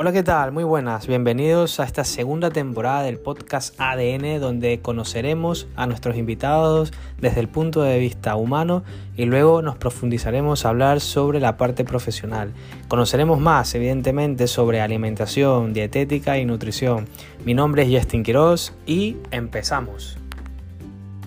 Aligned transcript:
Hola, 0.00 0.12
¿qué 0.12 0.22
tal? 0.22 0.52
Muy 0.52 0.62
buenas. 0.62 1.08
Bienvenidos 1.08 1.80
a 1.80 1.84
esta 1.84 2.04
segunda 2.04 2.50
temporada 2.50 3.02
del 3.02 3.18
podcast 3.18 3.74
ADN 3.80 4.38
donde 4.40 4.80
conoceremos 4.80 5.66
a 5.74 5.88
nuestros 5.88 6.16
invitados 6.16 6.92
desde 7.20 7.40
el 7.40 7.48
punto 7.48 7.82
de 7.82 7.98
vista 7.98 8.36
humano 8.36 8.84
y 9.16 9.24
luego 9.24 9.60
nos 9.60 9.76
profundizaremos 9.76 10.64
a 10.64 10.68
hablar 10.68 11.00
sobre 11.00 11.40
la 11.40 11.56
parte 11.56 11.82
profesional. 11.82 12.52
Conoceremos 12.86 13.40
más, 13.40 13.74
evidentemente, 13.74 14.46
sobre 14.46 14.80
alimentación, 14.80 15.72
dietética 15.72 16.38
y 16.38 16.44
nutrición. 16.44 17.08
Mi 17.44 17.54
nombre 17.54 17.82
es 17.82 17.88
Justin 17.92 18.22
Quiroz 18.22 18.74
y 18.86 19.16
empezamos. 19.32 20.16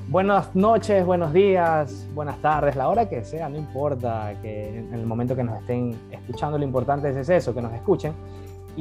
Buenas 0.07 0.55
noches, 0.55 1.05
buenos 1.05 1.33
días, 1.33 2.07
buenas 2.13 2.37
tardes, 2.41 2.77
la 2.77 2.87
hora 2.87 3.09
que 3.09 3.23
sea, 3.25 3.49
no 3.49 3.57
importa 3.57 4.33
que 4.41 4.79
en 4.79 4.93
el 4.93 5.05
momento 5.05 5.37
que 5.37 5.43
nos 5.43 5.59
estén 5.59 5.97
escuchando, 6.11 6.57
lo 6.57 6.65
importante 6.65 7.09
es 7.09 7.29
eso, 7.29 7.53
que 7.53 7.61
nos 7.61 7.73
escuchen 7.73 8.13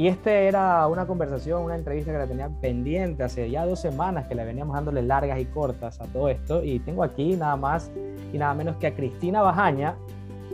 y 0.01 0.09
este 0.09 0.47
era 0.47 0.87
una 0.87 1.07
conversación, 1.07 1.63
una 1.63 1.75
entrevista 1.75 2.11
que 2.11 2.17
la 2.17 2.27
tenía 2.27 2.49
pendiente 2.49 3.23
hace 3.23 3.51
ya 3.51 3.67
dos 3.67 3.81
semanas 3.81 4.27
que 4.27 4.35
le 4.35 4.47
veníamos 4.47 4.75
dándole 4.75 5.03
largas 5.03 5.39
y 5.39 5.45
cortas 5.45 6.01
a 6.01 6.07
todo 6.07 6.31
esto. 6.31 6.65
Y 6.65 6.79
tengo 6.79 7.03
aquí 7.03 7.37
nada 7.37 7.55
más 7.57 7.91
y 8.33 8.39
nada 8.39 8.55
menos 8.55 8.77
que 8.77 8.87
a 8.87 8.95
Cristina 8.95 9.43
Bajaña, 9.43 9.97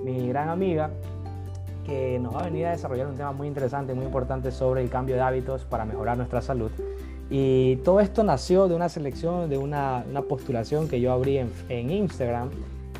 mi 0.02 0.26
gran 0.26 0.48
amiga, 0.48 0.90
que 1.84 2.18
nos 2.18 2.34
va 2.34 2.40
a 2.40 2.44
venir 2.46 2.66
a 2.66 2.72
desarrollar 2.72 3.06
un 3.06 3.14
tema 3.14 3.30
muy 3.30 3.46
interesante, 3.46 3.94
muy 3.94 4.06
importante 4.06 4.50
sobre 4.50 4.82
el 4.82 4.90
cambio 4.90 5.14
de 5.14 5.20
hábitos 5.20 5.62
para 5.62 5.84
mejorar 5.84 6.16
nuestra 6.16 6.42
salud. 6.42 6.72
Y 7.30 7.76
todo 7.84 8.00
esto 8.00 8.24
nació 8.24 8.66
de 8.66 8.74
una 8.74 8.88
selección, 8.88 9.48
de 9.48 9.58
una, 9.58 10.04
una 10.10 10.22
postulación 10.22 10.88
que 10.88 11.00
yo 11.00 11.12
abrí 11.12 11.38
en, 11.38 11.52
en 11.68 11.90
Instagram 11.90 12.50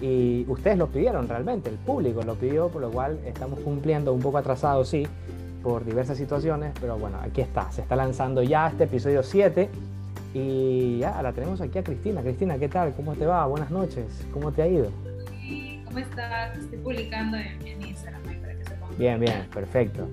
y 0.01 0.45
ustedes 0.47 0.79
lo 0.79 0.87
pidieron 0.87 1.27
realmente, 1.27 1.71
el 1.71 1.77
público 1.79 2.23
lo 2.23 2.37
pidió, 2.37 2.69
por 2.69 2.83
lo 2.83 2.91
cual 2.93 3.19
estamos 3.27 3.59
cumpliendo 3.59 4.13
un 4.13 4.21
poco 4.21 4.39
atrasados, 4.39 4.89
sí, 4.89 5.09
por 5.67 5.85
diversas 5.85 6.17
situaciones, 6.17 6.73
pero 6.81 6.97
bueno, 6.97 7.19
aquí 7.21 7.41
está, 7.41 7.73
se 7.73 7.83
está 7.83 7.97
lanzando 7.97 8.41
ya 8.41 8.69
este 8.69 8.85
episodio 8.85 9.25
7 9.25 9.69
y 10.33 10.99
ya 11.01 11.21
la 11.21 11.33
tenemos 11.33 11.61
aquí 11.61 11.77
a 11.77 11.83
Cristina. 11.83 12.23
Cristina, 12.23 12.57
¿qué 12.57 12.69
tal? 12.69 12.95
¿Cómo 12.95 13.17
te 13.17 13.27
va? 13.27 13.45
Buenas 13.49 13.73
noches, 13.73 14.25
¿cómo 14.33 14.53
te 14.53 14.63
ha 14.63 14.69
ido? 14.69 14.93
¿Cómo 15.85 15.99
estás? 15.99 16.57
Estoy 16.57 16.79
publicando 16.79 17.37
en, 17.37 17.83
Instagram 17.83 18.23
para 18.23 18.57
que 18.57 18.65
se 18.65 18.77
Bien, 18.97 19.19
bien, 19.19 19.45
perfecto. 19.53 20.09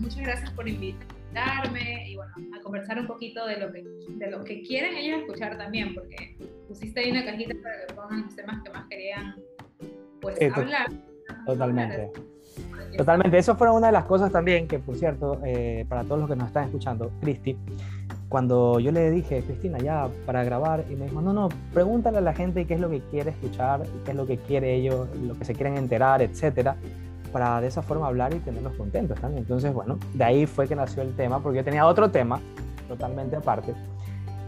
Muchas 0.00 0.20
gracias 0.20 0.50
por 0.50 0.68
invitarme 0.68 2.10
y 2.10 2.16
bueno, 2.16 2.34
a 2.54 2.60
conversar 2.60 2.98
un 2.98 3.06
poquito 3.06 3.46
de 3.46 3.60
lo 3.60 3.72
que, 3.72 3.82
de 3.82 4.30
lo 4.30 4.44
que 4.44 4.60
quieren 4.64 4.98
ellos 4.98 5.20
escuchar 5.20 5.56
también, 5.56 5.94
porque 5.94 6.36
pusiste 6.68 7.00
ahí 7.00 7.10
una 7.10 7.24
cajita 7.24 7.54
para 7.62 7.86
que 7.86 7.94
pongan 7.94 8.20
los 8.20 8.36
temas 8.36 8.62
que 8.62 8.70
más 8.70 8.86
querían 8.90 9.34
pues 10.20 10.38
hablar. 10.52 10.88
Totalmente. 11.46 12.12
Totalmente, 12.96 13.38
eso 13.38 13.54
fue 13.56 13.70
una 13.70 13.88
de 13.88 13.92
las 13.92 14.04
cosas 14.04 14.32
también 14.32 14.66
que, 14.66 14.78
por 14.78 14.96
cierto, 14.96 15.38
eh, 15.44 15.84
para 15.88 16.04
todos 16.04 16.20
los 16.20 16.28
que 16.28 16.36
nos 16.36 16.48
están 16.48 16.64
escuchando, 16.64 17.10
Cristi, 17.20 17.56
cuando 18.28 18.78
yo 18.80 18.92
le 18.92 19.10
dije, 19.10 19.42
Cristina, 19.42 19.78
ya 19.78 20.08
para 20.26 20.44
grabar, 20.44 20.84
y 20.90 20.96
me 20.96 21.06
dijo, 21.06 21.20
no, 21.20 21.32
no, 21.32 21.48
pregúntale 21.72 22.18
a 22.18 22.20
la 22.20 22.34
gente 22.34 22.66
qué 22.66 22.74
es 22.74 22.80
lo 22.80 22.90
que 22.90 23.00
quiere 23.00 23.30
escuchar, 23.30 23.82
qué 24.04 24.10
es 24.10 24.16
lo 24.16 24.26
que 24.26 24.36
quiere 24.38 24.74
ellos, 24.74 25.08
lo 25.22 25.38
que 25.38 25.44
se 25.44 25.54
quieren 25.54 25.76
enterar, 25.76 26.20
etcétera, 26.22 26.76
para 27.32 27.60
de 27.60 27.68
esa 27.68 27.82
forma 27.82 28.06
hablar 28.06 28.34
y 28.34 28.38
tenerlos 28.38 28.74
contentos 28.74 29.18
también. 29.20 29.44
Entonces, 29.44 29.72
bueno, 29.72 29.98
de 30.14 30.24
ahí 30.24 30.46
fue 30.46 30.66
que 30.66 30.76
nació 30.76 31.02
el 31.02 31.14
tema, 31.14 31.40
porque 31.40 31.58
yo 31.58 31.64
tenía 31.64 31.86
otro 31.86 32.10
tema 32.10 32.40
totalmente 32.88 33.36
aparte, 33.36 33.74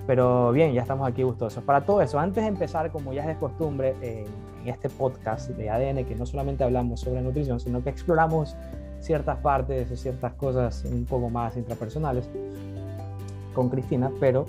pero 0.06 0.50
bien, 0.52 0.72
ya 0.72 0.82
estamos 0.82 1.08
aquí 1.08 1.22
gustosos. 1.22 1.62
Para 1.62 1.82
todo 1.82 2.02
eso, 2.02 2.18
antes 2.18 2.42
de 2.42 2.48
empezar, 2.48 2.90
como 2.90 3.12
ya 3.12 3.22
es 3.22 3.28
de 3.28 3.36
costumbre 3.36 3.94
en 4.62 4.68
este 4.68 4.88
podcast 4.88 5.50
de 5.50 5.70
ADN, 5.70 6.04
que 6.04 6.14
no 6.14 6.26
solamente 6.26 6.64
hablamos 6.64 7.00
sobre 7.00 7.22
nutrición, 7.22 7.60
sino 7.60 7.82
que 7.82 7.90
exploramos 7.90 8.56
ciertas 9.00 9.38
partes 9.38 9.90
o 9.90 9.96
ciertas 9.96 10.34
cosas 10.34 10.84
un 10.84 11.04
poco 11.04 11.30
más 11.30 11.56
intrapersonales 11.56 12.28
con 13.54 13.68
Cristina, 13.68 14.10
pero 14.20 14.46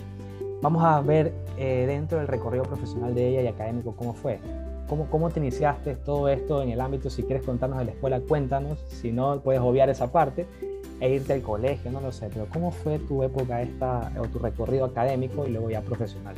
vamos 0.62 0.84
a 0.84 1.02
ver 1.02 1.34
eh, 1.58 1.86
dentro 1.88 2.20
del 2.20 2.28
recorrido 2.28 2.64
profesional 2.64 3.16
de 3.16 3.30
ella 3.30 3.42
y 3.42 3.48
académico 3.48 3.96
cómo 3.96 4.14
fue. 4.14 4.40
¿Cómo, 4.88 5.06
¿Cómo 5.10 5.30
te 5.30 5.40
iniciaste 5.40 5.96
todo 5.96 6.28
esto 6.28 6.62
en 6.62 6.70
el 6.70 6.82
ámbito? 6.82 7.10
Si 7.10 7.24
quieres 7.24 7.46
contarnos 7.46 7.80
de 7.80 7.86
la 7.86 7.92
escuela, 7.92 8.20
cuéntanos. 8.20 8.84
Si 8.88 9.14
no, 9.14 9.40
puedes 9.40 9.62
obviar 9.62 9.90
esa 9.90 10.12
parte 10.12 10.48
e 11.00 11.16
irte 11.16 11.34
al 11.34 11.42
colegio, 11.42 11.92
no 11.92 12.02
lo 12.02 12.12
sé, 12.12 12.30
pero 12.32 12.46
¿cómo 12.52 12.72
fue 12.72 13.00
tu 13.00 13.24
época 13.24 13.62
esta 13.62 14.12
o 14.20 14.28
tu 14.28 14.38
recorrido 14.40 14.86
académico 14.86 15.48
y 15.48 15.52
luego 15.52 15.70
ya 15.70 15.82
profesional? 15.82 16.36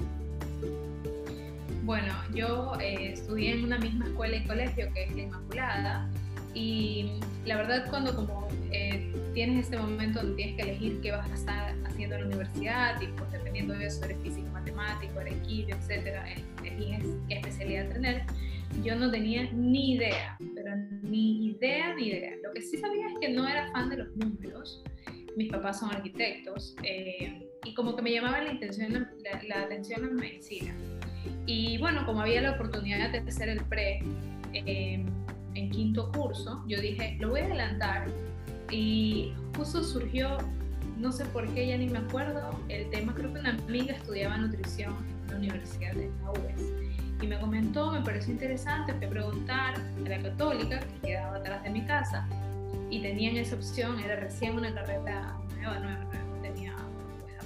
Bueno, 1.83 2.13
yo 2.33 2.73
eh, 2.79 3.13
estudié 3.13 3.53
en 3.53 3.65
una 3.65 3.77
misma 3.77 4.05
escuela 4.05 4.37
y 4.37 4.43
colegio 4.45 4.91
que 4.93 5.03
es 5.03 5.15
la 5.15 5.21
Inmaculada 5.21 6.09
y 6.53 7.19
la 7.45 7.57
verdad 7.57 7.89
cuando 7.89 8.15
como 8.15 8.47
eh, 8.71 9.13
tienes 9.33 9.65
este 9.65 9.77
momento 9.77 10.19
donde 10.19 10.35
tienes 10.35 10.55
que 10.55 10.61
elegir 10.69 11.01
qué 11.01 11.11
vas 11.11 11.29
a 11.29 11.33
estar 11.33 11.75
haciendo 11.85 12.15
en 12.15 12.21
la 12.21 12.27
universidad 12.27 13.01
y 13.01 13.07
pues 13.07 13.31
dependiendo 13.31 13.73
de 13.73 13.87
eso 13.87 14.05
eres 14.05 14.17
físico, 14.21 14.47
matemático, 14.53 15.13
químico, 15.45 15.77
etcétera, 15.77 16.25
eliges 16.63 17.05
qué 17.27 17.35
especialidad 17.35 17.89
tener 17.89 18.25
yo 18.81 18.95
no 18.95 19.11
tenía 19.11 19.51
ni 19.51 19.95
idea, 19.95 20.37
pero 20.55 20.75
ni 21.03 21.47
idea, 21.47 21.93
ni 21.93 22.07
idea. 22.07 22.35
Lo 22.43 22.51
que 22.53 22.61
sí 22.61 22.77
sabía 22.77 23.07
es 23.07 23.13
que 23.19 23.29
no 23.29 23.47
era 23.47 23.71
fan 23.71 23.89
de 23.89 23.97
los 23.97 24.15
números. 24.15 24.83
Mis 25.35 25.51
papás 25.51 25.79
son 25.79 25.91
arquitectos 25.91 26.75
eh, 26.83 27.47
y 27.65 27.73
como 27.73 27.95
que 27.95 28.01
me 28.01 28.11
llamaba 28.11 28.41
la, 28.41 28.51
intención, 28.51 29.07
la, 29.47 29.61
atención 29.61 30.01
la 30.01 30.21
medicina. 30.21 30.75
Y 31.45 31.77
bueno, 31.77 32.05
como 32.05 32.21
había 32.21 32.41
la 32.41 32.51
oportunidad 32.51 33.11
de 33.11 33.19
hacer 33.19 33.49
el 33.49 33.63
pre 33.65 34.03
eh, 34.53 35.05
en 35.55 35.69
quinto 35.69 36.11
curso, 36.11 36.63
yo 36.67 36.79
dije, 36.79 37.17
lo 37.19 37.29
voy 37.29 37.41
a 37.41 37.45
adelantar. 37.45 38.07
Y 38.71 39.33
justo 39.55 39.83
surgió, 39.83 40.37
no 40.97 41.11
sé 41.11 41.25
por 41.25 41.47
qué, 41.53 41.67
ya 41.67 41.77
ni 41.77 41.87
me 41.87 41.99
acuerdo, 41.99 42.59
el 42.69 42.89
tema, 42.89 43.13
creo 43.13 43.33
que 43.33 43.39
una 43.39 43.51
amiga 43.51 43.93
estudiaba 43.93 44.37
nutrición 44.37 44.95
en 45.23 45.31
la 45.31 45.37
Universidad 45.37 45.93
de 45.93 46.09
la 46.21 46.31
UES 46.31 46.83
y 47.23 47.27
me 47.27 47.39
comentó, 47.39 47.91
me 47.91 48.01
pareció 48.01 48.33
interesante, 48.33 48.93
fui 48.93 49.05
a 49.05 49.09
preguntar 49.09 49.75
a 49.75 50.09
la 50.09 50.21
católica, 50.21 50.79
que 50.79 51.07
quedaba 51.07 51.37
atrás 51.37 51.63
de 51.63 51.69
mi 51.69 51.85
casa, 51.85 52.27
y 52.89 53.01
tenían 53.01 53.37
esa 53.37 53.55
opción, 53.55 53.97
era 53.99 54.17
recién 54.17 54.57
una 54.57 54.73
carrera 54.73 55.37
nueva, 55.55 55.79
nueva, 55.79 56.03
nueva 56.03 56.22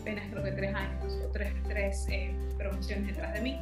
apenas 0.07 0.29
creo 0.31 0.43
que 0.43 0.51
tres 0.51 0.73
años 0.73 1.19
o 1.25 1.31
tres, 1.31 1.53
tres 1.67 2.07
eh, 2.09 2.33
promociones 2.57 3.07
detrás 3.07 3.33
de 3.33 3.41
mí. 3.41 3.59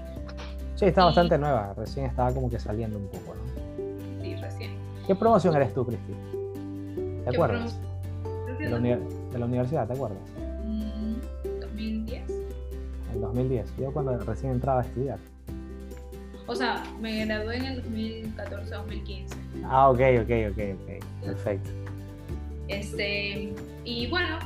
Sí, 0.76 0.86
está 0.86 1.06
bastante 1.06 1.38
nueva, 1.38 1.74
recién 1.76 2.06
estaba 2.06 2.32
como 2.34 2.50
que 2.50 2.60
saliendo 2.60 3.00
un 3.00 3.08
poco, 3.08 3.34
¿no? 3.34 4.22
Sí, 4.22 4.36
recién. 4.36 4.72
¿Qué 5.08 5.16
promoción 5.16 5.56
eres 5.56 5.74
tú, 5.74 5.86
Cristi? 5.86 6.14
¿Te 7.24 7.30
acuerdas? 7.30 7.80
De 8.60 8.70
la, 8.70 8.80
de 8.80 9.40
la, 9.40 9.46
universidad, 9.46 9.88
¿te 9.88 9.94
acuerdas? 9.94 10.20
2010. 11.62 12.30
En 13.14 13.22
2010, 13.22 13.78
yo 13.78 13.92
cuando 13.92 14.18
recién 14.20 14.52
entraba 14.52 14.82
a 14.82 14.84
estudiar. 14.84 15.18
O 16.48 16.54
sea, 16.54 16.84
me 17.02 17.26
gradué 17.26 17.58
en 17.58 17.66
el 17.66 17.84
2014-2015. 18.36 19.26
Ah, 19.64 19.90
ok, 19.90 20.00
ok, 20.22 20.30
ok, 20.52 20.60
ok. 20.80 21.26
Perfecto. 21.26 21.70
Este, 22.68 23.54
y 23.84 24.08
bueno, 24.08 24.40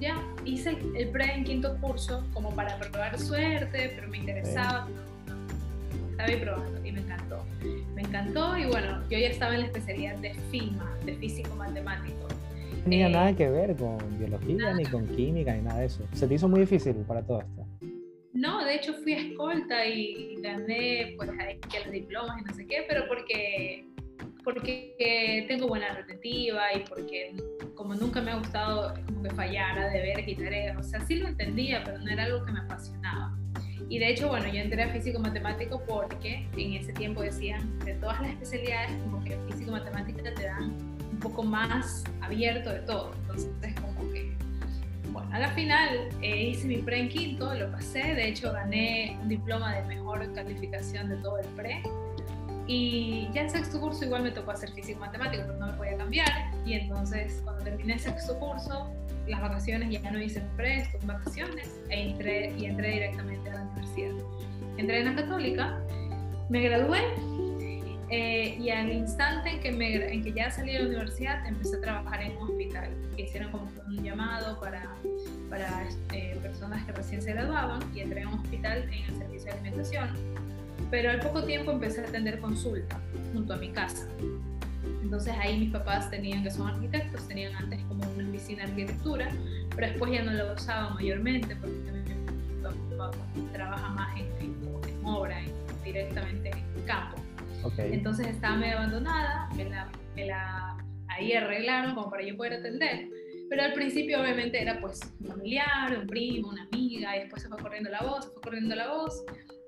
ya 0.00 0.22
hice 0.44 0.76
el 0.96 1.08
pre 1.08 1.24
en 1.34 1.44
quinto 1.44 1.76
curso 1.80 2.24
como 2.32 2.54
para 2.54 2.78
probar 2.78 3.18
suerte, 3.18 3.92
pero 3.94 4.08
me 4.08 4.18
interesaba. 4.18 4.88
Estaba 6.10 6.28
ahí 6.28 6.36
probando 6.36 6.86
y 6.86 6.92
me 6.92 7.00
encantó. 7.00 7.44
Me 7.94 8.02
encantó 8.02 8.56
y 8.56 8.66
bueno, 8.66 9.02
yo 9.10 9.18
ya 9.18 9.28
estaba 9.28 9.54
en 9.54 9.60
la 9.60 9.66
especialidad 9.66 10.16
de 10.18 10.34
FIMA, 10.50 10.96
de 11.04 11.14
físico 11.14 11.54
matemático. 11.56 12.28
No 12.78 12.90
tenía 12.90 13.08
nada 13.08 13.34
que 13.34 13.48
ver 13.50 13.76
con 13.76 13.98
biología, 14.18 14.72
ni 14.74 14.84
con 14.84 15.06
química, 15.08 15.54
ni 15.54 15.62
nada 15.62 15.80
de 15.80 15.86
eso. 15.86 16.06
¿Se 16.12 16.26
te 16.26 16.34
hizo 16.34 16.48
muy 16.48 16.60
difícil 16.60 16.94
para 17.06 17.22
todo 17.22 17.40
esto? 17.40 17.66
No, 18.32 18.64
de 18.64 18.74
hecho 18.76 18.92
fui 19.02 19.14
a 19.14 19.18
escolta 19.18 19.86
y 19.86 20.36
gané 20.42 21.14
pues 21.16 21.30
que 21.70 21.80
los 21.80 21.90
diplomas 21.90 22.40
y 22.40 22.44
no 22.44 22.54
sé 22.54 22.66
qué, 22.66 22.84
pero 22.86 23.08
porque, 23.08 23.86
porque 24.46 25.44
tengo 25.48 25.66
buena 25.66 25.92
retentiva 25.92 26.72
y 26.72 26.84
porque 26.88 27.34
como 27.74 27.96
nunca 27.96 28.22
me 28.22 28.30
ha 28.30 28.36
gustado 28.36 28.94
como 29.04 29.24
que 29.24 29.30
fallara, 29.30 29.88
deberes 29.88 30.28
y 30.28 30.36
tareas, 30.36 30.78
o 30.78 30.82
sea, 30.84 31.00
sí 31.00 31.16
lo 31.16 31.26
entendía, 31.26 31.82
pero 31.84 31.98
no 31.98 32.08
era 32.08 32.24
algo 32.24 32.46
que 32.46 32.52
me 32.52 32.60
apasionaba. 32.60 33.36
Y 33.88 33.98
de 33.98 34.10
hecho, 34.10 34.28
bueno, 34.28 34.46
yo 34.46 34.60
entré 34.60 34.84
a 34.84 34.92
físico-matemático 34.92 35.82
porque 35.88 36.48
en 36.56 36.74
ese 36.74 36.92
tiempo 36.92 37.22
decían 37.22 37.76
de 37.80 37.94
todas 37.94 38.20
las 38.20 38.30
especialidades, 38.30 38.92
como 39.02 39.24
que 39.24 39.36
físico-matemática 39.50 40.32
te 40.32 40.44
dan 40.44 40.70
un 41.10 41.18
poco 41.18 41.42
más 41.42 42.04
abierto 42.20 42.70
de 42.70 42.80
todo. 42.82 43.14
Entonces, 43.22 43.74
como 43.80 44.12
que 44.12 44.32
bueno, 45.10 45.28
a 45.32 45.40
la 45.40 45.50
final 45.54 46.08
eh, 46.22 46.50
hice 46.50 46.68
mi 46.68 46.76
pre 46.76 47.00
en 47.00 47.08
quinto, 47.08 47.52
lo 47.52 47.72
pasé, 47.72 48.14
de 48.14 48.28
hecho 48.28 48.52
gané 48.52 49.18
un 49.20 49.28
diploma 49.28 49.74
de 49.74 49.88
mejor 49.88 50.32
calificación 50.34 51.08
de 51.08 51.16
todo 51.16 51.40
el 51.40 51.46
pre. 51.48 51.82
Y 52.66 53.28
ya 53.32 53.42
en 53.42 53.50
sexto 53.50 53.80
curso 53.80 54.04
igual 54.04 54.24
me 54.24 54.30
tocó 54.32 54.50
hacer 54.50 54.70
físico 54.72 55.00
matemático, 55.00 55.44
pero 55.46 55.58
no 55.58 55.66
me 55.68 55.72
podía 55.74 55.96
cambiar. 55.96 56.50
Y 56.64 56.74
entonces 56.74 57.40
cuando 57.44 57.62
terminé 57.62 57.98
sexto 57.98 58.38
curso, 58.38 58.92
las 59.28 59.40
vacaciones 59.40 59.90
ya 59.90 60.10
no 60.10 60.20
hice 60.20 60.40
pre, 60.56 60.88
en 61.00 61.06
vacaciones 61.06 61.80
e 61.90 62.10
entré, 62.10 62.52
y 62.56 62.66
entré 62.66 62.92
directamente 62.92 63.50
a 63.50 63.54
la 63.54 63.62
universidad. 63.62 64.12
Entré 64.76 65.00
en 65.00 65.04
la 65.06 65.22
católica, 65.22 65.80
me 66.48 66.60
gradué 66.62 67.00
eh, 68.08 68.56
y 68.60 68.70
al 68.70 68.92
instante 68.92 69.50
en 69.50 69.60
que, 69.60 69.72
me, 69.72 70.12
en 70.12 70.22
que 70.22 70.32
ya 70.32 70.50
salí 70.50 70.72
de 70.72 70.80
la 70.80 70.88
universidad, 70.88 71.44
empecé 71.46 71.76
a 71.76 71.80
trabajar 71.80 72.22
en 72.22 72.36
un 72.36 72.50
hospital. 72.50 72.90
Hicieron 73.16 73.50
como 73.50 73.68
un 73.86 74.04
llamado 74.04 74.60
para, 74.60 74.94
para 75.50 75.88
eh, 76.12 76.38
personas 76.40 76.84
que 76.84 76.92
recién 76.92 77.20
se 77.20 77.32
graduaban 77.32 77.80
y 77.94 78.00
entré 78.00 78.20
en 78.20 78.28
un 78.28 78.34
hospital 78.34 78.82
en 78.84 79.04
el 79.04 79.16
servicio 79.16 79.44
de 79.46 79.52
alimentación. 79.52 80.10
Pero 80.90 81.10
al 81.10 81.20
poco 81.20 81.42
tiempo 81.44 81.72
empecé 81.72 82.02
a 82.02 82.04
atender 82.04 82.38
consulta 82.40 83.00
junto 83.32 83.54
a 83.54 83.56
mi 83.56 83.70
casa. 83.70 84.06
Entonces 85.02 85.34
ahí 85.38 85.58
mis 85.58 85.70
papás 85.70 86.10
tenían, 86.10 86.42
que 86.42 86.50
son 86.50 86.68
arquitectos, 86.68 87.26
tenían 87.28 87.54
antes 87.54 87.80
como 87.84 88.04
una 88.10 88.28
oficina 88.28 88.64
de 88.64 88.70
arquitectura, 88.70 89.30
pero 89.74 89.88
después 89.88 90.12
ya 90.12 90.22
no 90.24 90.32
lo 90.32 90.52
usaban 90.52 90.94
mayormente 90.94 91.54
porque 91.56 91.76
mi 91.76 92.96
papá 92.96 93.12
trabaja 93.52 93.88
más 93.90 94.18
en, 94.18 94.26
en, 94.40 95.04
obra, 95.04 95.40
directamente 95.84 96.50
en 96.50 96.82
campo. 96.84 97.16
Entonces 97.78 98.28
estaba 98.28 98.56
medio 98.56 98.78
abandonada, 98.78 99.48
me 99.56 99.64
la, 99.68 99.88
me 100.14 100.26
la, 100.26 100.76
ahí 101.08 101.32
arreglaron 101.32 101.94
como 101.94 102.10
para 102.10 102.24
yo 102.24 102.36
poder 102.36 102.54
atender. 102.54 103.08
Pero 103.48 103.62
al 103.62 103.74
principio 103.74 104.20
obviamente 104.20 104.60
era 104.60 104.80
pues 104.80 105.00
un 105.20 105.26
familiar, 105.26 105.96
un 106.00 106.06
primo, 106.06 106.48
una 106.48 106.64
amiga, 106.64 107.16
y 107.16 107.20
después 107.20 107.42
se 107.42 107.48
fue 107.48 107.58
corriendo 107.58 107.90
la 107.90 108.02
voz, 108.02 108.24
se 108.24 108.30
fue 108.32 108.42
corriendo 108.42 108.74
la 108.74 108.88
voz. 108.88 109.24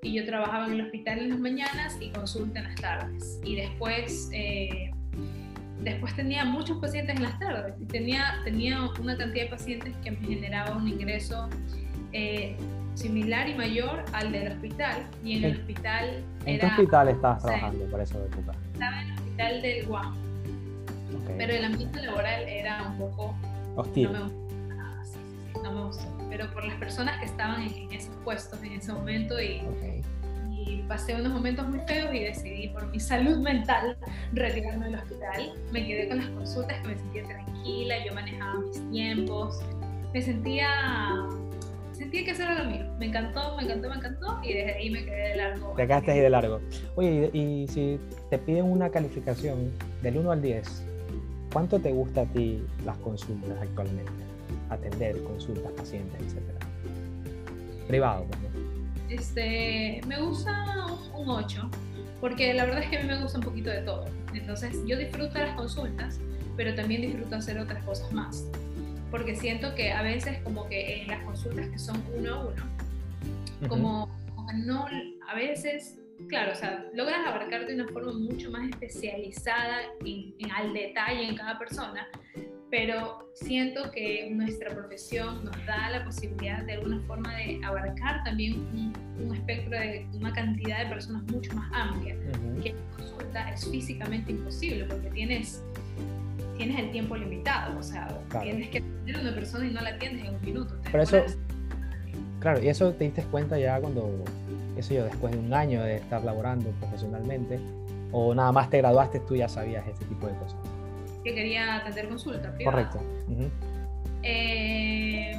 Y 0.09 0.15
yo 0.15 0.25
trabajaba 0.25 0.69
en 0.69 0.73
el 0.73 0.81
hospital 0.87 1.19
en 1.19 1.29
las 1.29 1.39
mañanas 1.39 1.99
y 2.01 2.09
consulta 2.09 2.61
en 2.61 2.65
las 2.65 2.77
tardes. 2.77 3.39
Y 3.45 3.57
después, 3.57 4.31
eh, 4.33 4.91
después 5.83 6.17
tenía 6.17 6.47
muchos 6.47 6.79
pacientes 6.79 7.17
en 7.17 7.25
las 7.25 7.39
tardes. 7.39 7.75
Y 7.79 7.85
tenía, 7.85 8.41
tenía 8.43 8.89
una 8.99 9.19
cantidad 9.19 9.45
de 9.45 9.51
pacientes 9.51 9.95
que 10.03 10.13
me 10.13 10.27
generaba 10.27 10.75
un 10.79 10.89
ingreso 10.89 11.51
eh, 12.15 12.57
similar 12.95 13.51
y 13.51 13.55
mayor 13.55 14.03
al 14.15 14.33
del 14.33 14.51
hospital. 14.51 15.07
Y 15.23 15.37
en 15.37 15.45
el 15.45 15.61
hospital. 15.61 16.25
¿En 16.47 16.59
qué 16.59 16.67
hospital 16.67 17.09
estabas 17.11 17.43
trabajando 17.43 17.85
por 17.91 18.01
eso 18.01 18.19
de 18.19 18.27
época? 18.29 18.53
Estaba 18.73 19.03
en 19.03 19.09
el 19.09 19.15
hospital 19.15 19.63
del 19.63 19.87
Guam. 19.87 20.15
Pero 21.37 21.53
el 21.53 21.65
ambiente 21.67 22.01
laboral 22.01 22.49
era 22.49 22.83
un 22.89 22.97
poco. 22.97 23.35
Hostil. 23.77 24.11
No 24.11 24.25
me, 24.25 25.63
no 25.63 25.73
me 25.73 25.85
gustó. 25.85 26.18
Pero 26.29 26.51
por 26.53 26.65
las 26.65 26.77
personas 26.77 27.19
que 27.19 27.27
estaban 27.27 27.63
en, 27.63 27.93
esos 27.93 28.15
puestos 28.25 28.63
en 28.63 28.73
ese 28.73 28.93
momento 28.93 29.41
y, 29.41 29.63
pasé 30.87 31.15
unos 31.15 31.33
momentos 31.33 31.69
muy 31.69 31.81
feos 31.81 32.15
y 32.15 32.21
decidí 32.21 32.69
por 32.69 32.87
mi 32.89 32.99
salud 32.99 33.39
mental 33.39 33.97
retirarme 34.33 34.87
del 34.87 34.95
hospital. 34.95 35.53
Me 35.71 35.87
quedé 35.87 36.09
con 36.09 36.19
las 36.19 36.29
consultas 36.29 36.81
que 36.81 36.89
me 36.89 36.97
sentía 36.97 37.25
tranquila, 37.25 37.95
yo 38.07 38.15
manejaba 38.15 38.61
mis 38.61 38.91
tiempos, 38.91 39.61
me 40.15 40.23
sentía 40.23 40.69
sentía 41.99 42.25
que 42.25 42.31
eso 42.31 42.43
era 42.45 42.63
lo 42.63 42.71
mío. 42.71 42.87
Me 42.99 43.07
encantó, 43.07 43.57
me 43.57 43.65
encantó, 43.65 43.89
me 43.91 43.97
encantó 43.97 44.41
y 44.43 44.55
desde 44.55 44.75
ahí 44.75 44.91
me 44.91 45.05
quedé 45.05 45.29
de 45.31 45.37
largo. 45.37 45.75
Te 45.77 45.87
quedaste 45.87 46.13
ahí 46.13 46.21
de 46.21 46.31
largo. 46.31 46.61
Oye, 46.95 47.31
y, 47.33 47.67
si 47.69 48.01
te 48.31 48.39
piden 48.39 48.65
una 48.65 48.89
calificación 48.89 49.73
del 50.03 50.19
1 50.19 50.31
al 50.31 50.41
10, 50.41 50.85
¿cuánto 51.53 51.79
te 51.81 51.91
gusta 51.91 52.23
a 52.23 52.27
ti 52.27 52.65
las 52.85 52.97
consultas 52.99 53.59
actualmente? 53.61 54.28
Atender 54.70 55.23
consultas, 55.23 55.73
pacientes, 55.73 56.20
etcétera. 56.20 56.59
Privado, 57.87 58.26
pues, 58.26 59.20
Este, 59.20 60.00
me 60.06 60.20
gusta 60.20 60.87
un, 61.15 61.29
8, 61.29 61.70
porque 62.20 62.55
la 62.55 62.65
verdad 62.65 62.82
es 62.82 62.91
que 62.91 62.99
a 62.99 63.03
mí 63.03 63.09
me 63.09 63.23
gusta 63.23 63.38
un 63.38 63.44
poquito 63.44 63.70
de 63.70 63.82
todo. 63.82 64.05
Entonces, 64.35 64.76
yo 64.87 64.99
disfruto 64.99 65.38
las 65.38 65.56
consultas, 65.56 66.20
pero 66.56 66.75
también 66.75 67.03
disfruto 67.03 67.37
hacer 67.37 67.59
otras 67.59 67.82
cosas 67.85 68.12
más 68.12 68.47
porque 69.11 69.35
siento 69.35 69.75
que 69.75 69.93
a 69.93 70.03
veces 70.03 70.38
como 70.43 70.69
que 70.69 71.03
en 71.03 71.09
las 71.09 71.25
consultas 71.25 71.69
que 71.69 71.79
son 71.79 72.03
uno 72.17 72.35
a 72.35 72.44
uno, 72.47 73.69
como, 73.69 74.09
no, 74.55 74.87
a 75.26 75.35
veces, 75.35 75.99
claro, 76.29 76.53
o 76.53 76.55
sea, 76.55 76.85
logras 76.94 77.26
abarcar 77.26 77.67
de 77.67 77.75
una 77.75 77.88
forma 77.88 78.12
mucho 78.12 78.50
más 78.50 78.69
especializada 78.71 79.79
en, 80.05 80.35
al 80.50 80.73
detalle 80.73 81.29
en 81.29 81.37
cada 81.37 81.59
persona, 81.59 82.06
pero 82.70 83.31
siento 83.32 83.91
que 83.91 84.31
nuestra 84.31 84.75
profesión 84.75 85.44
nos 85.44 85.56
da 85.65 85.91
la 85.91 86.05
posibilidad 86.05 86.65
de 86.65 86.75
alguna 86.75 87.00
forma 87.06 87.35
de 87.37 87.61
abarcar 87.65 88.23
también 88.25 88.67
un, 89.19 89.35
espectro 89.35 89.79
de 89.79 90.06
una 90.15 90.32
cantidad 90.32 90.85
de 90.85 90.87
personas 90.91 91.23
mucho 91.32 91.53
más 91.55 91.70
amplia, 91.73 92.15
que 92.62 92.70
en 92.70 92.76
consulta 92.97 93.50
es 93.50 93.69
físicamente 93.69 94.32
imposible 94.32 94.85
porque 94.85 95.11
tienes 95.11 95.62
tienes 96.56 96.79
el 96.79 96.91
tiempo 96.91 97.17
limitado, 97.17 97.79
o 97.79 97.82
sea, 97.82 98.09
tienes 98.43 98.69
que 98.69 98.79
atender 98.79 99.17
a 99.17 99.21
una 99.21 99.35
persona 99.35 99.67
y 99.67 99.71
no 99.71 99.81
la 99.81 99.91
atiendes 99.91 100.26
en 100.26 100.35
un 100.35 100.41
minuto. 100.43 100.75
Pero 100.91 101.03
eso, 101.05 101.23
claro, 102.41 102.61
y 102.62 102.69
eso 102.69 102.93
te 102.93 103.05
diste 103.05 103.23
cuenta 103.23 103.59
ya 103.59 103.81
cuando, 103.81 104.25
eso 104.76 104.93
yo, 104.93 105.05
después 105.05 105.32
de 105.32 105.38
un 105.38 105.55
año 105.55 105.82
de 105.82 105.97
estar 105.97 106.23
laborando 106.25 106.71
profesionalmente, 106.81 107.61
o 108.11 108.35
nada 108.35 108.50
más 108.50 108.69
te 108.71 108.79
graduaste, 108.79 109.21
tú 109.21 109.37
ya 109.37 109.49
sabías 109.49 109.87
ese 109.87 110.05
tipo 110.06 110.26
de 110.26 110.35
cosas. 110.35 110.59
Que 111.25 111.35
quería 111.35 111.76
atender 111.76 112.09
consulta. 112.09 112.55
Correcto. 112.62 113.03
Eh, 114.23 115.32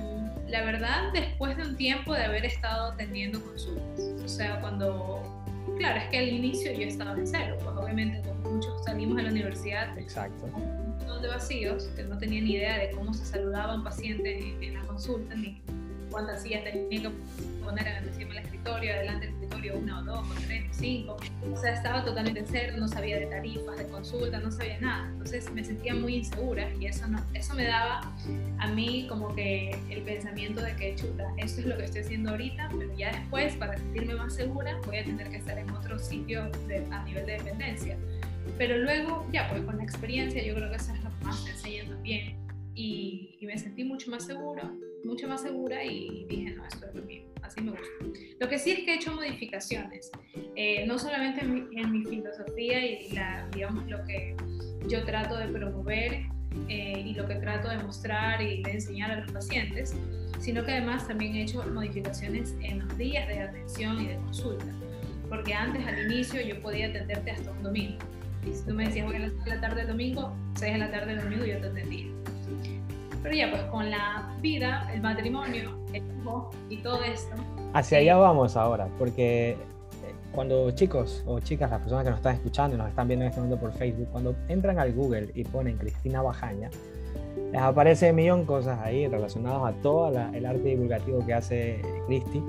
la 0.47 0.63
verdad, 0.63 1.11
después 1.13 1.57
de 1.57 1.63
un 1.63 1.77
tiempo 1.77 2.13
de 2.13 2.23
haber 2.23 2.45
estado 2.45 2.91
atendiendo 2.91 3.41
consultas, 3.43 3.99
o 4.23 4.27
sea, 4.27 4.59
cuando, 4.61 5.21
claro, 5.77 5.99
es 5.99 6.09
que 6.09 6.19
al 6.19 6.29
inicio 6.29 6.71
yo 6.73 6.87
estaba 6.87 7.13
en 7.13 7.27
cero, 7.27 7.57
pues 7.63 7.75
obviamente 7.75 8.21
como 8.27 8.51
muchos 8.51 8.83
salimos 8.83 9.17
de 9.17 9.23
la 9.23 9.29
universidad. 9.29 9.97
Exacto 9.97 10.49
de 11.21 11.27
vacíos, 11.27 11.89
que 11.95 12.03
no 12.03 12.17
tenía 12.17 12.41
ni 12.41 12.53
idea 12.53 12.77
de 12.77 12.91
cómo 12.91 13.13
se 13.13 13.25
saludaba 13.25 13.75
un 13.75 13.83
paciente 13.83 14.55
en, 14.61 14.73
la 14.73 14.81
consulta, 14.81 15.35
ni 15.35 15.61
cuántas 16.09 16.43
sillas 16.43 16.63
tenía 16.63 16.89
que 16.89 17.11
poner 17.63 17.87
encima 18.03 18.33
del 18.33 18.43
escritorio, 18.43 18.93
adelante 18.93 19.25
del 19.27 19.35
escritorio, 19.35 19.77
una 19.77 19.99
o 19.99 20.03
dos, 20.03 20.29
o 20.29 20.33
tres, 20.45 20.65
o 20.69 20.73
cinco. 20.73 21.17
O 21.51 21.55
sea, 21.55 21.73
estaba 21.73 22.03
totalmente 22.03 22.39
en 22.39 22.47
cero, 22.47 22.73
no 22.77 22.87
sabía 22.87 23.19
de 23.19 23.27
tarifas, 23.27 23.77
de 23.77 23.87
consulta, 23.87 24.39
no 24.39 24.51
sabía 24.51 24.79
nada. 24.79 25.09
Entonces 25.09 25.51
me 25.51 25.63
sentía 25.63 25.93
muy 25.93 26.15
insegura 26.15 26.69
y 26.79 26.87
eso, 26.87 27.07
no, 27.07 27.23
eso 27.33 27.53
me 27.53 27.65
daba 27.65 28.01
a 28.57 28.67
mí 28.67 29.05
como 29.07 29.33
que 29.35 29.75
el 29.89 30.01
pensamiento 30.01 30.61
de 30.61 30.75
que, 30.75 30.95
chuta, 30.95 31.31
esto 31.37 31.61
es 31.61 31.67
lo 31.67 31.77
que 31.77 31.85
estoy 31.85 32.01
haciendo 32.01 32.31
ahorita, 32.31 32.69
pero 32.77 32.95
ya 32.97 33.11
después, 33.11 33.55
para 33.55 33.77
sentirme 33.77 34.15
más 34.15 34.33
segura, 34.33 34.79
voy 34.85 34.97
a 34.97 35.03
tener 35.03 35.29
que 35.29 35.37
estar 35.37 35.57
en 35.57 35.69
otro 35.69 35.99
sitio 35.99 36.49
a 36.91 37.03
nivel 37.03 37.25
de 37.25 37.33
dependencia. 37.33 37.97
Pero 38.57 38.77
luego, 38.77 39.27
ya 39.31 39.47
pues 39.49 39.61
con 39.63 39.77
la 39.77 39.83
experiencia, 39.83 40.43
yo 40.43 40.55
creo 40.55 40.69
que 40.69 40.77
eso 40.77 40.93
es 40.93 41.03
lo 41.03 41.09
que 41.09 41.25
más 41.25 41.43
me 41.43 41.51
enseña 41.51 41.85
también. 41.85 42.37
Y, 42.75 43.37
y, 43.39 43.45
me 43.45 43.57
sentí 43.57 43.83
mucho 43.83 44.09
más 44.09 44.25
segura, 44.25 44.71
mucho 45.03 45.27
más 45.27 45.41
segura 45.41 45.83
y 45.83 46.25
dije, 46.29 46.51
no, 46.51 46.65
esto 46.65 46.85
es 46.87 46.95
lo 46.95 47.01
mío, 47.03 47.23
así 47.41 47.61
me 47.61 47.71
gusta. 47.71 47.87
Lo 48.39 48.47
que 48.47 48.59
sí 48.59 48.71
es 48.71 48.79
que 48.79 48.93
he 48.93 48.95
hecho 48.95 49.13
modificaciones, 49.13 50.11
eh, 50.55 50.85
no 50.85 50.97
solamente 50.99 51.41
en 51.41 51.53
mi, 51.53 51.79
en 51.79 51.91
mi, 51.91 52.05
filosofía 52.05 52.85
y 52.85 53.11
la, 53.11 53.47
digamos 53.53 53.87
lo 53.87 54.03
que 54.05 54.35
yo 54.87 55.05
trato 55.05 55.37
de 55.37 55.47
promover 55.47 56.25
eh, 56.67 57.03
y 57.05 57.13
lo 57.13 57.27
que 57.27 57.35
trato 57.35 57.69
de 57.69 57.77
mostrar 57.77 58.41
y 58.41 58.63
de 58.63 58.71
enseñar 58.71 59.11
a 59.11 59.21
los 59.21 59.31
pacientes, 59.31 59.95
sino 60.39 60.63
que 60.63 60.71
además 60.71 61.07
también 61.07 61.35
he 61.35 61.43
hecho 61.43 61.63
modificaciones 61.71 62.55
en 62.61 62.79
los 62.79 62.97
días 62.97 63.27
de 63.27 63.39
atención 63.39 64.01
y 64.01 64.07
de 64.07 64.15
consulta, 64.15 64.65
porque 65.29 65.53
antes 65.53 65.85
al 65.85 66.11
inicio 66.11 66.41
yo 66.41 66.61
podía 66.61 66.87
atenderte 66.87 67.31
hasta 67.31 67.51
un 67.51 67.63
domingo 67.63 67.99
y 68.45 68.53
si 68.53 68.65
tú 68.65 68.73
me 68.73 68.85
decías, 68.85 69.05
voy 69.05 69.15
a 69.17 69.19
la 69.19 69.61
tarde 69.61 69.81
del 69.81 69.87
domingo, 69.87 70.33
6 70.55 70.73
de 70.73 70.79
la 70.79 70.91
tarde 70.91 71.15
del 71.15 71.23
domingo, 71.23 71.45
yo 71.45 71.59
te 71.59 71.67
atendía. 71.67 72.05
Pero 73.21 73.35
ya, 73.35 73.49
pues 73.49 73.63
con 73.63 73.89
la 73.89 74.35
vida, 74.41 74.89
el 74.93 75.01
matrimonio, 75.01 75.77
el 75.93 76.03
hijo 76.19 76.49
y 76.69 76.77
todo 76.77 77.03
esto. 77.03 77.35
Hacia 77.73 77.99
allá 77.99 78.15
vamos 78.17 78.55
ahora, 78.55 78.87
porque 78.97 79.51
eh, 79.51 79.57
cuando 80.31 80.71
chicos 80.71 81.23
o 81.25 81.39
chicas, 81.39 81.69
las 81.69 81.81
personas 81.81 82.03
que 82.05 82.09
nos 82.11 82.19
están 82.19 82.35
escuchando 82.35 82.75
y 82.75 82.79
nos 82.79 82.89
están 82.89 83.07
viendo 83.07 83.25
en 83.25 83.29
este 83.29 83.41
momento 83.41 83.59
por 83.59 83.73
Facebook, 83.73 84.07
cuando 84.11 84.35
entran 84.47 84.79
al 84.79 84.93
Google 84.93 85.31
y 85.33 85.43
ponen 85.43 85.77
Cristina 85.77 86.21
Bajaña, 86.21 86.69
les 87.51 87.61
aparece 87.61 88.11
un 88.11 88.15
millón 88.15 88.45
cosas 88.45 88.79
ahí 88.79 89.07
relacionadas 89.07 89.73
a 89.73 89.81
todo 89.81 90.09
el 90.33 90.45
arte 90.45 90.69
divulgativo 90.69 91.25
que 91.25 91.33
hace 91.33 91.81
Cristi. 92.07 92.43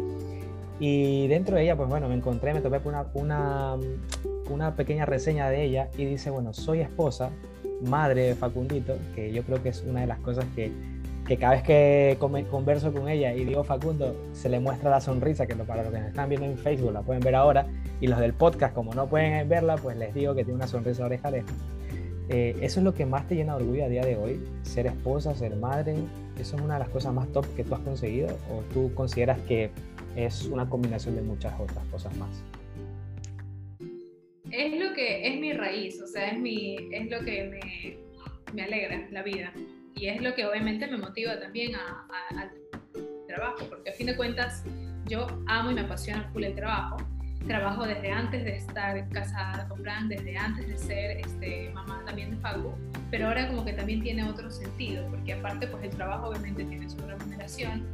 Y 0.79 1.29
dentro 1.29 1.57
de 1.57 1.65
ella, 1.65 1.77
pues 1.77 1.89
bueno, 1.89 2.09
me 2.09 2.15
encontré, 2.15 2.55
me 2.55 2.61
topé 2.61 2.81
una, 2.85 3.07
una, 3.13 3.77
una 4.51 4.77
pequeña 4.77 5.05
reseña 5.05 5.51
de 5.51 5.65
ella 5.65 5.91
y 5.97 6.07
dice, 6.07 6.31
bueno, 6.31 6.55
soy 6.55 6.81
esposa, 6.81 7.31
madre 7.83 8.29
de 8.29 8.35
Facundito, 8.35 8.97
que 9.15 9.33
yo 9.33 9.43
creo 9.43 9.63
que 9.63 9.71
es 9.71 9.83
una 9.83 10.01
de 10.01 10.07
las 10.07 10.19
cosas 10.21 10.45
que, 10.55 10.73
que 11.27 11.37
cada 11.37 11.55
vez 11.55 11.63
que 11.63 12.17
converso 12.19 12.93
con 12.93 13.09
ella 13.09 13.33
y 13.35 13.45
digo 13.45 13.65
Facundo, 13.65 14.17
se 14.33 14.49
le 14.49 14.61
muestra 14.61 14.91
la 14.91 15.01
sonrisa, 15.01 15.47
que 15.47 15.55
para 15.55 15.83
los 15.83 15.93
que 15.93 15.99
nos 15.99 16.09
están 16.09 16.29
viendo 16.29 16.47
en 16.47 16.59
Facebook 16.59 16.93
la 16.93 17.03
pueden 17.03 17.23
ver 17.23 17.35
ahora, 17.35 17.67
y 18.01 18.07
los 18.07 18.19
del 18.19 18.35
podcast, 18.35 18.75
como 18.75 18.95
no 18.95 19.07
pueden 19.07 19.49
verla, 19.49 19.77
pues 19.77 19.97
les 19.97 20.15
digo 20.15 20.35
que 20.35 20.45
tiene 20.45 20.57
una 20.57 20.67
sonrisa 20.67 21.05
oreja 21.05 21.29
oreja. 21.29 21.47
Eh, 22.29 22.57
eso 22.61 22.81
es 22.81 22.85
lo 22.85 22.95
que 22.95 23.07
más 23.07 23.27
te 23.27 23.35
llena 23.35 23.57
de 23.57 23.65
orgullo 23.65 23.85
a 23.85 23.89
día 23.89 24.03
de 24.03 24.17
hoy, 24.17 24.41
ser 24.63 24.87
esposa, 24.87 25.35
ser 25.35 25.57
madre, 25.57 25.97
eso 26.39 26.57
es 26.57 26.63
una 26.63 26.75
de 26.75 26.81
las 26.81 26.89
cosas 26.89 27.13
más 27.13 27.27
top 27.29 27.45
que 27.57 27.65
tú 27.65 27.75
has 27.75 27.81
conseguido 27.81 28.29
o 28.29 28.63
tú 28.73 28.95
consideras 28.95 29.41
que 29.41 29.71
es 30.15 30.47
una 30.47 30.69
combinación 30.69 31.17
de 31.17 31.23
muchas 31.23 31.59
otras 31.59 31.85
cosas 31.87 32.17
más 32.17 32.43
es 34.51 34.79
lo 34.79 34.93
que 34.95 35.29
es 35.29 35.41
mi 35.41 35.53
raíz, 35.53 36.01
o 36.03 36.07
sea, 36.07 36.29
es, 36.29 36.39
mi, 36.39 36.77
es 36.93 37.11
lo 37.11 37.21
que 37.25 37.45
me, 37.45 38.55
me 38.55 38.63
alegra 38.63 39.09
la 39.11 39.23
vida. 39.23 39.53
Y 39.95 40.07
es 40.07 40.21
lo 40.23 40.35
que 40.35 40.47
obviamente 40.47 40.87
me 40.87 40.99
motiva 40.99 41.39
también 41.39 41.73
al 41.75 42.51
trabajo, 43.27 43.67
porque 43.69 43.91
a 43.91 43.93
fin 43.93 44.07
de 44.07 44.17
cuentas 44.17 44.65
yo 45.07 45.27
amo 45.47 45.71
y 45.71 45.75
me 45.75 45.83
apasiona 45.83 46.29
full 46.33 46.45
el 46.45 46.55
trabajo, 46.55 46.97
trabajo 47.47 47.85
desde 47.85 48.11
antes 48.11 48.45
de 48.45 48.57
estar 48.57 49.09
casada 49.11 49.69
con 49.69 49.83
Fran, 49.83 50.09
desde 50.09 50.37
antes 50.37 50.69
de 50.69 50.79
ser 50.79 51.19
este, 51.19 51.71
mamá 51.71 52.03
también 52.07 52.31
de 52.31 52.37
Facu, 52.37 52.75
pero 53.11 53.29
ahora 53.29 53.49
como 53.49 53.65
que 53.65 53.73
también 53.73 54.03
tiene 54.03 54.25
otro 54.25 54.51
sentido, 54.51 55.07
porque 55.11 55.35
aparte 55.35 55.67
pues 55.67 55.85
el 55.85 55.91
trabajo 55.91 56.29
obviamente 56.29 56.65
tiene 56.65 56.89
su 56.89 56.99
remuneración 56.99 57.85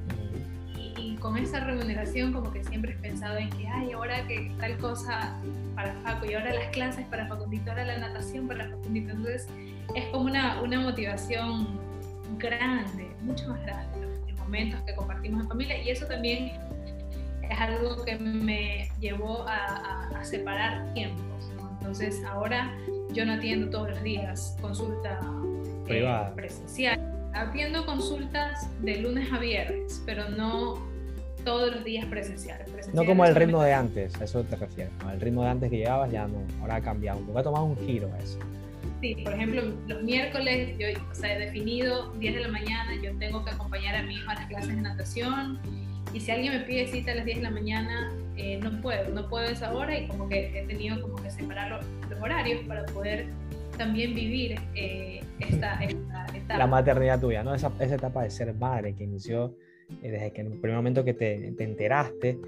con 1.26 1.36
esa 1.38 1.58
remuneración 1.58 2.32
como 2.32 2.52
que 2.52 2.62
siempre 2.62 2.92
he 2.92 2.96
pensado 2.98 3.36
en 3.36 3.50
que, 3.50 3.66
ay, 3.66 3.90
ahora 3.90 4.24
que 4.28 4.52
tal 4.60 4.78
cosa 4.78 5.36
para 5.74 5.92
Facu 6.04 6.26
y 6.26 6.34
ahora 6.34 6.54
las 6.54 6.68
clases 6.68 7.04
para 7.06 7.26
Facundito, 7.26 7.68
ahora 7.70 7.84
la 7.84 7.98
natación 7.98 8.46
para 8.46 8.68
Facundito, 8.70 9.10
entonces 9.10 9.48
es 9.96 10.04
como 10.12 10.26
una, 10.26 10.62
una 10.62 10.78
motivación 10.78 11.80
grande, 12.38 13.10
mucho 13.22 13.48
más 13.48 13.60
grande, 13.62 14.06
los 14.28 14.38
momentos 14.38 14.80
que 14.82 14.94
compartimos 14.94 15.42
en 15.42 15.48
familia 15.48 15.82
y 15.82 15.90
eso 15.90 16.06
también 16.06 16.52
es 17.42 17.60
algo 17.60 18.04
que 18.04 18.16
me 18.16 18.88
llevó 19.00 19.48
a, 19.48 20.08
a, 20.16 20.24
separar 20.24 20.94
tiempos. 20.94 21.50
Entonces 21.78 22.22
ahora 22.24 22.72
yo 23.12 23.26
no 23.26 23.32
atiendo 23.32 23.68
todos 23.70 23.90
los 23.90 24.02
días 24.04 24.56
consulta 24.60 25.18
eh, 25.88 26.06
presencial. 26.36 27.00
Atiendo 27.34 27.84
consultas 27.84 28.70
de 28.80 28.98
lunes 28.98 29.32
a 29.32 29.40
viernes, 29.40 30.02
pero 30.06 30.28
no 30.28 30.95
todos 31.46 31.72
los 31.72 31.84
días 31.84 32.04
presenciales. 32.06 32.68
no 32.92 33.06
como 33.06 33.24
el 33.24 33.34
ritmo 33.34 33.62
de 33.62 33.72
antes, 33.72 34.20
a 34.20 34.24
eso 34.24 34.42
te 34.42 34.56
refieres. 34.56 34.92
El 35.10 35.20
ritmo 35.20 35.44
de 35.44 35.48
antes 35.48 35.70
que 35.70 35.78
llevabas 35.78 36.10
ya 36.10 36.26
no, 36.26 36.42
ahora 36.60 36.76
ha 36.76 36.80
cambiado. 36.82 37.20
Va 37.32 37.40
a 37.40 37.44
tomar 37.44 37.62
un 37.62 37.76
giro 37.86 38.10
eso. 38.20 38.38
Sí, 39.00 39.14
por 39.22 39.32
ejemplo, 39.32 39.62
los 39.86 40.02
miércoles 40.02 40.76
yo 40.76 40.88
o 41.10 41.14
sea, 41.14 41.36
he 41.36 41.38
definido 41.38 42.12
10 42.14 42.34
de 42.34 42.40
la 42.40 42.48
mañana, 42.48 42.90
yo 43.00 43.16
tengo 43.18 43.44
que 43.44 43.50
acompañar 43.50 43.94
a 43.94 44.02
mi 44.02 44.16
hijo 44.16 44.28
a 44.30 44.34
las 44.34 44.46
clases 44.46 44.74
de 44.74 44.82
natación 44.82 45.60
y 46.12 46.20
si 46.20 46.30
alguien 46.32 46.52
me 46.52 46.60
pide 46.60 46.88
cita 46.88 47.12
a 47.12 47.14
las 47.14 47.24
10 47.24 47.38
de 47.38 47.42
la 47.44 47.50
mañana, 47.50 48.12
eh, 48.36 48.58
no 48.60 48.80
puedo, 48.80 49.08
no 49.10 49.28
puedo 49.28 49.46
esa 49.46 49.72
hora 49.72 49.96
y 49.96 50.08
como 50.08 50.28
que 50.28 50.58
he 50.58 50.66
tenido 50.66 51.00
como 51.00 51.16
que 51.16 51.30
separar 51.30 51.70
los, 51.70 52.20
horarios 52.20 52.66
para 52.66 52.84
poder 52.86 53.26
también 53.76 54.14
vivir 54.14 54.58
eh, 54.74 55.20
esta, 55.38 55.74
esta, 55.84 56.26
etapa. 56.34 56.58
La 56.58 56.66
maternidad 56.66 57.20
tuya, 57.20 57.44
¿no? 57.44 57.54
Esa, 57.54 57.70
esa 57.78 57.94
etapa 57.96 58.22
de 58.22 58.30
ser 58.30 58.54
madre 58.54 58.94
que 58.94 59.04
inició 59.04 59.54
eh, 60.02 60.10
desde 60.10 60.32
que 60.32 60.40
en 60.40 60.52
el 60.52 60.58
primer 60.58 60.76
momento 60.76 61.04
que 61.04 61.14
te, 61.14 61.52
te 61.52 61.64
enteraste 61.64 62.38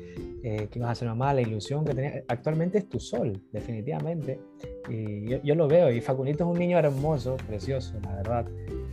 que 0.42 0.78
ibas 0.78 0.92
a 0.92 0.94
ser 0.94 1.08
mamá, 1.08 1.34
la 1.34 1.42
ilusión 1.42 1.84
que 1.84 1.92
tenías, 1.92 2.22
actualmente 2.26 2.78
es 2.78 2.88
tu 2.88 2.98
sol, 3.00 3.38
definitivamente. 3.52 4.40
Y 4.88 5.28
yo, 5.28 5.42
yo, 5.42 5.54
lo 5.54 5.68
veo, 5.68 5.92
y 5.92 6.00
Facunito 6.00 6.44
es 6.44 6.50
un 6.50 6.58
niño 6.58 6.78
hermoso, 6.78 7.36
precioso, 7.48 7.94
la 8.02 8.14
verdad 8.14 8.46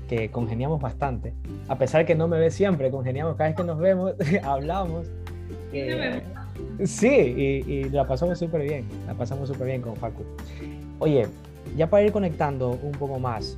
que 0.08 0.30
congeniamos 0.30 0.82
bastante. 0.82 1.34
A 1.68 1.78
pesar 1.78 2.06
que 2.06 2.16
no 2.16 2.28
me 2.28 2.38
ve 2.38 2.52
siempre, 2.52 2.92
congeniamos 2.92 3.36
cada 3.36 3.50
vez 3.50 3.58
que 3.58 3.64
nos 3.64 3.80
vemos, 3.80 4.14
hablamos. 4.44 5.08
Eh, 5.74 6.22
sí, 6.84 7.08
y, 7.08 7.72
y, 7.72 7.90
la 7.90 8.08
pasamos 8.08 8.40
súper 8.40 8.62
bien, 8.62 8.86
la 9.08 9.14
pasamos 9.14 9.50
súper 9.50 9.68
bien 9.68 9.82
con 9.82 9.96
Facu. 9.96 10.24
Oye, 11.00 11.28
ya 11.76 11.90
para 11.90 12.04
ir 12.04 12.12
conectando 12.12 12.80
un 12.82 12.92
poco 12.94 13.20
más 13.20 13.58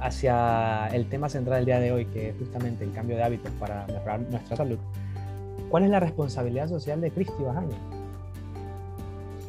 hacia 0.00 0.88
el 0.88 1.08
tema 1.08 1.28
central 1.28 1.58
del 1.58 1.66
día 1.66 1.80
de 1.80 1.92
hoy, 1.92 2.06
que 2.06 2.30
es 2.30 2.36
justamente 2.36 2.84
el 2.84 2.92
cambio 2.92 3.16
de 3.16 3.22
hábitos 3.22 3.52
para 3.58 3.86
mejorar 3.86 4.20
nuestra 4.20 4.56
salud, 4.56 4.78
¿cuál 5.70 5.84
es 5.84 5.90
la 5.90 6.00
responsabilidad 6.00 6.68
social 6.68 7.00
de 7.00 7.10
Cristi 7.10 7.42
Bajaña 7.42 7.76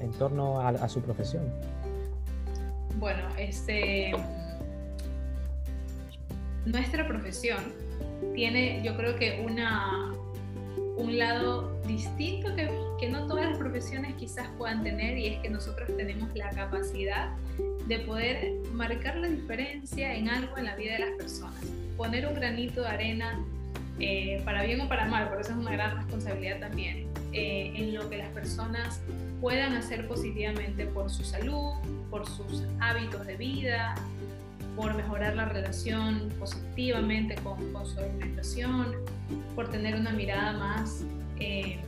en 0.01 0.11
torno 0.13 0.61
a, 0.61 0.69
a 0.69 0.89
su 0.89 1.01
profesión? 1.01 1.43
Bueno, 2.99 3.23
este 3.37 4.13
nuestra 6.67 7.07
profesión 7.07 7.59
tiene, 8.35 8.81
yo 8.83 8.95
creo 8.97 9.15
que 9.15 9.45
una, 9.45 10.13
un 10.97 11.17
lado 11.17 11.79
distinto 11.87 12.53
que, 12.55 12.69
que, 12.99 13.09
no 13.09 13.27
todas 13.27 13.45
las 13.49 13.57
profesiones 13.57 14.15
quizás 14.15 14.47
puedan 14.57 14.83
tener 14.83 15.17
y 15.17 15.27
es 15.27 15.39
que 15.39 15.49
nosotros 15.49 15.95
tenemos 15.95 16.35
la 16.35 16.49
capacidad 16.49 17.29
de 17.87 17.99
poder 17.99 18.53
marcar 18.73 19.15
la 19.17 19.27
diferencia 19.27 20.15
en 20.15 20.27
algo 20.27 20.57
en 20.57 20.65
la 20.65 20.75
vida 20.75 20.93
de 20.93 20.99
las 20.99 21.11
personas, 21.17 21.61
poner 21.95 22.27
un 22.27 22.33
granito 22.33 22.81
de 22.81 22.87
arena 22.87 23.39
eh, 23.99 24.41
para 24.43 24.63
bien 24.63 24.81
o 24.81 24.89
para 24.89 25.05
mal, 25.05 25.29
por 25.29 25.39
eso 25.39 25.51
es 25.51 25.57
una 25.57 25.71
gran 25.71 25.97
responsabilidad 25.97 26.59
también, 26.59 27.07
eh, 27.31 27.73
en 27.75 27.93
lo 27.93 28.09
que 28.09 28.17
las 28.17 28.29
personas 28.29 29.01
puedan 29.39 29.73
hacer 29.73 30.07
positivamente 30.07 30.85
por 30.87 31.09
su 31.09 31.23
salud, 31.23 31.73
por 32.09 32.27
sus 32.27 32.63
hábitos 32.79 33.25
de 33.25 33.37
vida, 33.37 33.95
por 34.77 34.93
mejorar 34.93 35.35
la 35.35 35.45
relación 35.45 36.29
positivamente 36.39 37.35
con, 37.43 37.57
su 37.85 37.99
alimentación, 37.99 38.95
por 39.55 39.69
tener 39.69 39.95
una 39.95 40.11
mirada 40.11 40.53
más... 40.53 41.03
Eh, 41.39 41.79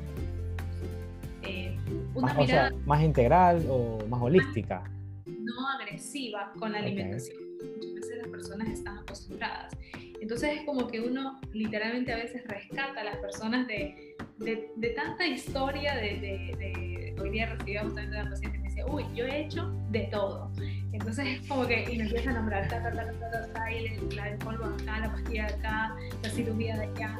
eh, 1.43 1.77
una 2.15 2.33
más, 2.33 2.37
mirada 2.37 2.71
más 2.85 3.03
integral 3.03 3.65
o 3.69 3.99
más 4.09 4.21
holística. 4.21 4.83
No 5.27 5.69
agresiva 5.69 6.51
con 6.59 6.71
la 6.71 6.79
alimentación. 6.79 7.37
Muchas 7.75 7.93
veces 7.93 8.17
las 8.17 8.27
personas 8.27 8.67
están 8.69 8.97
acostumbradas. 8.97 9.77
Entonces 10.19 10.57
es 10.57 10.65
como 10.65 10.87
que 10.87 10.99
uno 10.99 11.39
literalmente 11.53 12.11
a 12.11 12.17
veces 12.17 12.43
rescata 12.47 13.01
a 13.01 13.03
las 13.03 13.17
personas 13.17 13.67
de, 13.67 14.15
de, 14.39 14.89
tanta 14.89 15.25
historia 15.27 15.95
de, 15.95 17.15
Hoy 17.21 17.29
día 17.31 17.53
recibíamos 17.53 17.93
también 17.93 18.11
de 18.11 18.21
una 18.21 18.29
paciente 18.29 18.57
que 18.57 18.63
decía, 18.63 18.85
uy, 18.85 19.03
yo 19.13 19.25
he 19.25 19.45
hecho 19.45 19.71
de 19.91 20.07
todo. 20.11 20.51
Entonces 20.99 21.27
es 21.27 21.41
como 21.47 21.65
que, 21.67 21.91
y 21.91 21.97
me 21.97 22.03
empieza 22.03 22.29
a 22.31 22.33
nombrar, 22.33 22.67
ta, 22.67 22.81
ta, 22.81 22.91
ta, 22.91 23.31
ta, 23.31 23.53
ta, 23.53 23.71
y 23.71 24.15
la, 24.15 24.29
el 24.29 24.37
polvo 24.37 24.65
acá, 24.65 24.99
la 24.99 25.11
pastilla 25.11 25.47
de 25.47 25.53
acá, 25.53 25.95
la 26.23 26.29
cirugía 26.29 26.77
de 26.77 26.85
acá. 26.85 27.19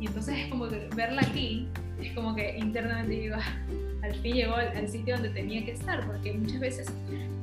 Y 0.00 0.06
entonces 0.06 0.38
es 0.38 0.48
como 0.48 0.68
que 0.68 0.88
verla 0.94 1.22
aquí, 1.22 1.68
es 2.00 2.12
como 2.12 2.34
que 2.34 2.56
internamente 2.58 3.12
digo, 3.12 3.36
al 4.02 4.14
fin 4.16 4.34
llegó 4.34 4.54
al, 4.54 4.68
al, 4.76 4.88
sitio 4.88 5.14
donde 5.14 5.30
tenía 5.30 5.64
que 5.64 5.72
estar, 5.72 6.06
porque 6.06 6.32
muchas 6.32 6.60
veces 6.60 6.92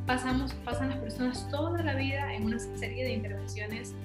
pasamos, 0.05 0.53
pasan 0.65 0.89
las 0.89 0.99
personas 0.99 1.49
toda 1.49 1.81
la 1.81 1.95
vida 1.95 2.33
en 2.33 2.45
una 2.45 2.59
serie 2.59 3.03
de 3.03 3.13
intervenciones 3.13 3.95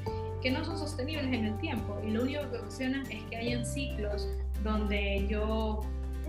que 0.42 0.50
no 0.50 0.64
son 0.64 0.78
sostenibles 0.78 1.26
en 1.26 1.46
el 1.46 1.58
tiempo 1.58 2.00
y 2.06 2.10
lo 2.10 2.22
único 2.22 2.48
que 2.50 2.58
funciona 2.58 3.02
es 3.10 3.22
que 3.24 3.36
hayan 3.36 3.64
ciclos 3.64 4.28
donde 4.62 5.26
yo 5.28 5.80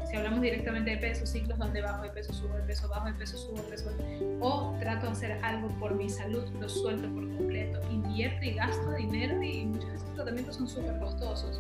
si 0.10 0.16
hablamos 0.16 0.42
directamente 0.42 0.92
de 0.92 0.98
peso, 0.98 1.26
ciclos 1.26 1.58
donde 1.58 1.82
bajo 1.82 2.04
de 2.04 2.10
peso, 2.10 2.34
subo 2.34 2.56
de 2.56 2.64
peso, 2.64 2.88
bajo 2.88 3.08
de 3.08 3.14
peso, 3.14 3.38
subo 3.38 3.62
de 3.62 3.70
peso, 3.70 3.92
o 4.40 4.76
trato 4.80 5.08
de 5.08 5.12
hacer 5.12 5.32
algo 5.44 5.68
por 5.80 5.96
mi 5.96 6.10
salud, 6.10 6.46
lo 6.60 6.70
suelto 6.70 7.10
por 7.14 7.28
completo, 7.36 7.82
invierto 7.92 8.46
y 8.46 8.52
gasto 8.54 8.92
dinero 8.94 9.42
y 9.44 9.66
muchas 9.66 9.92
veces 9.92 10.04
los 10.08 10.16
tratamientos 10.16 10.56
son 10.56 10.68
súper 10.68 10.98
costosos. 11.00 11.60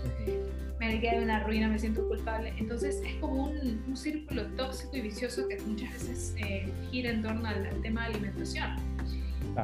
Me 0.79 1.01
quedo 1.01 1.13
en 1.13 1.23
una 1.23 1.43
ruina, 1.43 1.67
me 1.67 1.79
siento 1.79 2.07
culpable. 2.07 2.53
Entonces 2.57 3.01
es 3.03 3.15
como 3.15 3.45
un, 3.45 3.83
un 3.87 3.97
círculo 3.97 4.45
tóxico 4.55 4.95
y 4.95 5.01
vicioso 5.01 5.47
que 5.47 5.59
muchas 5.61 5.91
veces 5.93 6.35
eh, 6.37 6.71
gira 6.91 7.09
en 7.09 7.23
torno 7.23 7.47
al, 7.47 7.81
tema 7.81 8.03
de 8.03 8.13
alimentación. 8.13 8.75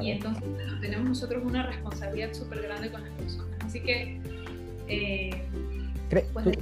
Y 0.00 0.10
entonces 0.10 0.42
tenemos 0.80 1.08
nosotros 1.08 1.42
una 1.44 1.66
responsabilidad 1.66 2.32
súper 2.32 2.62
grande 2.62 2.90
con 2.90 3.02
las 3.02 3.12
personas. 3.12 3.58
Así 3.64 3.80
que, 3.80 4.20
eh, 4.88 5.30
pues, 6.10 6.58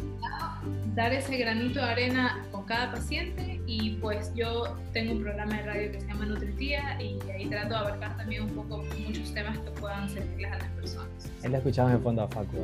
dar 0.95 1.13
ese 1.13 1.37
granito 1.37 1.81
de 1.81 1.87
arena 1.87 2.47
con 2.51 2.65
cada 2.65 2.93
paciente 2.93 3.61
y 3.67 3.97
pues 3.97 4.33
yo 4.35 4.77
tengo 4.93 5.13
un 5.13 5.23
programa 5.23 5.57
de 5.57 5.63
radio 5.63 5.93
que 5.93 6.01
se 6.01 6.07
llama 6.07 6.27
Nutritía 6.27 7.01
y 7.01 7.19
ahí 7.31 7.47
trato 7.49 7.71
de 7.71 7.77
abarcar 7.77 8.17
también 8.17 8.43
un 8.43 8.51
poco 8.51 8.85
muchos 9.07 9.33
temas 9.33 9.59
que 9.59 9.71
puedan 9.73 10.09
servirles 10.11 10.53
a 10.53 10.59
las 10.59 10.69
personas. 10.71 11.31
Ahí 11.43 11.51
lo 11.51 11.57
escuchamos 11.59 11.93
en 11.93 12.03
fondo 12.03 12.23
a 12.23 12.29
Facu. 12.29 12.57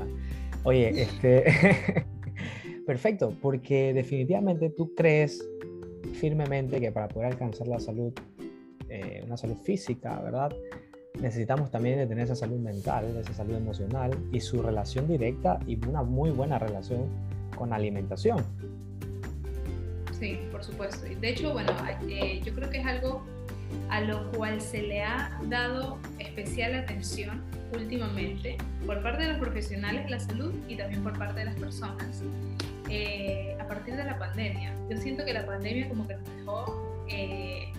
Oye, 0.65 1.03
este... 1.03 2.05
perfecto, 2.87 3.37
porque 3.43 3.93
definitivamente 3.93 4.71
tú 4.71 4.95
crees 4.95 5.47
firmemente 6.15 6.81
que 6.81 6.91
para 6.91 7.07
poder 7.09 7.33
alcanzar 7.33 7.69
la 7.69 7.79
salud, 7.79 8.13
eh, 8.89 9.23
una 9.27 9.37
salud 9.37 9.57
física, 9.63 10.19
¿verdad? 10.21 10.55
Necesitamos 11.21 11.71
también 11.71 11.99
de 11.99 12.07
tener 12.07 12.25
esa 12.25 12.37
salud 12.37 12.59
mental, 12.59 13.05
esa 13.21 13.35
salud 13.35 13.57
emocional 13.57 14.17
y 14.33 14.41
su 14.41 14.63
relación 14.63 15.09
directa 15.09 15.59
y 15.67 15.79
una 15.87 16.03
muy 16.03 16.31
buena 16.31 16.59
relación 16.59 17.07
con 17.57 17.73
alimentación. 17.73 18.45
Sí, 20.19 20.41
por 20.51 20.65
supuesto. 20.65 21.07
De 21.21 21.29
hecho, 21.29 21.53
bueno, 21.53 21.73
eh, 22.09 22.41
yo 22.45 22.55
creo 22.55 22.71
que 22.71 22.79
es 22.79 22.87
algo 22.87 23.23
a 23.91 24.01
lo 24.01 24.31
cual 24.33 24.61
se 24.61 24.83
le 24.83 25.03
ha 25.03 25.39
dado 25.49 25.99
especial 26.19 26.75
atención 26.75 27.43
últimamente 27.75 28.57
por 28.87 29.03
parte 29.03 29.25
de 29.25 29.29
los 29.31 29.39
profesionales 29.39 30.05
de 30.05 30.11
la 30.11 30.21
salud 30.21 30.55
y 30.69 30.77
también 30.77 31.03
por 31.03 31.17
parte 31.19 31.41
de 31.41 31.47
las 31.47 31.55
personas 31.57 32.23
eh, 32.89 33.57
a 33.61 33.67
partir 33.67 33.97
de 33.97 34.05
la 34.05 34.19
pandemia. 34.19 34.75
Yo 34.89 34.97
siento 34.97 35.25
que 35.25 35.33
la 35.33 35.45
pandemia 35.45 35.89
como 35.89 36.07
que 36.07 36.15
nos 36.15 36.37
dejó, 36.37 37.05
eh, 37.09 37.73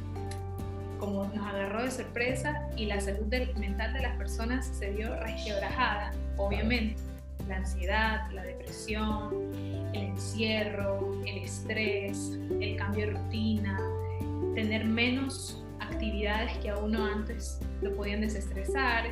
como 1.00 1.26
nos 1.26 1.48
agarró 1.48 1.84
de 1.84 1.92
sorpresa 1.92 2.68
y 2.76 2.86
la 2.86 3.00
salud 3.00 3.28
mental 3.58 3.94
de 3.94 4.02
las 4.02 4.18
personas 4.18 4.68
se 4.68 4.92
vio 4.92 5.16
resquebrajada, 5.16 6.12
obviamente 6.38 7.02
la 7.48 7.58
ansiedad, 7.58 8.30
la 8.32 8.44
depresión, 8.44 9.34
el 9.94 10.04
encierro, 10.04 11.20
el 11.26 11.40
estrés, 11.40 12.38
el 12.60 12.76
cambio 12.76 13.08
de 13.08 13.14
rutina, 13.14 13.80
tener 14.54 14.86
menos 14.86 15.64
actividades 15.80 16.56
que 16.60 16.70
a 16.70 16.78
uno 16.78 17.04
antes 17.06 17.60
lo 17.82 17.96
podían 17.96 18.22
desestresar, 18.22 19.06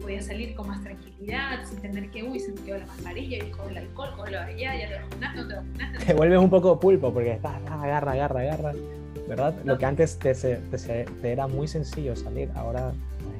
podía 0.00 0.22
salir 0.22 0.54
con 0.54 0.68
más 0.68 0.80
tranquilidad, 0.82 1.64
sin 1.64 1.80
tener 1.80 2.10
que, 2.10 2.22
uy, 2.22 2.40
se 2.40 2.52
me 2.52 2.62
quedó 2.62 2.78
la 2.78 2.86
mascarilla, 2.86 3.44
y 3.44 3.50
con 3.50 3.68
el 3.70 3.78
alcohol, 3.78 4.14
con 4.16 4.32
lo 4.32 4.40
allá, 4.40 4.76
ya 4.76 4.88
te 4.88 4.94
vacunaste, 5.02 5.40
no 5.40 5.48
te 5.48 5.54
vacunaste. 5.56 6.06
Te 6.06 6.14
vuelves 6.14 6.38
un 6.38 6.50
poco 6.50 6.80
pulpo 6.80 7.12
porque 7.12 7.32
estás, 7.32 7.56
agarra, 7.68 8.12
agarra, 8.12 8.40
agarra, 8.40 8.72
¿verdad? 9.28 9.54
Lo 9.64 9.78
que 9.78 9.86
antes 9.86 10.18
te, 10.18 10.34
te, 10.34 11.06
era 11.22 11.46
muy 11.46 11.68
sencillo 11.68 12.14
salir, 12.16 12.50
ahora 12.54 12.92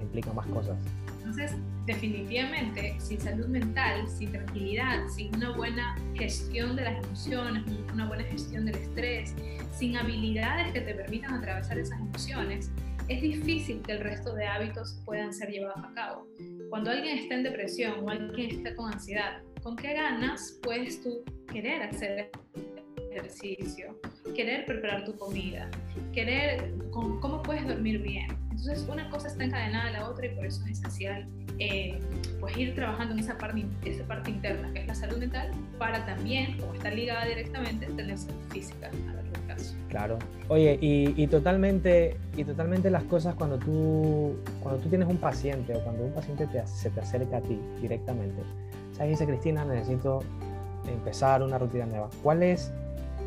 implica 0.02 0.33
más 0.33 0.47
cosas. 0.47 0.76
Entonces, 1.18 1.56
definitivamente, 1.87 2.95
sin 2.99 3.21
salud 3.21 3.47
mental, 3.47 4.09
sin 4.09 4.33
tranquilidad, 4.33 5.09
sin 5.09 5.35
una 5.35 5.56
buena 5.56 5.97
gestión 6.14 6.76
de 6.76 6.85
las 6.85 7.04
emociones, 7.04 7.64
una 7.92 8.06
buena 8.06 8.25
gestión 8.25 8.66
del 8.66 8.76
estrés, 8.76 9.35
sin 9.76 9.97
habilidades 9.97 10.73
que 10.73 10.80
te 10.80 10.95
permitan 10.95 11.35
atravesar 11.35 11.78
esas 11.78 11.99
emociones, 12.00 12.71
es 13.09 13.23
difícil 13.23 13.83
que 13.83 13.92
el 13.92 14.00
resto 14.00 14.35
de 14.35 14.47
hábitos 14.47 15.00
puedan 15.04 15.33
ser 15.33 15.50
llevados 15.50 15.85
a 15.85 15.95
cabo. 15.95 16.26
Cuando 16.71 16.90
alguien 16.90 17.18
está 17.18 17.35
en 17.35 17.45
depresión 17.45 18.04
o 18.04 18.11
alguien 18.11 18.50
está 18.50 18.75
con 18.75 18.92
ansiedad, 18.92 19.42
¿con 19.62 19.76
qué 19.76 19.95
ganas 19.95 20.59
puedes 20.62 21.02
tú 21.02 21.25
querer 21.52 21.83
hacer 21.83 22.30
ejercicio, 23.11 23.99
querer 24.37 24.66
preparar 24.66 25.05
tu 25.05 25.16
comida, 25.16 25.69
querer 26.12 26.75
cómo 26.90 27.43
puedes 27.43 27.66
dormir 27.66 28.02
bien? 28.02 28.28
Entonces 28.50 28.87
una 28.88 29.09
cosa 29.11 29.28
está 29.28 29.45
encadenada 29.45 29.88
a 29.88 29.90
la 29.93 30.09
otra 30.09 30.26
y 30.26 30.35
por 30.35 30.47
eso 30.47 30.62
es 30.66 30.78
esencial 30.78 31.28
eh, 31.59 31.99
pues 32.40 32.57
ir 32.57 32.75
trabajando 32.75 33.14
en 33.14 33.21
esa 33.21 33.38
parte, 33.38 33.64
esa 33.85 34.05
parte 34.05 34.31
interna 34.31 34.73
que 34.73 34.81
es 34.81 34.87
la 34.87 34.95
salud 34.95 35.19
mental 35.19 35.50
para 35.78 36.05
también, 36.05 36.59
como 36.59 36.75
está 36.75 36.90
ligada 36.90 37.25
directamente, 37.26 37.87
tener 37.87 38.19
salud 38.19 38.40
física 38.50 38.88
a 38.88 39.14
largo 39.14 39.33
plazo. 39.47 39.75
Claro. 39.88 40.19
Oye, 40.49 40.78
y, 40.81 41.14
y, 41.16 41.26
totalmente, 41.28 42.16
y 42.37 42.45
totalmente 42.45 42.90
las 42.90 43.05
cosas 43.05 43.35
cuando 43.35 43.59
tú, 43.59 44.37
cuando 44.62 44.83
tú 44.83 44.88
tienes 44.88 45.09
un 45.09 45.16
paciente 45.16 45.75
o 45.75 45.81
cuando 45.83 46.05
un 46.05 46.12
paciente 46.12 46.47
te, 46.47 46.66
se 46.66 46.90
te 46.90 47.00
acerca 47.00 47.38
a 47.38 47.40
ti 47.40 47.59
directamente, 47.81 48.43
¿sabes? 48.93 49.12
Dice 49.12 49.26
Cristina, 49.26 49.64
necesito 49.64 50.23
empezar 50.88 51.43
una 51.43 51.59
rutina 51.59 51.87
nueva. 51.87 52.11
¿Cuál 52.23 52.43
es 52.43 52.73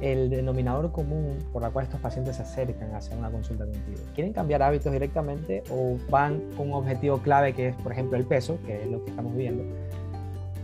el 0.02 0.30
denominador 0.30 0.92
común 0.92 1.38
por 1.52 1.62
la 1.62 1.70
cual 1.70 1.86
estos 1.86 2.00
pacientes 2.00 2.38
se 2.38 2.44
acercan 2.44 2.94
a 2.94 2.98
hacer 2.98 3.18
una 3.18 3.30
consulta 3.30 3.66
contigo? 3.66 4.00
¿Quieren 4.16 4.34
cambiar 4.34 4.64
hábitos 4.64 4.92
directamente 4.92 5.64
o 5.70 5.98
van 6.10 6.40
con 6.56 6.70
un 6.70 6.74
objetivo 6.74 7.20
clave 7.20 7.54
que 7.54 7.70
es, 7.70 7.76
por 7.78 7.92
ejemplo, 7.92 8.18
el 8.18 8.26
peso, 8.26 8.60
que 8.66 8.84
es 8.84 8.88
lo 8.88 9.04
que 9.04 9.12
estamos 9.12 9.36
viendo? 9.36 9.64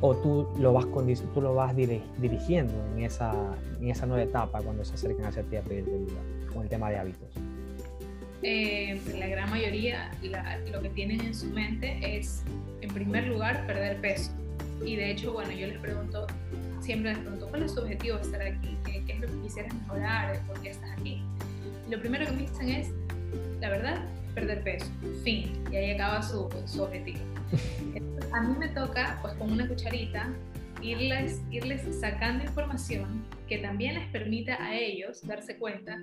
¿O 0.02 0.16
tú 0.16 0.48
lo 0.60 0.74
vas, 0.74 0.86
tú 1.34 1.42
lo 1.42 1.56
vas 1.56 1.76
dirigiendo 1.76 2.74
en 2.96 3.04
esa, 3.04 3.34
en 3.80 3.90
esa 3.90 4.06
nueva 4.06 4.24
etapa 4.24 4.62
cuando 4.62 4.84
se 4.84 4.94
acercan 4.94 5.26
a 5.26 5.32
ti 5.32 5.56
a 5.56 5.62
pedirte 5.62 5.92
ayuda 5.92 6.22
con 6.54 6.64
el 6.64 6.70
tema 6.70 6.90
de 6.90 6.98
hábitos? 6.98 7.30
Eh, 8.48 9.02
la 9.18 9.28
gran 9.28 9.50
mayoría 9.50 10.12
lo 10.72 10.80
que 10.80 10.90
tienen 10.90 11.20
en 11.22 11.34
su 11.34 11.48
mente 11.48 11.98
es, 12.04 12.44
en 12.82 12.94
primer 12.94 13.28
lugar, 13.28 13.66
perder 13.66 14.00
peso. 14.02 14.32
Y 14.86 14.96
de 14.98 15.12
hecho, 15.12 15.34
bueno, 15.34 15.52
yo 15.52 15.66
les 15.66 15.80
pregunto, 15.80 16.28
siempre 16.80 17.14
les 17.14 17.20
pregunto, 17.20 17.48
¿cuál 17.50 17.64
es 17.64 17.74
tu 17.74 17.82
objetivo 17.82 18.18
de 18.18 18.22
estar 18.22 18.42
aquí? 18.42 18.78
¿Qué, 19.06 19.14
es 19.14 19.20
lo 19.20 19.28
que 19.28 19.42
quisieras 19.42 19.74
mejorar? 19.74 20.40
¿Por 20.48 20.60
qué 20.62 20.70
estás 20.70 20.92
aquí? 20.92 21.22
lo 21.90 22.00
primero 22.00 22.26
que 22.26 22.32
me 22.32 22.42
dicen 22.44 22.70
es, 22.70 22.90
la 23.62 23.70
verdad, 23.70 24.02
perder 24.34 24.64
peso. 24.64 24.88
Fin. 25.24 25.64
Y 25.72 25.76
ahí 25.76 25.92
acaba 25.92 26.22
su, 26.22 26.50
su 26.66 26.84
objetivo. 26.84 27.20
a 28.34 28.42
mí 28.42 28.56
me 28.58 28.70
toca, 28.70 29.20
pues 29.22 29.34
con 29.36 29.52
una 29.52 29.68
cucharita, 29.68 30.30
irles, 30.82 31.42
irles 31.52 31.84
sacando 32.00 32.44
información 32.44 33.26
que 33.48 33.60
también 33.60 33.96
les 33.96 34.08
permita 34.08 34.62
a 34.62 34.76
ellos 34.76 35.26
darse 35.26 35.58
cuenta 35.58 36.00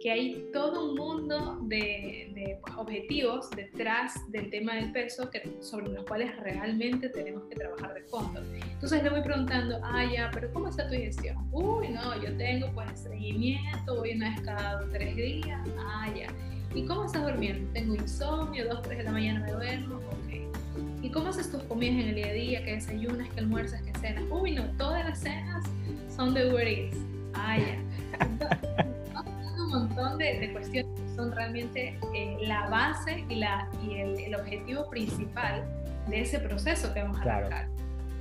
que 0.00 0.10
hay 0.10 0.46
todo 0.52 0.90
un 0.90 0.96
mundo 0.96 1.58
de, 1.62 2.58
pues, 2.62 2.76
objetivos 2.76 3.50
detrás 3.50 4.14
del 4.30 4.50
tema 4.50 4.74
del 4.74 4.92
peso 4.92 5.30
que, 5.30 5.56
sobre 5.60 5.88
los 5.88 6.04
cuales 6.04 6.36
realmente 6.40 7.08
tenemos 7.08 7.44
que 7.48 7.56
trabajar 7.56 7.94
de 7.94 8.02
fondo. 8.02 8.42
Entonces 8.54 9.02
le 9.02 9.10
voy 9.10 9.22
preguntando, 9.22 9.80
ah, 9.82 10.04
ya, 10.04 10.30
pero 10.32 10.52
¿cómo 10.52 10.68
está 10.68 10.86
tu 10.86 10.94
digestión? 10.94 11.36
Uy, 11.50 11.88
no, 11.88 12.22
yo 12.22 12.36
tengo 12.36 12.70
pues 12.72 12.90
estreñimiento, 12.92 13.96
voy 13.96 14.12
una 14.12 14.30
vez 14.30 14.40
cada 14.42 14.86
tres 14.90 15.16
días, 15.16 15.68
ah, 15.78 16.08
ya. 16.14 16.28
¿Y 16.74 16.84
cómo 16.84 17.06
estás 17.06 17.22
durmiendo? 17.24 17.72
Tengo 17.72 17.94
insomnio, 17.94 18.68
dos, 18.68 18.82
tres 18.82 18.98
de 18.98 19.04
la 19.04 19.12
mañana 19.12 19.40
me 19.40 19.52
duermo, 19.52 19.96
ok. 19.96 20.55
¿Y 21.02 21.10
cómo 21.10 21.28
haces 21.28 21.50
tus 21.50 21.62
comidas 21.64 21.96
en 21.96 22.08
el 22.08 22.14
día 22.14 22.26
a 22.28 22.32
día? 22.32 22.64
¿Qué 22.64 22.72
desayunas? 22.72 23.28
¿Qué 23.30 23.40
almuerzas? 23.40 23.82
¿Qué 23.82 23.92
cenas? 23.98 24.24
Uy, 24.30 24.52
no, 24.52 24.64
todas 24.76 25.04
las 25.04 25.18
cenas 25.18 25.64
son 26.14 26.34
de 26.34 26.50
Uber 26.50 26.66
Eats. 26.66 26.96
Ah, 27.34 27.58
ya. 27.58 28.26
un 29.58 29.70
montón 29.70 30.18
de, 30.18 30.50
cuestiones 30.52 31.00
que 31.00 31.14
son 31.14 31.32
realmente 31.32 31.98
eh, 32.14 32.38
la 32.42 32.68
base 32.68 33.24
y, 33.28 33.36
la, 33.36 33.68
y 33.86 33.96
el, 33.96 34.34
objetivo 34.34 34.88
principal 34.88 35.64
de 36.08 36.20
ese 36.20 36.38
proceso 36.38 36.92
que 36.94 37.02
vamos 37.02 37.18
a 37.18 37.22
claro. 37.22 37.48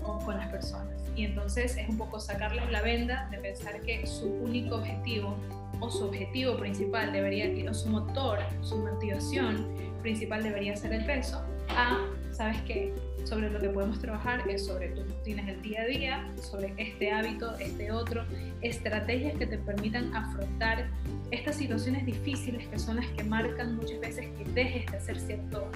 con, 0.02 0.20
con 0.24 0.38
las 0.38 0.50
personas. 0.50 0.96
Y 1.16 1.26
entonces 1.26 1.78
es 1.78 1.88
un 1.88 1.98
poco 1.98 2.20
sacarles 2.20 2.70
la 2.72 2.82
venda 2.82 3.30
de 3.32 3.38
pensar 3.38 3.80
que 3.82 4.06
su 4.06 4.28
único 4.28 4.76
objetivo 4.76 5.38
o 5.80 5.90
su 5.90 6.06
objetivo 6.06 6.58
principal 6.58 7.12
debería, 7.12 7.70
o 7.70 7.74
su 7.74 7.90
motor, 7.90 8.40
su 8.62 8.78
motivación 8.78 9.68
principal 10.02 10.44
debería 10.44 10.76
ser 10.76 10.94
el 10.94 11.06
peso, 11.06 11.44
a, 11.70 12.06
¿sabes 12.36 12.62
qué? 12.64 12.94
Sobre 13.24 13.50
lo 13.50 13.60
que 13.60 13.70
podemos 13.70 14.00
trabajar 14.00 14.48
es 14.50 14.66
sobre 14.66 14.90
tus 14.90 15.08
rutinas 15.08 15.46
del 15.46 15.62
día 15.62 15.82
a 15.82 15.86
día, 15.86 16.32
sobre 16.42 16.74
este 16.78 17.12
hábito, 17.12 17.58
este 17.58 17.92
otro, 17.92 18.26
estrategias 18.62 19.38
que 19.38 19.48
te 19.48 19.58
permitan 19.58 20.14
afrontar 20.14 20.88
estas 21.32 21.56
situaciones 21.56 22.06
difíciles 22.06 22.68
que 22.68 22.78
son 22.78 22.98
las 22.98 23.08
que 23.08 23.24
marcan 23.24 23.78
muchas 23.78 24.00
veces 24.00 24.28
que 24.38 24.44
dejes 24.52 24.86
de 24.92 24.98
hacer 24.98 25.20
cierto, 25.20 25.72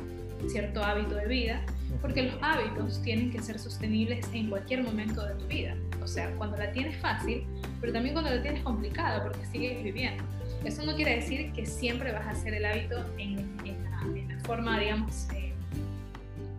cierto 0.48 0.84
hábito 0.84 1.16
de 1.16 1.28
vida, 1.28 1.66
porque 2.02 2.24
los 2.24 2.36
hábitos 2.42 3.02
tienen 3.02 3.32
que 3.32 3.42
ser 3.42 3.58
sostenibles 3.58 4.28
en 4.34 4.50
cualquier 4.50 4.84
momento 4.84 5.26
de 5.26 5.36
tu 5.36 5.48
vida. 5.48 5.76
O 6.04 6.08
sea, 6.08 6.30
cuando 6.36 6.58
la 6.58 6.72
tienes 6.72 6.98
fácil, 6.98 7.46
pero 7.80 7.94
también 7.94 8.14
cuando 8.14 8.32
la 8.32 8.42
tienes 8.42 8.64
complicada, 8.64 9.24
porque 9.24 9.46
sigues 9.46 9.82
viviendo. 9.84 10.24
Eso 10.66 10.84
no 10.84 10.94
quiere 10.96 11.16
decir 11.16 11.54
que 11.54 11.66
siempre 11.66 12.12
vas 12.12 12.28
a 12.28 12.32
hacer 12.32 12.54
el 12.54 12.66
hábito 12.66 13.06
en, 13.18 13.40
en, 13.64 13.84
la, 13.86 14.40
forma, 14.44 14.80
digamos, 14.80 15.28
eh, 15.36 15.39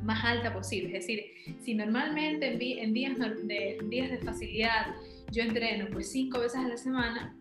más 0.03 0.25
alta 0.25 0.53
posible. 0.53 0.89
Es 0.89 1.07
decir, 1.07 1.25
si 1.61 1.75
normalmente 1.75 2.49
en, 2.49 2.93
días, 2.93 3.19
de, 3.19 4.21
facilidad 4.25 4.95
yo 5.31 5.43
entreno 5.43 5.87
pues 5.93 6.11
cinco 6.11 6.41
veces 6.41 6.61
a 6.61 6.69
la 6.69 6.77
semana, 6.77 7.37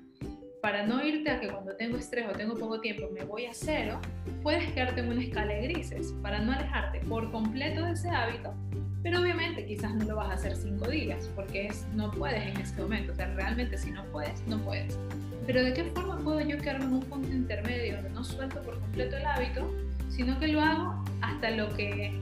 para 0.61 0.85
no 0.85 1.03
irte 1.03 1.29
a 1.29 1.39
que 1.39 1.47
cuando 1.47 1.75
tengo 1.77 1.97
estrés 1.97 2.27
o 2.27 2.33
tengo 2.33 2.55
poco 2.55 2.81
tiempo 2.81 3.09
me 3.13 3.23
voy 3.23 3.45
a 3.45 3.53
cero, 3.53 3.99
puedes 4.43 4.71
quedarte 4.73 5.01
en 5.01 5.09
una 5.09 5.23
escala 5.23 5.53
de 5.53 5.61
grises 5.69 6.13
para 6.21 6.39
no 6.39 6.51
alejarte 6.51 6.99
por 7.01 7.31
completo 7.31 7.85
de 7.85 7.93
ese 7.93 8.09
hábito, 8.09 8.53
pero 9.01 9.21
obviamente 9.21 9.65
quizás 9.65 9.95
no 9.95 10.05
lo 10.05 10.15
vas 10.17 10.29
a 10.29 10.33
hacer 10.33 10.55
cinco 10.55 10.89
días 10.89 11.29
porque 11.35 11.69
no 11.95 12.11
puedes 12.11 12.43
en 12.43 12.57
este 12.59 12.81
momento, 12.81 13.13
o 13.13 13.15
sea, 13.15 13.33
realmente 13.35 13.77
si 13.77 13.91
no 13.91 14.03
puedes, 14.11 14.45
no 14.47 14.59
puedes. 14.59 14.99
Pero 15.47 15.63
¿de 15.63 15.73
qué 15.73 15.85
forma 15.85 16.17
puedo 16.19 16.41
yo 16.41 16.57
quedarme 16.57 16.85
en 16.85 16.93
un 16.93 17.03
punto 17.03 17.31
intermedio 17.31 17.95
donde 17.95 18.09
no 18.11 18.23
suelto 18.23 18.61
por 18.61 18.79
completo 18.79 19.17
el 19.17 19.25
hábito, 19.25 19.73
sino 20.09 20.37
que 20.39 20.49
lo 20.49 20.61
hago 20.61 21.03
hasta 21.21 21.51
lo 21.51 21.69
que 21.75 22.19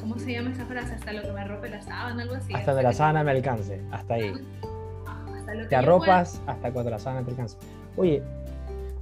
¿cómo 0.00 0.18
se 0.18 0.32
llama 0.32 0.50
esa 0.50 0.64
frase? 0.66 0.94
Hasta 0.94 1.12
lo 1.12 1.22
que 1.22 1.32
me 1.32 1.40
arrope 1.40 1.68
la 1.68 1.82
sábana, 1.82 2.22
algo 2.22 2.34
así. 2.34 2.54
Hasta 2.54 2.74
de 2.74 2.82
la 2.82 2.92
sábana 2.92 3.24
me 3.24 3.30
alcance, 3.32 3.80
hasta 3.90 4.14
ahí. 4.14 4.32
te 5.68 5.76
arropas 5.76 6.40
hasta 6.46 6.72
cuando 6.72 6.90
la 6.90 6.98
sábana 6.98 7.24
te 7.24 7.30
alcance. 7.30 7.56
Oye, 7.96 8.22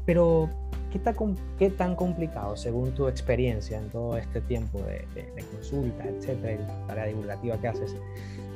pero 0.05 0.49
¿qué 0.93 0.99
tan, 0.99 1.37
¿qué 1.59 1.71
tan 1.71 1.97
complicado, 1.97 2.57
según 2.57 2.93
tu 2.93 3.09
experiencia 3.09 3.79
en 3.79 3.91
todo 3.91 4.17
este 4.17 4.41
tiempo 4.43 4.81
de, 4.83 5.29
consulta, 5.53 6.05
etcétera, 6.05 6.53
y 6.55 6.87
tarea 6.87 7.07
divulgativa 7.07 7.61
que 7.61 7.69
haces, 7.69 7.97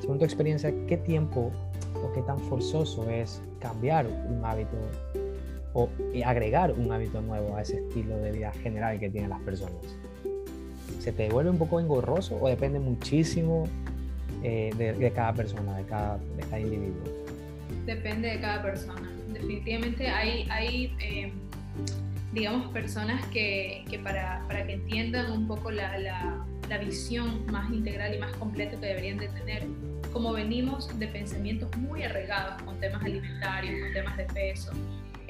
según 0.00 0.18
tu 0.18 0.24
experiencia, 0.24 0.72
qué 0.86 0.96
tiempo 0.96 1.50
o 1.94 2.12
qué 2.12 2.22
tan 2.22 2.38
forzoso 2.38 3.08
es 3.10 3.42
cambiar 3.58 4.06
un 4.06 4.44
hábito 4.44 4.76
o 5.72 5.88
agregar 6.24 6.72
un 6.72 6.90
hábito 6.90 7.20
nuevo 7.20 7.56
a 7.56 7.62
ese 7.62 7.78
estilo 7.78 8.16
de 8.16 8.32
vida 8.32 8.52
general 8.52 8.98
que 8.98 9.10
tienen 9.10 9.30
las 9.30 9.40
personas? 9.40 9.96
Se 11.00 11.12
te 11.12 11.28
vuelve 11.30 11.50
un 11.50 11.58
poco 11.58 11.80
engorroso 11.80 12.38
o 12.40 12.48
depende 12.48 12.78
muchísimo 12.78 13.66
eh, 14.42 14.70
de, 14.76 15.10
cada 15.12 15.32
persona, 15.32 15.76
de 15.76 15.84
cada, 15.84 16.18
de 16.18 16.42
cada 16.42 16.60
individuo? 16.60 17.02
Depende 17.86 18.28
de 18.28 18.40
cada 18.40 18.62
persona. 18.62 19.10
Definitivamente 19.32 20.08
hay, 20.08 20.46
hay 20.50 20.94
eh, 21.00 21.32
digamos, 22.32 22.70
personas 22.72 23.24
que, 23.28 23.84
que 23.88 23.98
para, 23.98 24.44
para, 24.46 24.66
que 24.66 24.74
entiendan 24.74 25.32
un 25.32 25.46
poco 25.46 25.70
la, 25.70 25.98
la, 25.98 26.46
la, 26.68 26.78
visión 26.78 27.46
más 27.46 27.70
integral 27.72 28.14
y 28.14 28.18
más 28.18 28.32
completa 28.36 28.78
que 28.78 28.86
deberían 28.86 29.18
de 29.18 29.28
tener, 29.28 29.64
como 30.12 30.32
venimos 30.32 30.98
de 30.98 31.08
pensamientos 31.08 31.74
muy 31.78 32.02
arraigados 32.02 32.62
con 32.62 32.78
temas 32.78 33.02
alimentarios, 33.02 33.80
con 33.80 33.92
temas 33.92 34.16
de 34.16 34.24
peso, 34.24 34.72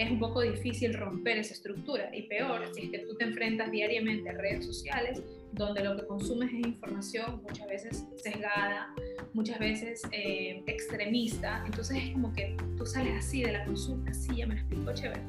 es 0.01 0.11
un 0.11 0.19
poco 0.19 0.41
difícil 0.41 0.95
romper 0.95 1.39
esa 1.39 1.53
estructura. 1.53 2.11
Y 2.15 2.23
peor, 2.23 2.63
si 2.75 2.85
es 2.85 2.91
que 2.91 2.99
tú 3.01 3.15
te 3.17 3.25
enfrentas 3.25 3.71
diariamente 3.71 4.31
a 4.31 4.33
redes 4.33 4.65
sociales, 4.65 5.23
donde 5.53 5.83
lo 5.83 5.97
que 5.97 6.07
consumes 6.07 6.51
es 6.53 6.67
información 6.67 7.43
muchas 7.43 7.67
veces 7.67 8.07
sesgada, 8.17 8.95
muchas 9.35 9.59
veces 9.59 10.03
eh, 10.13 10.63
extremista. 10.67 11.63
Entonces 11.67 11.99
es 12.05 12.13
como 12.13 12.33
que 12.33 12.57
tú 12.77 12.87
sales 12.87 13.19
así 13.19 13.43
de 13.43 13.53
la 13.53 13.65
consulta, 13.65 14.13
sí, 14.13 14.37
ya 14.37 14.47
me 14.47 14.55
lo 14.55 14.61
explico, 14.61 14.93
chévere. 14.95 15.21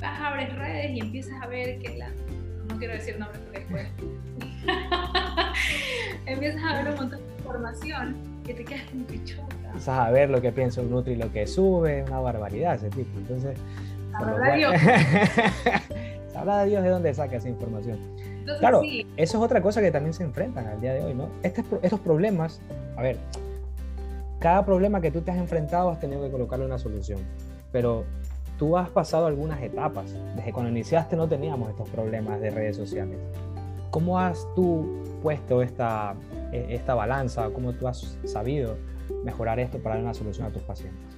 Vas, 0.00 0.20
abres 0.20 0.54
redes 0.56 0.90
y 0.92 1.00
empiezas 1.00 1.42
a 1.42 1.46
ver 1.46 1.78
que 1.78 1.96
la... 1.96 2.10
No 2.68 2.78
quiero 2.78 2.94
decir 2.94 3.18
nombres 3.18 3.40
porque 3.40 3.58
después... 3.60 3.88
empiezas 6.26 6.62
a 6.64 6.82
ver 6.82 6.92
un 6.92 6.96
montón 6.96 7.20
de 7.26 7.34
información 7.38 8.16
que 8.44 8.54
te 8.54 8.64
quedas 8.64 8.82
como 8.90 9.06
que 9.06 9.24
chota. 9.24 9.56
Empiezas 9.64 9.98
a 9.98 10.10
ver 10.10 10.30
lo 10.30 10.40
que 10.40 10.52
piensa 10.52 10.80
un 10.80 10.90
Nutri, 10.90 11.16
lo 11.16 11.32
que 11.32 11.46
sube, 11.46 12.02
una 12.04 12.20
barbaridad 12.20 12.74
ese 12.76 12.90
tipo. 12.90 13.18
Entonces, 13.18 13.58
Sabrá 14.18 14.54
Dios. 14.54 14.74
Sabrá 16.32 16.64
Dios 16.64 16.82
de 16.82 16.88
dónde 16.88 17.14
saca 17.14 17.36
esa 17.36 17.48
información. 17.48 17.98
Claro, 18.58 18.82
eso 18.82 19.04
es 19.16 19.34
otra 19.34 19.60
cosa 19.60 19.80
que 19.80 19.90
también 19.90 20.14
se 20.14 20.22
enfrentan 20.22 20.66
al 20.66 20.80
día 20.80 20.94
de 20.94 21.02
hoy, 21.02 21.14
¿no? 21.14 21.28
Este, 21.42 21.64
estos 21.82 22.00
problemas, 22.00 22.60
a 22.96 23.02
ver, 23.02 23.16
cada 24.38 24.64
problema 24.64 25.00
que 25.00 25.10
tú 25.10 25.22
te 25.22 25.30
has 25.30 25.38
enfrentado 25.38 25.90
has 25.90 26.00
tenido 26.00 26.22
que 26.22 26.30
colocarle 26.30 26.66
una 26.66 26.78
solución, 26.78 27.20
pero 27.72 28.04
tú 28.58 28.76
has 28.76 28.88
pasado 28.88 29.26
algunas 29.26 29.62
etapas. 29.62 30.14
Desde 30.36 30.52
cuando 30.52 30.70
iniciaste 30.70 31.16
no 31.16 31.28
teníamos 31.28 31.70
estos 31.70 31.88
problemas 31.88 32.40
de 32.40 32.50
redes 32.50 32.76
sociales. 32.76 33.18
¿Cómo 33.90 34.18
has 34.18 34.46
tú 34.54 35.02
puesto 35.22 35.62
esta, 35.62 36.14
e, 36.52 36.66
esta 36.70 36.94
balanza? 36.94 37.48
¿Cómo 37.50 37.72
tú 37.72 37.88
has 37.88 38.18
sabido 38.24 38.76
mejorar 39.24 39.58
esto 39.58 39.78
para 39.78 39.96
dar 39.96 40.04
una 40.04 40.14
solución 40.14 40.46
a 40.46 40.50
tus 40.50 40.62
pacientes? 40.62 41.16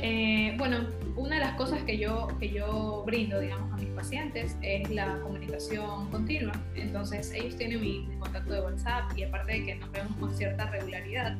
Eh, 0.00 0.54
bueno, 0.58 0.86
una 1.16 1.36
de 1.36 1.40
las 1.40 1.54
cosas 1.54 1.82
que 1.82 1.98
yo, 1.98 2.28
que 2.38 2.50
yo 2.50 3.02
brindo, 3.06 3.40
digamos, 3.40 3.73
pacientes 3.94 4.56
es 4.62 4.90
la 4.90 5.18
comunicación 5.20 6.10
continua. 6.10 6.52
Entonces, 6.74 7.32
ellos 7.32 7.56
tienen 7.56 7.80
mi, 7.80 8.08
contacto 8.18 8.52
de 8.52 8.60
WhatsApp 8.60 9.16
y 9.16 9.24
aparte 9.24 9.52
de 9.52 9.64
que 9.64 9.74
nos 9.76 9.92
vemos 9.92 10.16
con 10.16 10.34
cierta 10.34 10.70
regularidad, 10.70 11.36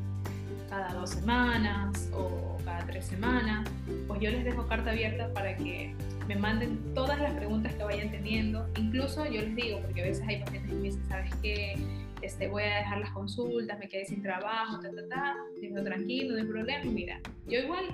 cada 0.69 0.95
dos 0.95 1.11
semanas 1.11 2.11
o 2.13 2.57
cada 2.65 2.85
tres 2.87 3.05
semanas, 3.05 3.69
pues 4.07 4.21
yo 4.21 4.31
les 4.31 4.45
dejo 4.45 4.67
carta 4.67 4.91
abierta 4.91 5.33
para 5.33 5.57
que 5.57 5.95
me 6.27 6.37
manden 6.37 6.95
todas 6.95 7.21
las 7.21 7.35
preguntas 7.35 7.75
que 7.75 7.85
vayan 7.85 8.11
teniendo. 8.11 8.67
Incluso 8.77 9.25
yo 9.27 9.43
les 9.43 9.55
digo, 9.55 9.81
porque 9.81 10.03
a 10.03 10.05
veces 10.05 10.27
hay 10.27 10.41
pacientes 10.41 10.71
que 10.71 10.77
me 10.77 10.83
dicen, 10.83 11.05
¿sabes 11.09 11.35
qué? 11.43 11.77
Este, 12.23 12.49
voy 12.49 12.63
a 12.63 12.77
dejar 12.77 12.99
las 12.99 13.11
consultas, 13.11 13.79
me 13.79 13.89
quedé 13.89 14.07
sin 14.07 14.23
trabajo, 14.23 14.81
ta, 14.81 14.91
ta, 14.91 15.09
ta, 15.09 15.37
digo, 15.61 15.83
tranquilo, 15.83 16.35
no 16.35 16.41
hay 16.41 16.47
problema. 16.47 16.85
Mira, 16.91 17.21
yo 17.47 17.59
igual 17.59 17.85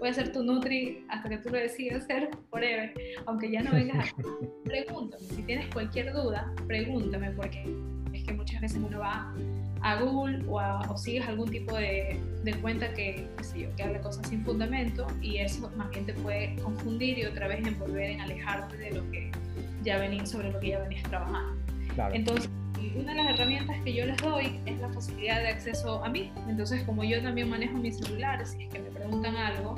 voy 0.00 0.08
a 0.08 0.14
ser 0.14 0.32
tu 0.32 0.42
Nutri 0.42 1.04
hasta 1.08 1.28
que 1.28 1.38
tú 1.38 1.50
lo 1.50 1.58
decidas 1.58 2.06
ser 2.06 2.30
forever, 2.48 2.92
aunque 3.26 3.50
ya 3.50 3.62
no 3.62 3.72
vengas 3.72 4.08
a... 4.08 4.14
Pregúntame, 4.64 5.22
si 5.22 5.42
tienes 5.42 5.68
cualquier 5.72 6.12
duda, 6.12 6.52
pregúntame, 6.66 7.30
porque 7.32 7.64
es 8.12 8.24
que 8.24 8.32
muchas 8.32 8.60
veces 8.60 8.78
uno 8.78 8.98
va 8.98 9.34
a 9.82 10.00
Google 10.00 10.44
o, 10.48 10.58
o 10.58 10.96
sigues 10.96 11.26
algún 11.26 11.50
tipo 11.50 11.76
de, 11.76 12.20
de 12.44 12.54
cuenta 12.60 12.92
que, 12.94 13.28
qué 13.52 13.62
yo, 13.62 13.76
que 13.76 13.82
habla 13.82 14.00
cosas 14.00 14.26
sin 14.28 14.44
fundamento 14.44 15.06
y 15.20 15.38
eso 15.38 15.70
más 15.76 15.90
bien 15.90 16.06
te 16.06 16.14
puede 16.14 16.56
confundir 16.56 17.18
y 17.18 17.24
otra 17.24 17.48
vez 17.48 17.66
envolver 17.66 18.10
en 18.10 18.20
alejarte 18.20 18.76
de 18.76 18.92
lo 18.92 19.10
que 19.10 19.30
ya 19.82 19.98
venías, 19.98 20.30
sobre 20.30 20.50
lo 20.50 20.60
que 20.60 20.68
ya 20.68 20.80
venías 20.80 21.02
trabajando. 21.04 21.60
Entonces, 22.12 22.48
una 22.96 23.12
de 23.12 23.22
las 23.22 23.34
herramientas 23.34 23.76
que 23.84 23.92
yo 23.92 24.06
les 24.06 24.16
doy 24.18 24.60
es 24.66 24.80
la 24.80 24.88
facilidad 24.90 25.40
de 25.40 25.48
acceso 25.48 26.04
a 26.04 26.08
mí. 26.08 26.32
Entonces, 26.48 26.82
como 26.84 27.04
yo 27.04 27.22
también 27.22 27.48
manejo 27.48 27.76
mi 27.76 27.92
celular, 27.92 28.44
si 28.46 28.64
es 28.64 28.72
que 28.72 28.78
me 28.78 28.90
preguntan 28.90 29.36
algo, 29.36 29.76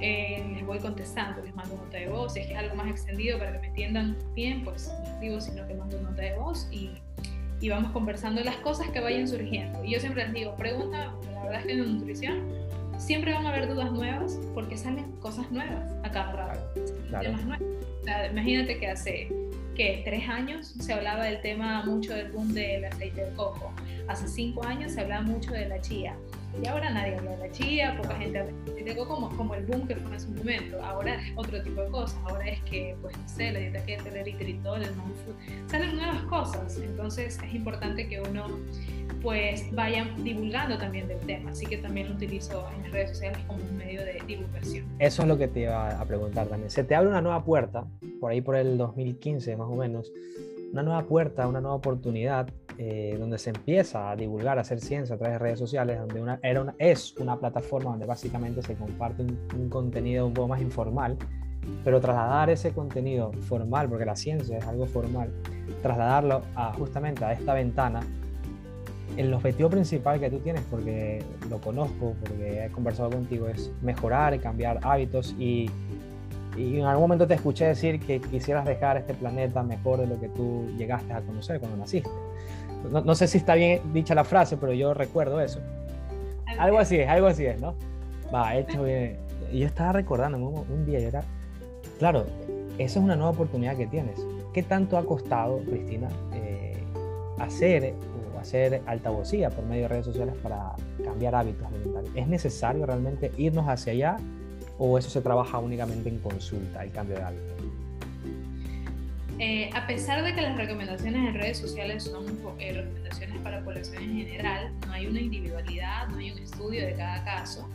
eh, 0.00 0.44
les 0.54 0.66
voy 0.66 0.78
contestando, 0.78 1.42
les 1.42 1.54
mando 1.54 1.76
nota 1.76 1.96
de 1.96 2.08
voz, 2.08 2.34
si 2.34 2.40
es 2.40 2.46
que 2.46 2.52
es 2.52 2.58
algo 2.58 2.74
más 2.74 2.88
extendido 2.88 3.38
para 3.38 3.52
que 3.52 3.58
me 3.58 3.66
entiendan 3.68 4.16
bien, 4.34 4.64
pues 4.64 4.92
no 5.08 5.20
digo, 5.20 5.40
sino 5.40 5.66
que 5.66 5.74
mando 5.74 6.00
nota 6.00 6.22
de 6.22 6.34
voz 6.36 6.68
y, 6.70 6.90
y 7.60 7.68
vamos 7.68 7.92
conversando 7.92 8.42
las 8.42 8.56
cosas 8.56 8.88
que 8.90 9.00
vayan 9.00 9.28
surgiendo. 9.28 9.84
Y 9.84 9.92
yo 9.92 10.00
siempre 10.00 10.24
les 10.24 10.34
digo, 10.34 10.56
pregunta, 10.56 11.14
la 11.32 11.42
verdad 11.44 11.60
es 11.60 11.66
que 11.66 11.72
en 11.72 11.98
nutrición 11.98 12.42
siempre 12.98 13.32
van 13.32 13.46
a 13.46 13.50
haber 13.50 13.68
dudas 13.68 13.90
nuevas 13.92 14.38
porque 14.54 14.76
salen 14.76 15.12
cosas 15.20 15.50
nuevas 15.50 15.92
a 16.02 16.10
cada 16.10 16.32
rato. 16.32 16.80
imagínate 18.30 18.78
que 18.78 18.88
hace 18.88 19.28
que 19.74 20.02
tres 20.04 20.28
años 20.28 20.74
se 20.78 20.92
hablaba 20.92 21.24
del 21.24 21.40
tema 21.40 21.84
mucho 21.84 22.14
del 22.14 22.30
boom 22.30 22.52
del 22.54 22.84
aceite 22.84 23.24
de 23.24 23.34
coco. 23.34 23.72
Hace 24.08 24.28
cinco 24.28 24.64
años 24.64 24.92
se 24.92 25.00
hablaba 25.00 25.22
mucho 25.22 25.52
de 25.52 25.68
la 25.68 25.80
chía. 25.80 26.16
Y 26.62 26.66
ahora 26.66 26.90
nadie 26.90 27.16
habla 27.16 27.32
de 27.32 27.48
la 27.48 27.50
chía, 27.50 27.96
poca 28.00 28.16
gente 28.16 28.38
habla 28.38 28.52
de 28.84 28.96
como, 28.96 29.34
como 29.36 29.54
el 29.54 29.64
boom 29.66 29.86
que 29.86 29.96
fue 29.96 30.12
en 30.12 30.20
su 30.20 30.30
momento. 30.32 30.82
Ahora 30.82 31.14
es 31.16 31.32
otro 31.36 31.62
tipo 31.62 31.80
de 31.80 31.90
cosas. 31.90 32.18
Ahora 32.24 32.46
es 32.46 32.60
que, 32.62 32.96
pues 33.00 33.16
no 33.16 33.28
sé, 33.28 33.52
la 33.52 33.58
dieta 33.58 33.84
keto, 33.84 34.08
el 34.08 34.16
eritritol, 34.16 34.82
el 34.82 34.96
non-food, 34.96 35.34
salen 35.68 35.96
nuevas 35.96 36.22
cosas. 36.24 36.78
Entonces 36.78 37.38
es 37.42 37.54
importante 37.54 38.08
que 38.08 38.20
uno 38.20 38.46
pues 39.22 39.74
vaya 39.74 40.06
divulgando 40.18 40.76
también 40.78 41.08
del 41.08 41.18
tema. 41.20 41.50
Así 41.50 41.66
que 41.66 41.78
también 41.78 42.10
lo 42.10 42.14
utilizo 42.14 42.68
en 42.76 42.82
las 42.82 42.92
redes 42.92 43.10
sociales 43.10 43.38
como 43.46 43.62
un 43.62 43.76
medio 43.76 44.04
de 44.04 44.22
divulgación. 44.26 44.86
Eso 44.98 45.22
es 45.22 45.28
lo 45.28 45.38
que 45.38 45.48
te 45.48 45.60
iba 45.60 45.98
a 45.98 46.04
preguntar 46.04 46.46
también. 46.46 46.70
Se 46.70 46.84
te 46.84 46.94
abre 46.94 47.08
una 47.08 47.22
nueva 47.22 47.42
puerta, 47.44 47.86
por 48.20 48.30
ahí 48.30 48.42
por 48.42 48.56
el 48.56 48.76
2015 48.76 49.56
más 49.56 49.68
o 49.68 49.76
menos, 49.76 50.12
una 50.74 50.82
nueva 50.82 51.04
puerta, 51.04 51.46
una 51.46 51.60
nueva 51.60 51.76
oportunidad 51.76 52.48
eh, 52.78 53.16
donde 53.16 53.38
se 53.38 53.50
empieza 53.50 54.10
a 54.10 54.16
divulgar, 54.16 54.58
a 54.58 54.62
hacer 54.62 54.80
ciencia 54.80 55.14
a 55.14 55.18
través 55.18 55.36
de 55.36 55.38
redes 55.38 55.58
sociales, 55.60 56.00
donde 56.00 56.20
una, 56.20 56.40
era 56.42 56.74
es 56.78 57.14
una 57.18 57.38
plataforma 57.38 57.90
donde 57.90 58.06
básicamente 58.06 58.60
se 58.60 58.74
comparte 58.74 59.22
un, 59.22 59.68
contenido 59.68 60.26
un 60.26 60.34
poco 60.34 60.48
más 60.48 60.60
informal, 60.60 61.16
pero 61.84 62.00
trasladar 62.00 62.50
ese 62.50 62.72
contenido 62.72 63.32
formal, 63.42 63.88
porque 63.88 64.04
la 64.04 64.16
ciencia 64.16 64.58
es 64.58 64.66
algo 64.66 64.86
formal, 64.86 65.32
trasladarlo 65.80 66.42
a, 66.56 66.72
justamente 66.72 67.24
a 67.24 67.32
esta 67.32 67.54
ventana, 67.54 68.00
el 69.16 69.32
objetivo 69.32 69.70
principal 69.70 70.18
que 70.18 70.28
tú 70.28 70.40
tienes, 70.40 70.62
porque 70.68 71.22
lo 71.48 71.60
conozco, 71.60 72.16
porque 72.18 72.64
he 72.64 72.68
conversado 72.72 73.10
contigo, 73.10 73.46
es 73.46 73.70
mejorar 73.80 74.34
y 74.34 74.40
cambiar 74.40 74.80
hábitos 74.82 75.36
y 75.38 75.70
y 76.56 76.78
en 76.78 76.84
algún 76.84 77.02
momento 77.02 77.26
te 77.26 77.34
escuché 77.34 77.66
decir 77.66 78.00
que 78.00 78.20
quisieras 78.20 78.64
dejar 78.64 78.96
este 78.96 79.14
planeta 79.14 79.62
mejor 79.62 80.00
de 80.00 80.06
lo 80.06 80.20
que 80.20 80.28
tú 80.28 80.66
llegaste 80.76 81.12
a 81.12 81.20
conocer 81.20 81.58
cuando 81.58 81.76
naciste. 81.76 82.10
No, 82.90 83.00
no 83.00 83.14
sé 83.14 83.26
si 83.26 83.38
está 83.38 83.54
bien 83.54 83.80
dicha 83.92 84.14
la 84.14 84.24
frase, 84.24 84.56
pero 84.56 84.72
yo 84.72 84.94
recuerdo 84.94 85.40
eso. 85.40 85.60
Algo 86.58 86.78
así 86.78 86.96
es, 86.96 87.08
algo 87.08 87.26
así 87.26 87.46
es, 87.46 87.60
¿no? 87.60 87.74
Va, 88.32 88.56
hecho 88.56 88.84
bien. 88.84 89.18
Y 89.50 89.60
yo 89.60 89.66
estaba 89.66 89.92
recordando 89.92 90.38
un, 90.38 90.86
día, 90.86 91.00
yo 91.00 91.08
era, 91.08 91.22
claro, 91.98 92.26
esa 92.78 92.98
es 92.98 93.04
una 93.04 93.16
nueva 93.16 93.30
oportunidad 93.30 93.76
que 93.76 93.86
tienes. 93.86 94.24
¿Qué 94.52 94.62
tanto 94.62 94.96
ha 94.96 95.04
costado, 95.04 95.58
Cristina, 95.64 96.08
eh, 96.34 96.76
hacer 97.38 97.94
o 98.34 98.38
hacer 98.38 98.82
altavocía 98.86 99.50
por 99.50 99.64
medio 99.64 99.82
de 99.82 99.88
redes 99.88 100.06
sociales 100.06 100.34
para 100.42 100.74
cambiar 101.02 101.34
hábitos 101.34 101.66
alimentarios? 101.66 102.12
¿Es 102.14 102.28
necesario 102.28 102.86
realmente 102.86 103.32
irnos 103.36 103.66
hacia 103.68 103.92
allá 103.92 104.16
o 104.78 104.98
eso 104.98 105.10
se 105.10 105.20
trabaja 105.20 105.58
únicamente 105.58 106.08
en 106.08 106.18
consulta, 106.18 106.84
el 106.84 106.90
cambio 106.90 107.16
de 107.16 107.22
hábito? 107.22 107.54
Eh, 109.38 109.70
a 109.74 109.86
pesar 109.86 110.22
de 110.22 110.32
que 110.32 110.42
las 110.42 110.56
recomendaciones 110.56 111.28
en 111.28 111.34
redes 111.34 111.58
sociales 111.58 112.04
son 112.04 112.24
eh, 112.60 112.72
recomendaciones 112.72 113.40
para 113.42 113.64
población 113.64 114.02
en 114.04 114.16
general, 114.18 114.72
no 114.86 114.92
hay 114.92 115.06
una 115.06 115.20
individualidad, 115.20 116.08
no 116.08 116.18
hay 116.18 116.30
un 116.30 116.38
estudio 116.38 116.86
de 116.86 116.94
cada 116.94 117.24
caso 117.24 117.68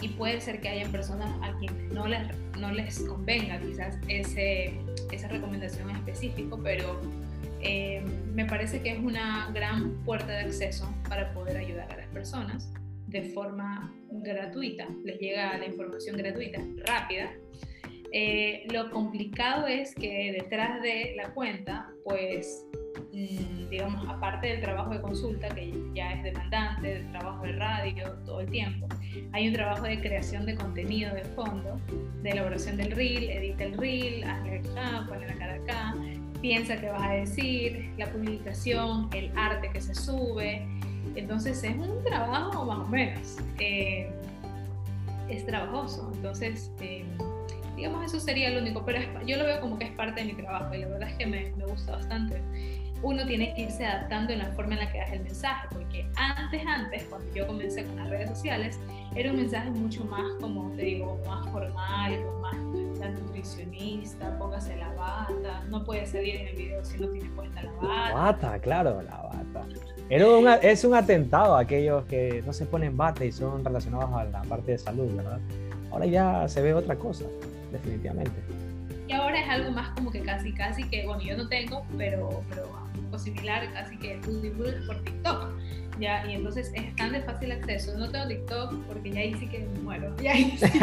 y 0.00 0.08
puede 0.08 0.40
ser 0.40 0.60
que 0.60 0.68
haya 0.68 0.88
personas 0.88 1.30
a 1.42 1.52
quienes 1.58 1.92
no 1.92 2.06
les, 2.06 2.20
no 2.58 2.70
les 2.70 3.00
convenga 3.00 3.58
quizás 3.60 3.98
ese, 4.08 4.78
esa 5.10 5.28
recomendación 5.28 5.90
en 5.90 5.96
específico, 5.96 6.58
pero 6.62 7.00
eh, 7.60 8.02
me 8.32 8.46
parece 8.46 8.80
que 8.80 8.92
es 8.92 8.98
una 8.98 9.50
gran 9.52 9.90
puerta 10.04 10.28
de 10.28 10.40
acceso 10.40 10.88
para 11.08 11.32
poder 11.32 11.56
ayudar 11.56 11.90
a 11.92 11.96
las 11.96 12.06
personas 12.06 12.70
de 13.10 13.22
forma 13.22 13.92
gratuita, 14.10 14.86
les 15.04 15.18
llega 15.18 15.58
la 15.58 15.66
información 15.66 16.16
gratuita, 16.16 16.60
rápida. 16.86 17.30
Eh, 18.12 18.66
lo 18.72 18.90
complicado 18.90 19.66
es 19.66 19.94
que 19.94 20.32
detrás 20.32 20.82
de 20.82 21.14
la 21.16 21.32
cuenta, 21.32 21.90
pues, 22.04 22.66
mm, 23.12 23.68
digamos, 23.68 24.04
aparte 24.08 24.48
del 24.48 24.60
trabajo 24.60 24.92
de 24.92 25.00
consulta, 25.00 25.48
que 25.48 25.72
ya 25.94 26.12
es 26.14 26.24
demandante, 26.24 26.94
del 26.94 27.10
trabajo 27.12 27.44
de 27.44 27.52
radio 27.52 28.12
todo 28.24 28.40
el 28.40 28.50
tiempo, 28.50 28.88
hay 29.32 29.48
un 29.48 29.54
trabajo 29.54 29.84
de 29.84 30.00
creación 30.00 30.44
de 30.46 30.56
contenido 30.56 31.14
de 31.14 31.22
fondo, 31.22 31.80
de 32.22 32.30
elaboración 32.30 32.76
del 32.76 32.92
reel, 32.92 33.30
edita 33.30 33.64
el 33.64 33.78
reel, 33.78 34.24
hazle 34.24 34.58
acá, 34.58 35.06
ponle 35.08 35.26
la 35.28 35.34
cara 35.34 35.54
acá, 35.54 35.94
piensa 36.40 36.80
qué 36.80 36.88
vas 36.88 37.02
a 37.02 37.12
decir, 37.12 37.92
la 37.96 38.06
publicación, 38.10 39.08
el 39.14 39.30
arte 39.36 39.70
que 39.72 39.80
se 39.80 39.94
sube, 39.94 40.66
entonces 41.14 41.62
es 41.62 41.76
un 41.76 42.02
trabajo 42.04 42.64
más 42.64 42.78
o 42.78 42.86
menos. 42.86 43.36
Eh, 43.58 44.10
es 45.28 45.46
trabajoso. 45.46 46.10
Entonces, 46.14 46.70
eh, 46.80 47.04
digamos, 47.76 48.04
eso 48.04 48.20
sería 48.20 48.50
lo 48.50 48.60
único. 48.60 48.84
Pero 48.84 49.00
yo 49.26 49.36
lo 49.36 49.44
veo 49.44 49.60
como 49.60 49.78
que 49.78 49.86
es 49.86 49.92
parte 49.92 50.20
de 50.20 50.32
mi 50.32 50.34
trabajo 50.34 50.74
y 50.74 50.78
la 50.78 50.88
verdad 50.88 51.08
es 51.08 51.16
que 51.16 51.26
me, 51.26 51.52
me 51.56 51.66
gusta 51.66 51.92
bastante. 51.92 52.40
Uno 53.02 53.24
tiene 53.26 53.54
que 53.54 53.62
irse 53.62 53.84
adaptando 53.84 54.32
en 54.32 54.40
la 54.40 54.52
forma 54.52 54.74
en 54.74 54.80
la 54.80 54.92
que 54.92 54.98
das 54.98 55.12
el 55.12 55.22
mensaje, 55.22 55.68
porque 55.70 56.06
antes, 56.16 56.62
antes, 56.66 57.04
cuando 57.04 57.32
yo 57.34 57.46
comencé 57.46 57.84
con 57.86 57.96
las 57.96 58.10
redes 58.10 58.28
sociales, 58.28 58.78
era 59.14 59.30
un 59.30 59.38
mensaje 59.38 59.70
mucho 59.70 60.04
más, 60.04 60.26
como 60.38 60.70
te 60.72 60.82
digo, 60.82 61.18
más 61.26 61.48
formal, 61.48 62.20
más 62.42 62.56
la 63.00 63.10
nutricionista, 63.10 64.38
póngase 64.38 64.76
la 64.76 64.92
bata, 64.92 65.64
no 65.68 65.84
puede 65.84 66.06
salir 66.06 66.36
en 66.36 66.48
el 66.48 66.56
video 66.56 66.84
si 66.84 66.98
no 66.98 67.08
tiene 67.08 67.28
puesta 67.30 67.62
la 67.62 67.72
bata. 67.72 68.14
Bata, 68.14 68.58
claro, 68.60 69.02
la 69.02 69.16
bata. 69.16 69.66
Era 70.08 70.56
es 70.56 70.84
un 70.84 70.94
atentado 70.94 71.56
a 71.56 71.60
aquellos 71.60 72.04
que 72.04 72.42
no 72.44 72.52
se 72.52 72.66
ponen 72.66 72.96
bata 72.96 73.24
y 73.24 73.32
son 73.32 73.64
relacionados 73.64 74.12
a 74.12 74.24
la 74.24 74.42
parte 74.42 74.72
de 74.72 74.78
salud, 74.78 75.10
¿verdad? 75.16 75.38
Ahora 75.90 76.06
ya 76.06 76.48
se 76.48 76.62
ve 76.62 76.74
otra 76.74 76.96
cosa, 76.96 77.24
definitivamente. 77.72 78.32
Y 79.08 79.12
ahora 79.12 79.40
es 79.40 79.48
algo 79.48 79.70
más 79.72 79.90
como 79.90 80.10
que 80.10 80.20
casi, 80.20 80.52
casi 80.52 80.88
que, 80.88 81.06
bueno, 81.06 81.22
yo 81.22 81.36
no 81.36 81.48
tengo, 81.48 81.84
pero, 81.96 82.42
pero 82.48 83.18
similar, 83.18 83.64
así 83.76 83.98
que 83.98 84.20
divulgas 84.42 84.84
por 84.86 84.96
TikTok. 85.02 85.50
¿ya? 86.00 86.26
Y 86.26 86.34
entonces 86.34 86.72
es 86.74 86.96
tan 86.96 87.12
de 87.12 87.22
fácil 87.22 87.52
acceso. 87.52 87.96
No 87.96 88.10
tengo 88.10 88.26
TikTok 88.26 88.74
porque 88.86 89.10
ya 89.10 89.20
ahí 89.20 89.34
sí 89.34 89.46
que 89.46 89.60
me 89.60 89.78
muero. 89.80 90.16
Ya 90.16 90.32
ahí 90.32 90.58
sí 90.58 90.66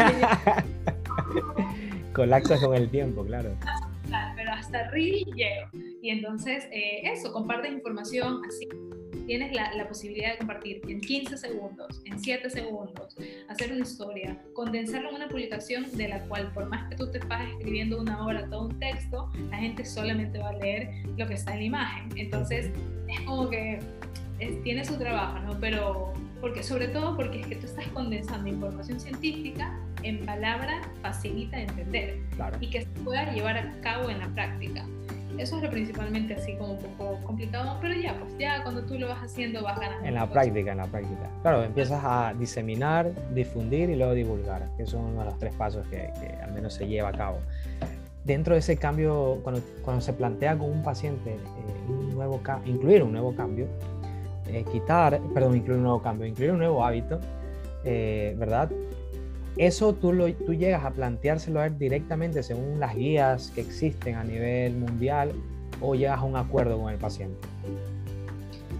Colapsas 2.12 2.60
con 2.60 2.74
el 2.74 2.90
tiempo, 2.90 3.24
claro. 3.24 3.50
Pero 4.36 4.52
hasta 4.52 4.90
Reel 4.90 5.24
llego. 5.34 5.68
Y 6.00 6.10
entonces, 6.10 6.64
eh, 6.72 7.02
eso, 7.04 7.32
compartes 7.32 7.72
información 7.72 8.40
así 8.46 8.68
tienes 9.28 9.52
la, 9.52 9.70
la, 9.74 9.86
posibilidad 9.86 10.32
de 10.32 10.38
compartir 10.38 10.80
en 10.88 11.02
15 11.02 11.36
segundos, 11.36 12.00
en 12.06 12.18
7 12.18 12.48
segundos, 12.48 13.14
hacer 13.48 13.72
una 13.72 13.82
historia, 13.82 14.42
condensarlo 14.54 15.10
en 15.10 15.16
una 15.16 15.28
publicación 15.28 15.86
de 15.92 16.08
la 16.08 16.20
cual 16.24 16.50
por 16.54 16.66
más 16.70 16.88
que 16.88 16.96
tú 16.96 17.10
te 17.12 17.20
pases 17.20 17.50
escribiendo 17.58 18.00
una 18.00 18.24
hora 18.24 18.48
todo 18.48 18.68
un 18.68 18.78
texto, 18.80 19.30
la 19.50 19.58
gente 19.58 19.84
solamente 19.84 20.38
va 20.38 20.48
a 20.48 20.52
leer 20.54 20.88
lo 21.18 21.26
que 21.26 21.34
está 21.34 21.52
en 21.52 21.58
la 21.58 21.64
imagen. 21.64 22.08
Entonces 22.16 22.70
es 23.06 23.20
como 23.26 23.50
que 23.50 23.80
tiene 24.64 24.82
su 24.84 24.96
trabajo, 24.96 25.38
¿no? 25.40 25.60
Pero 25.60 26.14
porque 26.40 26.62
sobre 26.62 26.88
todo 26.88 27.14
porque 27.14 27.40
es 27.40 27.46
que 27.48 27.56
tú 27.56 27.66
estás 27.66 27.86
condensando 27.88 28.48
información 28.48 28.98
científica 28.98 29.78
en 30.02 30.24
palabras 30.24 30.86
facilita 31.02 31.56
de 31.56 31.64
entender 31.64 32.18
y 32.60 32.70
que 32.70 32.82
se 32.82 32.88
pueda 33.04 33.32
llevar 33.32 33.58
a 33.58 33.80
cabo 33.80 34.10
en 34.10 34.18
la 34.18 34.28
práctica. 34.28 34.84
Eso 35.36 35.56
es 35.56 35.62
lo 35.62 35.70
principalmente 35.70 36.34
así 36.34 36.56
como 36.56 36.72
un 36.72 36.78
poco 36.78 37.20
complicado, 37.22 37.78
pero 37.80 37.94
ya, 37.94 38.18
pues 38.18 38.36
ya 38.38 38.62
cuando 38.64 38.82
tú 38.84 38.98
lo 38.98 39.08
vas 39.08 39.22
haciendo 39.22 39.62
vas 39.62 39.78
ganando. 39.78 40.04
En 40.04 40.14
la 40.14 40.28
práctica, 40.28 40.72
en 40.72 40.78
la 40.78 40.86
práctica. 40.86 41.30
Claro, 41.42 41.62
empiezas 41.62 42.02
a 42.02 42.34
diseminar, 42.36 43.12
difundir 43.32 43.88
y 43.88 43.94
luego 43.94 44.14
divulgar, 44.14 44.68
que 44.76 44.84
son 44.84 45.04
uno 45.04 45.20
de 45.20 45.26
los 45.26 45.38
tres 45.38 45.54
pasos 45.54 45.86
que, 45.88 46.10
al 46.42 46.52
menos 46.52 46.74
se 46.74 46.88
lleva 46.88 47.10
a 47.10 47.12
cabo. 47.12 47.38
Dentro 48.24 48.54
de 48.54 48.60
ese 48.60 48.76
cambio, 48.78 49.38
cuando, 49.44 49.62
cuando 49.82 50.00
se 50.00 50.12
plantea 50.12 50.58
con 50.58 50.70
un 50.70 50.82
paciente 50.82 51.34
eh, 51.34 51.38
un 51.88 52.10
nuevo 52.10 52.40
incluir 52.66 53.04
un 53.04 53.12
nuevo 53.12 53.34
cambio, 53.34 53.68
eh, 54.48 54.64
quitar, 54.72 55.20
perdón, 55.32 55.56
incluir 55.56 55.76
un 55.76 55.84
nuevo 55.84 56.02
cambio, 56.02 56.26
incluir 56.26 56.50
un 56.50 56.58
nuevo 56.58 56.84
hábito, 56.84 57.20
eh, 57.84 58.34
¿verdad? 58.36 58.70
Eso 59.58 59.92
tú, 59.92 60.12
lo, 60.12 60.32
tú 60.32 60.54
llegas 60.54 60.84
a 60.84 60.92
planteárselo 60.92 61.58
a 61.60 61.66
él 61.66 61.76
directamente 61.76 62.44
según 62.44 62.78
las 62.78 62.94
guías 62.94 63.50
que 63.54 63.60
existen 63.60 64.14
a 64.14 64.22
nivel 64.22 64.76
mundial 64.76 65.32
o 65.80 65.96
llegas 65.96 66.20
a 66.20 66.22
un 66.22 66.36
acuerdo 66.36 66.80
con 66.80 66.92
el 66.92 66.98
paciente. 66.98 67.36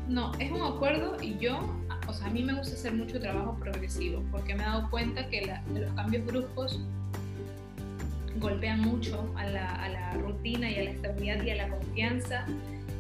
No, 0.09 0.33
es 0.39 0.51
un 0.53 0.63
acuerdo 0.63 1.17
y 1.21 1.37
yo, 1.39 1.59
o 2.07 2.13
sea, 2.13 2.29
a 2.29 2.31
mí 2.31 2.45
me 2.45 2.55
gusta 2.55 2.75
hacer 2.75 2.95
mucho 2.95 3.21
trabajo 3.21 3.57
progresivo 3.59 4.23
porque 4.31 4.55
me 4.55 4.63
he 4.63 4.67
dado 4.67 4.89
cuenta 4.89 5.29
que 5.29 5.53
los 5.75 5.93
cambios 5.95 6.25
bruscos 6.27 6.81
golpean 8.39 8.81
mucho 8.81 9.33
a 9.37 9.47
la, 9.47 9.75
a 9.75 9.89
la 9.89 10.15
rutina 10.15 10.71
y 10.71 10.77
a 10.77 10.85
la 10.85 10.91
estabilidad 10.91 11.43
y 11.43 11.51
a 11.51 11.57
la 11.57 11.69
confianza 11.71 12.47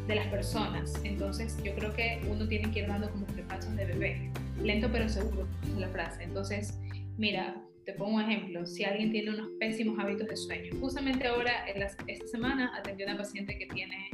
de 0.08 0.16
las 0.16 0.26
personas. 0.26 0.94
Entonces 1.04 1.56
yo 1.62 1.72
creo 1.76 1.94
que 1.94 2.20
uno 2.28 2.48
tiene 2.48 2.72
que 2.72 2.80
ir 2.80 2.88
dando 2.88 3.08
como 3.10 3.24
que 3.26 3.42
pasos 3.42 3.74
de 3.76 3.84
bebé, 3.84 4.32
lento 4.60 4.88
pero 4.90 5.08
seguro, 5.08 5.46
es 5.62 5.78
la 5.78 5.88
frase. 5.88 6.24
Entonces, 6.24 6.76
mira, 7.16 7.54
te 7.88 7.94
pongo 7.94 8.16
un 8.16 8.20
ejemplo, 8.20 8.66
si 8.66 8.84
alguien 8.84 9.10
tiene 9.10 9.30
unos 9.30 9.48
pésimos 9.58 9.98
hábitos 9.98 10.28
de 10.28 10.36
sueño, 10.36 10.72
justamente 10.78 11.26
ahora, 11.26 11.64
esta 12.06 12.26
semana, 12.26 12.70
atendí 12.76 13.04
a 13.04 13.06
una 13.06 13.16
paciente 13.16 13.56
que 13.56 13.64
tiene, 13.64 14.10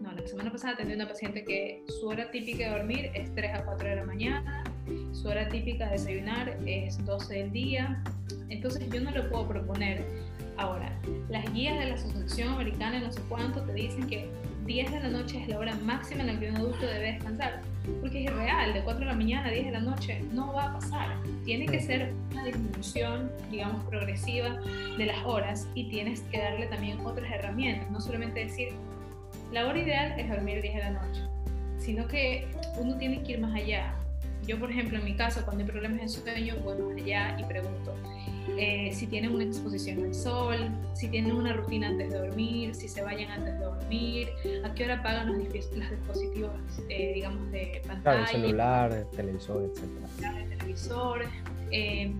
no, 0.00 0.10
la 0.10 0.26
semana 0.26 0.50
pasada 0.50 0.72
atendí 0.72 0.94
a 0.94 0.96
una 0.96 1.06
paciente 1.08 1.44
que 1.44 1.82
su 1.86 2.08
hora 2.08 2.30
típica 2.30 2.64
de 2.64 2.78
dormir 2.78 3.10
es 3.12 3.30
3 3.34 3.56
a 3.56 3.64
4 3.66 3.90
de 3.90 3.96
la 3.96 4.04
mañana, 4.06 4.64
su 5.12 5.28
hora 5.28 5.46
típica 5.48 5.84
de 5.84 5.98
desayunar 5.98 6.58
es 6.64 7.04
12 7.04 7.34
del 7.34 7.52
día, 7.52 8.02
entonces 8.48 8.88
yo 8.90 9.02
no 9.02 9.10
le 9.10 9.24
puedo 9.24 9.46
proponer. 9.46 10.02
Ahora, 10.56 10.98
las 11.28 11.44
guías 11.52 11.78
de 11.78 11.90
la 11.90 11.94
Asociación 11.94 12.48
Americana, 12.48 13.00
no 13.00 13.12
sé 13.12 13.20
cuánto, 13.28 13.60
te 13.64 13.74
dicen 13.74 14.06
que 14.08 14.30
10 14.68 14.92
de 14.92 15.00
la 15.00 15.08
noche 15.08 15.40
es 15.40 15.48
la 15.48 15.58
hora 15.58 15.74
máxima 15.76 16.20
en 16.20 16.26
la 16.26 16.38
que 16.38 16.50
un 16.50 16.56
adulto 16.56 16.84
debe 16.84 17.12
descansar, 17.12 17.62
porque 18.02 18.22
es 18.22 18.30
irreal, 18.30 18.74
de 18.74 18.82
4 18.82 19.00
de 19.00 19.06
la 19.06 19.14
mañana 19.14 19.48
a 19.48 19.50
10 19.50 19.64
de 19.64 19.72
la 19.72 19.80
noche 19.80 20.22
no 20.30 20.52
va 20.52 20.64
a 20.64 20.74
pasar. 20.74 21.16
Tiene 21.46 21.64
que 21.64 21.80
ser 21.80 22.12
una 22.32 22.44
disminución, 22.44 23.32
digamos, 23.50 23.82
progresiva 23.84 24.58
de 24.98 25.06
las 25.06 25.24
horas 25.24 25.66
y 25.74 25.88
tienes 25.88 26.20
que 26.30 26.38
darle 26.38 26.66
también 26.66 27.00
otras 27.00 27.32
herramientas, 27.32 27.90
no 27.90 27.98
solamente 27.98 28.40
decir, 28.40 28.74
la 29.52 29.66
hora 29.66 29.78
ideal 29.78 30.20
es 30.20 30.28
dormir 30.28 30.60
10 30.60 30.74
de 30.74 30.80
la 30.80 30.90
noche, 30.90 31.22
sino 31.78 32.06
que 32.06 32.46
uno 32.78 32.94
tiene 32.98 33.22
que 33.22 33.32
ir 33.32 33.40
más 33.40 33.54
allá. 33.54 33.94
Yo, 34.46 34.58
por 34.58 34.70
ejemplo, 34.70 34.98
en 34.98 35.04
mi 35.06 35.16
caso, 35.16 35.46
cuando 35.46 35.64
hay 35.64 35.70
problemas 35.70 36.02
de 36.02 36.08
sueño, 36.08 36.56
voy 36.62 36.76
más 36.76 37.02
allá 37.02 37.36
y 37.40 37.44
pregunto, 37.44 37.94
eh, 38.56 38.90
si 38.92 39.06
tienen 39.06 39.34
una 39.34 39.44
exposición 39.44 40.04
al 40.04 40.14
sol, 40.14 40.56
si 40.94 41.08
tienen 41.08 41.32
una 41.32 41.52
rutina 41.52 41.88
antes 41.88 42.10
de 42.10 42.18
dormir, 42.18 42.74
si 42.74 42.88
se 42.88 43.02
vayan 43.02 43.30
antes 43.30 43.54
de 43.54 43.64
dormir, 43.64 44.28
a 44.64 44.74
qué 44.74 44.84
hora 44.84 45.00
apagan 45.00 45.28
los, 45.28 45.38
dispositivos, 45.38 46.50
eh, 46.88 47.12
digamos, 47.14 47.50
de 47.50 47.82
pantalla. 47.86 48.02
Claro, 48.02 48.20
el 48.20 48.26
celular, 48.28 48.92
el 48.92 49.06
televisor, 49.10 49.64
etc. 49.64 49.82
El 50.22 50.58
televisor. 50.58 51.22
Eh, 51.70 52.14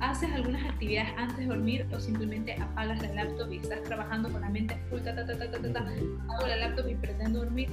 haces 0.00 0.30
algunas 0.32 0.64
actividades 0.64 1.10
antes 1.18 1.36
de 1.36 1.46
dormir 1.46 1.86
o 1.92 2.00
simplemente 2.00 2.54
apagas 2.54 3.02
la 3.02 3.24
laptop 3.24 3.52
y 3.52 3.58
estás 3.58 3.82
trabajando 3.82 4.30
con 4.30 4.40
la 4.40 4.48
mente 4.48 4.76
full, 4.88 5.00
ta, 5.00 5.14
ta, 5.14 5.26
ta, 5.26 5.36
ta, 5.38 5.50
ta, 5.50 5.72
ta, 5.72 5.80
apago 6.24 6.46
la 6.46 6.56
laptop 6.56 6.88
y 6.88 6.94
pretendo 6.94 7.40
dormir, 7.40 7.68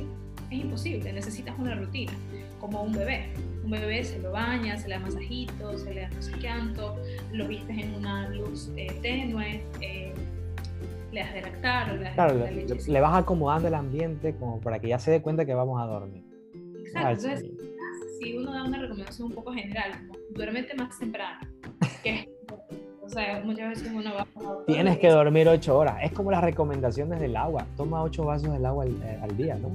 es 0.52 0.60
imposible, 0.60 1.13
necesitas 1.13 1.58
una 1.58 1.76
rutina, 1.76 2.12
como 2.60 2.84
un 2.84 2.92
bebé 2.92 3.34
un 3.63 3.71
bebé 3.71 4.04
se 4.04 4.19
lo 4.19 4.32
baña, 4.32 4.78
se 4.78 4.88
le 4.88 4.95
da 4.95 4.99
masajito, 4.99 5.78
se 5.78 5.93
le 5.93 6.02
da 6.02 6.10
no 6.10 6.21
sé 6.21 6.32
qué 6.34 6.49
lo 7.32 7.47
vistes 7.47 7.78
en 7.78 7.95
una 7.95 8.30
luz 8.30 8.71
eh, 8.76 8.88
tenue, 9.02 9.63
eh, 9.82 10.13
le 11.12 11.19
das 11.19 11.34
de 11.34 11.41
lactar 11.41 11.91
o 11.91 11.95
le 11.95 12.04
das 12.04 12.13
claro, 12.13 12.36
le, 12.36 13.02
vas 13.02 13.15
acomodando 13.15 13.67
el 13.67 13.73
ambiente 13.73 14.36
como 14.36 14.60
para 14.60 14.80
que 14.80 14.89
ya 14.89 14.99
se 14.99 15.12
dé 15.12 15.21
cuenta 15.21 15.45
que 15.45 15.54
vamos 15.54 15.82
a 15.82 15.86
dormir. 15.86 16.23
Exacto, 16.86 17.28
entonces 17.28 17.52
si 18.19 18.38
uno 18.38 18.54
da 18.54 18.63
una 18.63 18.80
recomendación 18.80 19.30
un 19.30 19.36
poco 19.36 19.54
general, 19.54 19.91
como 20.08 20.19
duérmete 20.32 20.76
más 20.76 20.97
temprano, 20.99 21.39
que 22.04 22.30
o 23.02 23.10
sea, 23.10 23.41
muchas 23.43 23.69
veces 23.69 23.91
uno 23.93 24.13
va 24.13 24.21
a... 24.21 24.65
Tienes 24.65 24.97
que 24.97 25.10
dormir 25.10 25.47
ocho 25.47 25.78
horas, 25.78 25.97
es 26.04 26.12
como 26.12 26.32
las 26.32 26.43
recomendaciones 26.43 27.19
del 27.19 27.36
agua, 27.36 27.65
toma 27.78 28.04
ocho 28.04 28.26
vasos 28.26 28.52
del 28.52 28.65
agua 28.65 28.84
al 28.86 29.32
eh, 29.32 29.34
día, 29.36 29.56
¿no? 29.56 29.71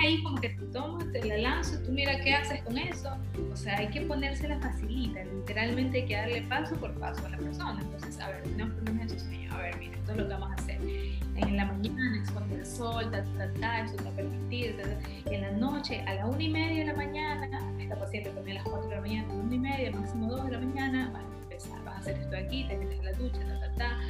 Ahí 0.00 0.22
como 0.22 0.40
que 0.40 0.50
te 0.50 0.64
tomas, 0.66 1.10
te 1.12 1.24
la 1.24 1.38
lanzo, 1.38 1.78
tú 1.82 1.92
mira 1.92 2.18
qué 2.20 2.34
haces 2.34 2.62
con 2.62 2.76
eso. 2.78 3.16
O 3.52 3.56
sea, 3.56 3.78
hay 3.78 3.88
que 3.88 4.02
ponérsela 4.02 4.58
facilita, 4.58 5.24
literalmente 5.24 5.98
hay 5.98 6.06
que 6.06 6.16
darle 6.16 6.42
paso 6.42 6.74
por 6.76 6.92
paso 6.94 7.24
a 7.26 7.30
la 7.30 7.38
persona. 7.38 7.80
Entonces, 7.80 8.18
a 8.20 8.30
ver, 8.30 8.42
tenemos 8.42 8.74
problemas 8.74 9.12
de 9.12 9.18
sueño, 9.18 9.54
a 9.54 9.58
ver, 9.58 9.76
mira, 9.78 9.96
esto 9.96 10.12
es 10.12 10.18
lo 10.18 10.24
que 10.24 10.32
vamos 10.32 10.50
a 10.50 10.54
hacer. 10.54 10.80
En 11.36 11.56
la 11.56 11.64
mañana 11.64 12.18
exponer 12.18 12.58
el 12.58 12.66
sol, 12.66 13.10
ta, 13.10 13.24
ta, 13.24 13.52
ta, 13.60 13.84
eso 13.84 13.96
te 13.96 14.04
va 14.04 14.10
a 14.10 14.14
permitir. 14.14 14.76
en 15.26 15.40
la 15.40 15.52
noche, 15.52 16.00
a 16.02 16.14
la 16.14 16.26
una 16.26 16.42
y 16.42 16.48
media 16.48 16.80
de 16.80 16.92
la 16.92 16.94
mañana, 16.94 17.72
esta 17.78 17.98
paciente 17.98 18.30
también 18.30 18.58
a 18.58 18.60
las 18.60 18.68
cuatro 18.68 18.88
de 18.88 18.96
la 18.96 19.00
mañana, 19.00 19.32
a 19.32 19.36
la 19.36 19.42
una 19.42 19.54
y 19.54 19.58
media, 19.58 19.90
máximo 19.92 20.28
dos 20.28 20.44
de 20.44 20.52
la 20.52 20.58
mañana, 20.58 21.10
vas 21.12 21.22
a 21.22 21.42
empezar, 21.42 21.84
vas 21.84 21.96
a 21.96 21.98
hacer 21.98 22.18
esto 22.18 22.36
aquí, 22.36 22.64
te 22.64 22.76
metes 22.76 23.00
a 23.00 23.02
la 23.04 23.12
ducha, 23.12 23.38
ta, 23.38 23.60
ta, 23.60 23.74
ta 23.76 24.00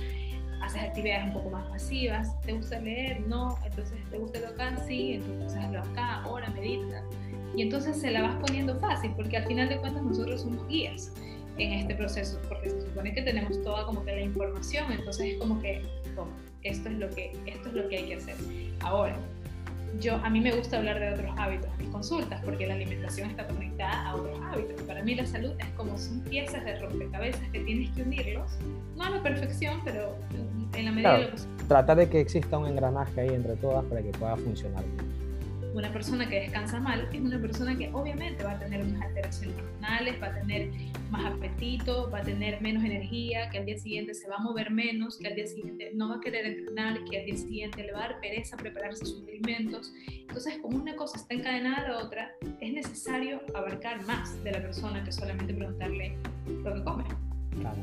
haces 0.61 0.83
actividades 0.83 1.27
un 1.27 1.33
poco 1.33 1.51
más 1.51 1.68
pasivas, 1.68 2.40
te 2.42 2.53
gusta 2.53 2.79
leer, 2.81 3.20
no, 3.27 3.59
entonces 3.64 3.99
te 4.11 4.18
gusta 4.18 4.40
lo 4.40 4.49
acá, 4.49 4.77
sí, 4.87 5.14
entonces 5.14 5.59
hazlo 5.59 5.81
acá, 5.81 6.23
ahora 6.23 6.51
medita. 6.51 7.03
Y 7.57 7.62
entonces 7.62 8.01
se 8.01 8.11
la 8.11 8.23
vas 8.23 8.37
poniendo 8.37 8.79
fácil, 8.79 9.12
porque 9.16 9.38
al 9.38 9.46
final 9.46 9.68
de 9.68 9.79
cuentas 9.79 10.03
nosotros 10.03 10.42
somos 10.42 10.66
guías 10.68 11.12
en 11.59 11.73
este 11.73 11.94
proceso, 11.94 12.38
porque 12.49 12.70
se 12.70 12.81
supone 12.83 13.12
que 13.12 13.23
tenemos 13.23 13.62
toda 13.62 13.85
como 13.87 14.05
que 14.05 14.12
la 14.12 14.20
información, 14.23 14.92
entonces 14.92 15.33
es 15.33 15.38
como 15.38 15.61
que, 15.61 15.83
esto 16.62 16.88
es 16.88 16.94
lo 16.99 17.09
que, 17.11 17.33
esto 17.46 17.68
es 17.68 17.75
lo 17.75 17.88
que 17.88 17.96
hay 17.96 18.05
que 18.05 18.14
hacer. 18.16 18.37
Ahora, 18.81 19.16
yo, 19.98 20.16
a 20.16 20.31
mí 20.31 20.40
me 20.40 20.53
gusta 20.53 20.79
hablar 20.79 21.00
de 21.00 21.11
otros 21.11 21.33
hábitos 21.37 21.70
en 21.72 21.79
mis 21.79 21.88
consultas, 21.88 22.40
porque 22.44 22.66
la 22.66 22.74
alimentación 22.74 23.31
está 23.31 23.46
conectada 23.46 24.09
a 24.09 24.16
otros 24.16 24.38
hábitos. 24.42 24.83
Para 24.83 25.03
mí 25.03 25.14
la 25.14 25.26
salud 25.26 25.53
es 25.59 25.66
como 25.76 25.98
son 25.98 26.20
piezas 26.20 26.64
de 26.64 26.79
rompecabezas 26.79 27.48
que 27.53 27.61
tienes 27.61 27.90
que 27.90 28.03
unirlos, 28.03 28.50
no 28.96 29.05
a 29.05 29.11
la 29.11 29.22
perfección, 29.22 29.81
pero 29.85 30.16
en 30.74 30.85
la 30.85 30.92
medida 30.92 31.16
de 31.16 31.24
lo 31.24 31.31
posible. 31.33 31.55
Tratar 31.68 31.96
de 31.96 32.09
que 32.09 32.20
exista 32.20 32.59
un 32.59 32.66
engranaje 32.66 33.20
ahí 33.20 33.29
entre 33.31 33.57
todas 33.57 33.85
para 33.85 34.03
que 34.03 34.11
pueda 34.11 34.37
funcionar 34.37 34.85
bien 34.85 35.10
una 35.75 35.93
persona 35.93 36.29
que 36.29 36.41
descansa 36.41 36.81
mal 36.81 37.09
es 37.13 37.21
una 37.21 37.41
persona 37.41 37.77
que 37.77 37.91
obviamente 37.93 38.43
va 38.43 38.53
a 38.53 38.59
tener 38.59 38.85
unas 38.85 39.03
alteraciones 39.03 39.57
hormonales, 39.57 40.21
va 40.21 40.27
a 40.27 40.35
tener 40.35 40.71
más 41.11 41.33
apetito, 41.33 42.11
va 42.11 42.19
a 42.19 42.23
tener 42.23 42.61
menos 42.61 42.83
energía, 42.85 43.49
que 43.51 43.59
al 43.59 43.67
día 43.67 43.79
siguiente 43.79 44.15
se 44.15 44.29
va 44.29 44.37
a 44.37 44.41
mover 44.41 44.71
menos, 44.71 45.19
que 45.19 45.29
al 45.29 45.35
día 45.35 45.47
siguiente 45.47 45.93
no 45.95 46.09
va 46.09 46.17
a 46.17 46.21
querer 46.21 46.47
entrenar, 46.47 47.05
que 47.05 47.21
al 47.21 47.27
día 47.27 47.37
siguiente 47.37 47.85
le 47.85 47.93
va 47.93 48.05
a 48.05 48.09
dar 48.09 48.21
pereza 48.21 48.57
prepararse 48.57 49.05
sus 49.05 49.23
alimentos. 49.29 49.93
Entonces, 50.07 50.59
como 50.61 50.77
una 50.79 50.97
cosa 50.97 51.19
está 51.19 51.35
encadenada 51.35 51.77
a 51.77 51.89
la 51.89 51.99
otra, 51.99 52.33
es 52.61 52.73
necesario 52.73 53.41
abarcar 53.55 54.05
más 54.07 54.43
de 54.43 54.53
la 54.53 54.61
persona 54.61 55.05
que 55.05 55.13
solamente 55.13 55.55
preguntarle 55.55 56.17
lo 56.65 56.75
que 56.75 56.85
come. 56.85 57.05
Claro, 57.61 57.79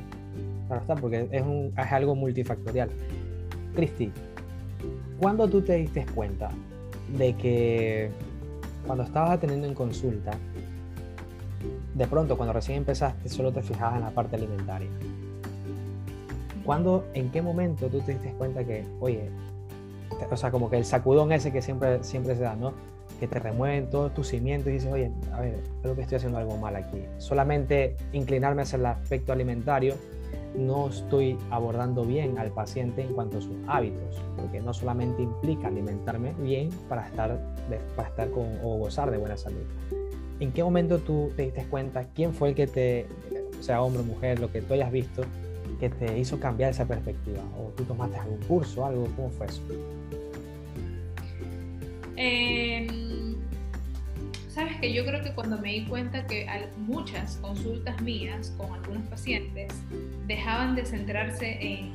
claro 0.67 0.81
está, 0.81 0.95
porque 0.95 1.27
es, 1.31 1.41
un, 1.41 1.73
es 1.77 1.91
algo 1.91 2.15
multifactorial. 2.15 2.89
Cristi, 3.75 4.11
¿cuándo 5.19 5.47
tú 5.47 5.61
te 5.61 5.75
diste 5.75 6.05
cuenta 6.15 6.49
de 7.15 7.35
que 7.35 8.09
cuando 8.85 9.03
estabas 9.03 9.31
atendiendo 9.31 9.67
en 9.67 9.73
consulta, 9.73 10.31
de 11.93 12.07
pronto 12.07 12.37
cuando 12.37 12.53
recién 12.53 12.77
empezaste 12.77 13.29
solo 13.29 13.51
te 13.51 13.61
fijabas 13.61 13.95
en 13.97 14.01
la 14.01 14.11
parte 14.11 14.35
alimentaria. 14.35 14.89
¿Cuándo, 16.63 17.05
en 17.13 17.31
qué 17.31 17.41
momento 17.41 17.87
tú 17.87 18.01
te 18.01 18.13
diste 18.13 18.31
cuenta 18.33 18.63
que, 18.63 18.85
oye, 18.99 19.29
o 20.29 20.37
sea, 20.37 20.51
como 20.51 20.69
que 20.69 20.77
el 20.77 20.85
sacudón 20.85 21.31
ese 21.31 21.51
que 21.51 21.61
siempre, 21.61 22.03
siempre 22.03 22.35
se 22.35 22.41
da, 22.41 22.55
¿no? 22.55 22.73
Que 23.19 23.27
te 23.27 23.39
remueven 23.39 23.89
todos 23.89 24.13
tus 24.13 24.27
cimientos 24.27 24.69
y 24.69 24.73
dices, 24.73 24.91
oye, 24.91 25.11
a 25.33 25.41
ver, 25.41 25.59
creo 25.81 25.95
que 25.95 26.01
estoy 26.01 26.17
haciendo 26.17 26.37
algo 26.37 26.57
mal 26.57 26.75
aquí. 26.75 27.05
Solamente 27.19 27.95
inclinarme 28.11 28.63
hacia 28.63 28.77
el 28.77 28.85
aspecto 28.85 29.31
alimentario, 29.31 29.95
no 30.57 30.89
estoy 30.89 31.37
abordando 31.51 32.03
bien 32.03 32.37
al 32.37 32.51
paciente 32.51 33.03
en 33.03 33.13
cuanto 33.13 33.37
a 33.37 33.41
sus 33.41 33.55
hábitos, 33.67 34.21
porque 34.35 34.59
no 34.59 34.73
solamente 34.73 35.21
implica 35.21 35.67
alimentarme 35.67 36.33
bien 36.39 36.69
para 36.89 37.07
estar, 37.07 37.39
para 37.95 38.09
estar 38.09 38.31
con, 38.31 38.45
o 38.63 38.77
gozar 38.77 39.11
de 39.11 39.17
buena 39.17 39.37
salud. 39.37 39.63
¿En 40.39 40.51
qué 40.51 40.63
momento 40.63 40.99
tú 40.99 41.31
te 41.35 41.43
diste 41.43 41.63
cuenta 41.65 42.05
quién 42.15 42.33
fue 42.33 42.49
el 42.49 42.55
que 42.55 42.67
te, 42.67 43.05
sea 43.59 43.81
hombre 43.81 44.01
o 44.01 44.05
mujer, 44.05 44.39
lo 44.39 44.51
que 44.51 44.61
tú 44.61 44.73
hayas 44.73 44.91
visto, 44.91 45.23
que 45.79 45.89
te 45.89 46.17
hizo 46.17 46.39
cambiar 46.39 46.71
esa 46.71 46.85
perspectiva? 46.85 47.43
¿O 47.57 47.69
tú 47.71 47.83
tomaste 47.83 48.17
algún 48.17 48.39
curso, 48.47 48.85
algo? 48.85 49.07
¿Cómo 49.15 49.29
fue 49.29 49.47
eso? 49.47 49.61
Em, 52.15 53.26
Sabes 54.57 54.77
que 54.77 54.91
yo 54.91 55.05
creo 55.05 55.21
que 55.21 55.31
cuando 55.33 55.59
me 55.59 55.71
di 55.71 55.85
cuenta 55.85 56.25
que 56.25 56.47
muchas 56.77 57.37
consultas 57.43 58.01
mías 58.01 58.55
con 58.57 58.73
algunos 58.73 59.07
pacientes 59.07 59.71
dejaban 60.25 60.75
de 60.75 60.83
centrarse 60.83 61.59
en 61.61 61.91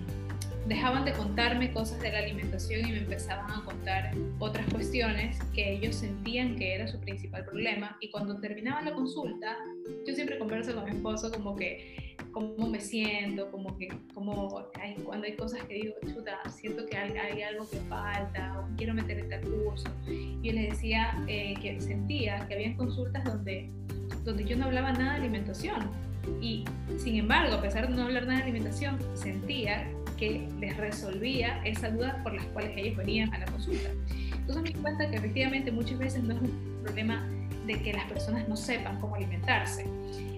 dejaban 0.69 1.05
de 1.05 1.13
contarme 1.13 1.73
cosas 1.73 2.01
de 2.01 2.13
la 2.13 2.19
alimentación 2.19 2.89
y 2.89 2.93
me 2.93 2.99
empezaban 2.99 3.51
a 3.51 3.65
contar 3.65 4.15
otras 4.39 4.65
cuestiones 4.73 5.41
que 5.53 5.73
ellos 5.73 5.97
sentían 5.97 6.55
que 6.55 6.77
era 6.77 6.87
su 6.87 7.01
principal 7.01 7.45
problema. 7.45 7.97
Y 8.01 8.13
cuando 8.13 8.39
terminaba 8.39 8.81
la 8.83 8.95
consulta, 8.95 9.57
yo 10.07 10.15
siempre 10.15 10.39
converso 10.39 10.73
con 10.73 10.85
mi 10.85 10.91
esposo 10.93 11.33
como 11.33 11.57
que 11.57 12.12
cómo 12.33 12.69
me 12.69 12.81
siento, 12.81 13.51
como 13.51 13.77
que 13.77 13.89
como 14.15 14.67
cuando 15.05 15.27
hay 15.27 15.37
cosas 15.37 15.63
que 15.65 15.75
digo, 15.75 15.95
chuta, 16.13 16.39
siento 16.51 16.87
que 16.87 16.97
hay, 16.97 17.13
hay 17.13 17.43
algo 17.43 17.69
que 17.69 17.77
falta 17.89 18.59
o 18.59 18.77
quiero 18.77 18.95
meter 18.95 19.19
este 19.19 19.41
curso. 19.41 19.89
Y 20.09 20.41
yo 20.43 20.53
le 20.53 20.71
decía 20.71 21.23
eh, 21.29 21.55
que 21.61 21.81
sentía 21.81 22.47
que 22.49 22.55
había 22.55 22.77
consultas 22.77 23.25
donde, 23.25 23.71
donde 24.25 24.45
yo 24.45 24.57
no 24.57 24.67
hablaba 24.67 24.93
nada 24.93 25.13
de 25.13 25.21
alimentación. 25.21 25.91
Y 26.41 26.65
sin 26.99 27.17
embargo, 27.17 27.55
a 27.57 27.63
pesar 27.63 27.89
de 27.89 27.95
no 27.95 28.03
hablar 28.05 28.27
nada 28.27 28.39
de 28.39 28.45
alimentación, 28.45 28.99
sentía 29.15 29.89
que 30.17 30.49
les 30.61 30.77
resolvía 30.77 31.61
esa 31.65 31.91
duda 31.91 32.21
por 32.23 32.35
las 32.35 32.45
cuales 32.47 32.77
ellos 32.77 32.97
venían 32.97 33.33
a 33.35 33.39
la 33.39 33.47
consulta. 33.47 33.91
Entonces 34.37 34.63
me 34.63 34.71
di 34.71 34.75
cuenta 34.75 35.11
que 35.11 35.17
efectivamente 35.17 35.71
muchas 35.71 35.99
veces 35.99 36.23
no 36.23 36.35
es 36.35 36.41
un 36.41 36.81
problema 36.83 37.29
de 37.67 37.81
que 37.81 37.93
las 37.93 38.05
personas 38.11 38.49
no 38.49 38.57
sepan 38.57 39.01
cómo 39.01 39.17
alimentarse. 39.17 39.87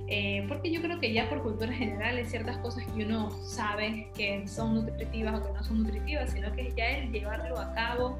Eh, 0.06 0.44
porque 0.48 0.70
yo 0.70 0.82
creo 0.82 1.00
que 1.00 1.12
ya 1.12 1.28
por 1.30 1.42
cultura 1.42 1.72
general 1.72 2.16
hay 2.16 2.26
ciertas 2.26 2.58
cosas 2.58 2.84
que 2.86 3.04
uno 3.04 3.30
sabe 3.42 4.08
que 4.14 4.46
son 4.46 4.74
nutritivas 4.74 5.40
o 5.40 5.46
que 5.46 5.52
no 5.52 5.64
son 5.64 5.82
nutritivas, 5.82 6.30
sino 6.30 6.52
que 6.52 6.72
ya 6.76 6.98
el 6.98 7.10
llevarlo 7.10 7.58
a 7.58 7.72
cabo, 7.72 8.18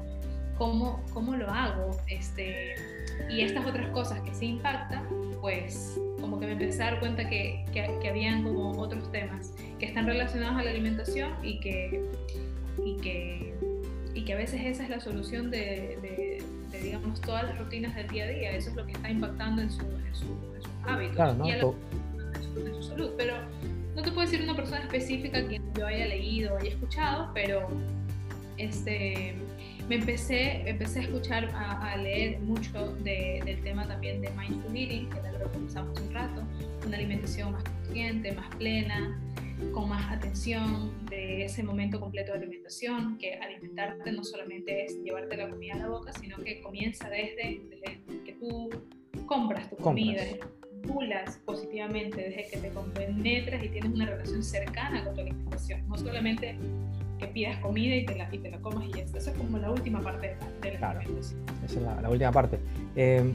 cómo, 0.57 1.03
cómo 1.13 1.35
lo 1.35 1.49
hago, 1.49 1.91
este, 2.07 2.75
y 3.29 3.41
estas 3.41 3.65
otras 3.65 3.89
cosas 3.89 4.19
que 4.21 4.33
sí 4.33 4.47
impactan, 4.47 5.07
pues 5.41 5.99
como 6.19 6.39
que 6.39 6.47
me 6.47 6.53
empecé 6.53 6.81
a 6.81 6.91
dar 6.91 6.99
cuenta 6.99 7.29
que, 7.29 7.63
que, 7.71 8.09
habían 8.09 8.43
como 8.43 8.71
otros 8.71 9.11
temas 9.11 9.53
que 9.79 9.85
están 9.85 10.07
relacionados 10.07 10.57
a 10.57 10.63
la 10.63 10.71
alimentación 10.71 11.33
y 11.43 11.59
que, 11.59 12.01
y 12.83 12.95
que, 12.97 13.53
y 14.15 14.23
que 14.23 14.33
a 14.33 14.37
veces 14.37 14.61
esa 14.65 14.83
es 14.83 14.89
la 14.89 14.99
solución 14.99 15.51
de, 15.51 16.41
digamos, 16.81 17.21
todas 17.21 17.43
las 17.43 17.59
rutinas 17.59 17.95
del 17.95 18.07
día 18.07 18.23
a 18.23 18.27
día. 18.27 18.51
Eso 18.51 18.69
es 18.71 18.75
lo 18.75 18.85
que 18.85 18.93
está 18.93 19.09
impactando 19.09 19.61
en, 19.61 19.69
su, 19.69 19.81
en, 19.81 20.15
sus 20.15 20.29
hábitos 20.87 21.35
y 21.45 21.49
en, 21.51 22.75
su, 22.75 22.83
salud. 22.83 23.11
Pero 23.17 23.35
no 23.95 24.01
te 24.01 24.11
puedo 24.11 24.21
decir 24.21 24.41
una 24.43 24.55
persona 24.55 24.81
específica 24.81 25.47
que 25.47 25.61
yo 25.77 25.87
haya 25.87 26.07
leído 26.07 26.53
o 26.53 26.57
haya 26.57 26.69
escuchado, 26.69 27.31
pero 27.33 27.67
este 28.57 29.35
me 29.87 29.95
empecé, 29.95 30.67
empecé 30.67 30.99
a 30.99 31.03
escuchar, 31.03 31.51
a, 31.53 31.95
leer 31.97 32.39
mucho 32.39 32.95
del 33.03 33.61
tema 33.61 33.87
también 33.87 34.21
de 34.21 34.29
mindful 34.31 34.75
eating, 34.75 35.09
que 35.09 35.37
lo 35.37 35.51
comenzamos 35.51 35.99
un 36.01 36.13
rato, 36.13 36.41
una 36.85 36.97
alimentación 36.97 37.51
más 37.51 37.63
consciente, 37.63 38.31
más 38.31 38.55
plena, 38.55 39.21
con 39.73 39.89
más 39.89 40.11
atención 40.11 40.91
de 41.05 41.45
ese 41.45 41.63
momento 41.63 41.99
completo 41.99 42.31
de 42.33 42.39
alimentación, 42.39 43.17
que 43.17 43.35
alimentarte 43.35 44.11
no 44.11 44.23
solamente 44.23 44.85
es 44.85 45.01
llevarte 45.03 45.37
la 45.37 45.49
comida 45.49 45.75
a 45.75 45.77
la 45.77 45.87
boca, 45.87 46.11
sino 46.13 46.37
que 46.37 46.61
comienza 46.61 47.07
desde, 47.09 47.61
que 48.25 48.33
tú 48.33 48.69
compras 49.27 49.69
tu 49.69 49.77
comida, 49.77 50.23
pulas 50.87 51.39
positivamente, 51.45 52.21
desde 52.21 52.49
que 52.49 52.57
te 52.57 52.69
compenetras 52.69 53.63
y 53.63 53.69
tienes 53.69 53.93
una 53.93 54.05
relación 54.05 54.43
cercana 54.43 55.03
con 55.03 55.15
tu 55.15 55.21
alimentación, 55.21 55.87
no 55.87 55.97
solamente 55.97 56.57
que 57.19 57.27
pidas 57.27 57.57
comida 57.59 57.95
y 57.95 58.05
te 58.05 58.15
la, 58.15 58.33
y 58.33 58.39
te 58.39 58.51
la 58.51 58.57
comas 58.59 58.85
y. 58.85 58.99
Eso 58.99 59.17
es 59.17 59.29
como 59.37 59.57
la 59.57 59.71
última 59.71 60.01
parte 60.01 60.35
de 60.61 60.71
la, 60.73 60.77
claro, 60.77 60.99
Esa 61.19 61.35
es 61.65 61.81
la, 61.81 62.09
última 62.09 62.31
parte. 62.31 62.59
Eh, 62.95 63.33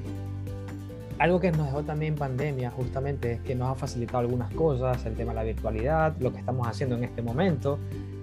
algo 1.19 1.39
que 1.39 1.53
nos 1.53 1.67
dejó 1.67 1.83
también 1.83 2.15
pandemia 2.15 2.71
justamente 2.71 3.33
es 3.33 3.41
que 3.41 3.55
nos 3.55 3.69
ha 3.69 3.75
facilitado 3.75 4.21
algunas 4.21 4.51
cosas, 4.55 5.05
el 5.05 5.15
tema 5.15 5.33
de 5.33 5.37
la 5.37 5.45
virtualidad, 5.45 6.17
lo 6.19 6.33
que 6.33 6.39
estamos 6.39 6.67
haciendo 6.67 6.97
en 6.97 7.05
este 7.05 7.21
momento, 7.21 7.79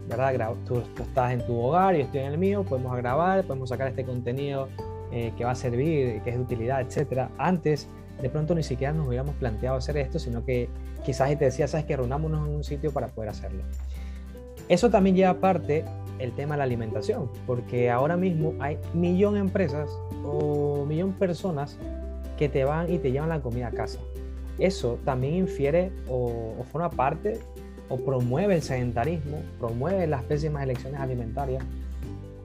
¿verdad? 0.10 0.56
Tú, 0.66 0.82
estás 1.00 1.32
en 1.32 1.46
tu 1.46 1.60
hogar 1.60 1.96
y 1.96 2.00
yo 2.00 2.06
estoy 2.06 2.22
en 2.22 2.32
el 2.32 2.38
mío, 2.40 2.64
podemos 2.64 2.98
grabar, 2.98 3.44
podemos 3.44 3.70
sacar 3.70 3.88
este 3.88 4.04
contenido 4.04 4.68
eh, 5.18 5.34
que 5.36 5.46
va 5.46 5.52
a 5.52 5.56
servir, 5.56 6.22
que 6.22 6.30
es 6.30 6.36
de 6.36 6.42
utilidad, 6.42 6.82
etcétera. 6.82 7.32
Antes, 7.40 7.88
de 8.22 8.30
pronto 8.30 8.54
ni 8.54 8.62
siquiera 8.62 8.94
nos 8.94 9.08
hubiéramos 9.08 9.36
planteado 9.36 9.78
hacer 9.78 9.98
esto, 9.98 10.20
sino 10.20 10.46
que 10.46 10.70
quizás 11.04 11.30
te 11.30 11.46
decía, 11.46 11.68
sabes 11.68 11.86
que 11.88 11.98
reunámonos 11.98 12.48
en 12.48 12.54
un 12.54 12.64
sitio 12.64 12.92
para 12.92 13.08
poder 13.08 13.32
hacerlo. 13.32 13.64
Eso 14.70 14.90
también 14.90 15.16
lleva 15.16 15.32
aparte 15.32 15.86
el 16.20 16.34
tema 16.34 16.54
de 16.54 16.60
la 16.60 16.66
alimentación, 16.66 17.32
porque 17.48 17.90
ahora 17.90 18.16
mismo 18.16 18.54
hay 18.60 18.78
millón 18.94 19.36
de 19.36 19.40
empresas 19.40 19.90
o 20.24 20.86
millón 20.86 21.14
de 21.14 21.18
personas 21.18 21.80
que 22.38 22.48
te 22.48 22.64
van 22.64 22.94
y 22.94 23.00
te 23.00 23.12
llevan 23.12 23.30
la 23.30 23.42
comida 23.42 23.68
a 23.68 23.72
casa. 23.72 24.00
Eso 24.60 25.00
también 25.04 25.36
infiere 25.36 25.92
o, 26.08 26.64
forma 26.72 26.90
parte 26.90 27.40
o 27.90 27.98
promueve 27.98 28.56
el 28.56 28.62
sedentarismo, 28.62 29.42
promueve 29.60 30.06
las 30.06 30.24
pésimas 30.24 30.64
elecciones 30.64 31.00
alimentarias. 31.00 31.64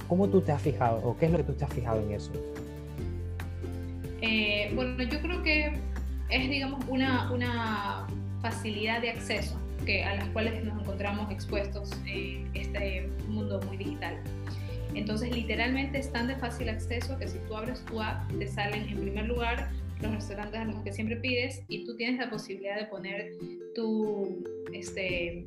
¿Cómo 0.08 0.28
tú 0.28 0.40
te 0.40 0.52
has 0.52 0.62
fijado 0.62 1.00
o 1.02 1.16
qué 1.16 1.26
es 1.26 1.32
lo 1.32 1.38
que 1.38 1.44
tú 1.44 1.52
te 1.54 1.64
has 1.64 1.72
fijado 1.72 2.00
en 2.00 2.12
eso? 2.12 2.30
Eh, 4.22 4.70
bueno, 4.74 5.02
yo 5.02 5.20
creo 5.20 5.42
que 5.42 5.72
es, 6.30 6.48
digamos, 6.48 6.84
una, 6.88 7.30
una 7.32 8.06
facilidad 8.40 9.02
de 9.02 9.10
acceso 9.10 9.60
que, 9.84 10.04
a 10.04 10.14
las 10.14 10.28
cuales 10.28 10.64
nos 10.64 10.80
encontramos 10.80 11.30
expuestos 11.30 11.90
en 12.06 12.48
este 12.54 13.08
mundo 13.28 13.60
muy 13.66 13.76
digital. 13.76 14.16
Entonces, 14.94 15.34
literalmente 15.34 15.98
es 15.98 16.12
tan 16.12 16.28
de 16.28 16.36
fácil 16.36 16.68
acceso 16.68 17.18
que 17.18 17.26
si 17.26 17.38
tú 17.48 17.56
abres 17.56 17.84
tu 17.86 18.00
app, 18.00 18.30
te 18.38 18.46
salen 18.46 18.88
en 18.88 19.00
primer 19.00 19.26
lugar 19.26 19.70
los 20.00 20.12
restaurantes 20.12 20.60
a 20.60 20.64
los 20.64 20.76
que 20.82 20.92
siempre 20.92 21.16
pides 21.16 21.62
y 21.68 21.84
tú 21.84 21.96
tienes 21.96 22.18
la 22.18 22.30
posibilidad 22.30 22.76
de 22.76 22.86
poner 22.86 23.32
tu, 23.74 24.44
este, 24.72 25.46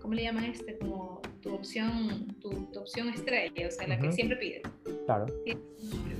¿cómo 0.00 0.14
le 0.14 0.22
llaman 0.22 0.44
este? 0.44 0.78
Como 0.78 1.20
tu 1.44 1.54
opción, 1.54 2.34
tu, 2.40 2.50
opción 2.80 3.10
estrella, 3.10 3.68
o 3.68 3.70
sea, 3.70 3.86
la 3.86 3.98
que 3.98 4.10
siempre 4.12 4.36
pides. 4.38 4.62
Claro. 5.04 5.26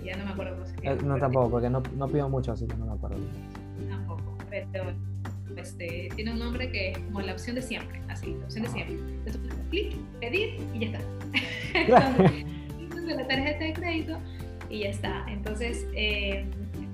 Ya 0.05 0.17
no 0.19 0.27
me 0.27 0.31
acuerdo 0.33 0.55
cómo 0.55 0.67
se 0.67 0.77
llama. 0.77 0.91
Eh, 0.91 0.99
no, 1.03 1.19
tampoco, 1.19 1.51
porque 1.51 1.71
no, 1.71 1.83
no 1.97 2.09
pido 2.09 2.29
mucho, 2.29 2.53
así 2.53 2.67
que 2.67 2.77
no 2.77 2.85
me 2.85 2.93
acuerdo. 2.93 3.17
Tampoco, 3.89 4.37
pero 4.51 4.85
este, 5.57 6.11
tiene 6.15 6.33
un 6.33 6.39
nombre 6.41 6.71
que 6.71 6.91
es 6.91 6.99
como 6.99 7.23
la 7.23 7.33
opción 7.33 7.57
de 7.57 7.63
siempre, 7.63 8.03
así, 8.09 8.35
la 8.35 8.45
opción 8.45 8.65
de 8.65 8.71
siempre. 8.71 8.97
Entonces 8.97 9.41
clic, 9.71 9.97
pedir 10.21 10.61
y 10.75 10.81
ya 10.81 10.87
está. 10.99 11.01
Entonces, 12.79 13.17
la 13.17 13.27
tarjeta 13.27 13.65
de 13.65 13.73
crédito 13.73 14.19
y 14.69 14.81
ya 14.81 14.91
está. 14.91 15.25
Entonces, 15.29 15.87
eh, 15.95 16.45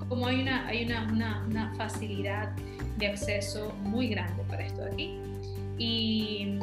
como 0.07 0.27
hay, 0.27 0.41
una, 0.41 0.67
hay 0.67 0.85
una, 0.85 1.11
una, 1.11 1.45
una, 1.47 1.75
facilidad 1.75 2.55
de 2.97 3.07
acceso 3.07 3.73
muy 3.83 4.07
grande 4.07 4.41
para 4.47 4.65
esto 4.65 4.85
de 4.85 4.91
aquí. 4.91 5.19
Y 5.77 6.59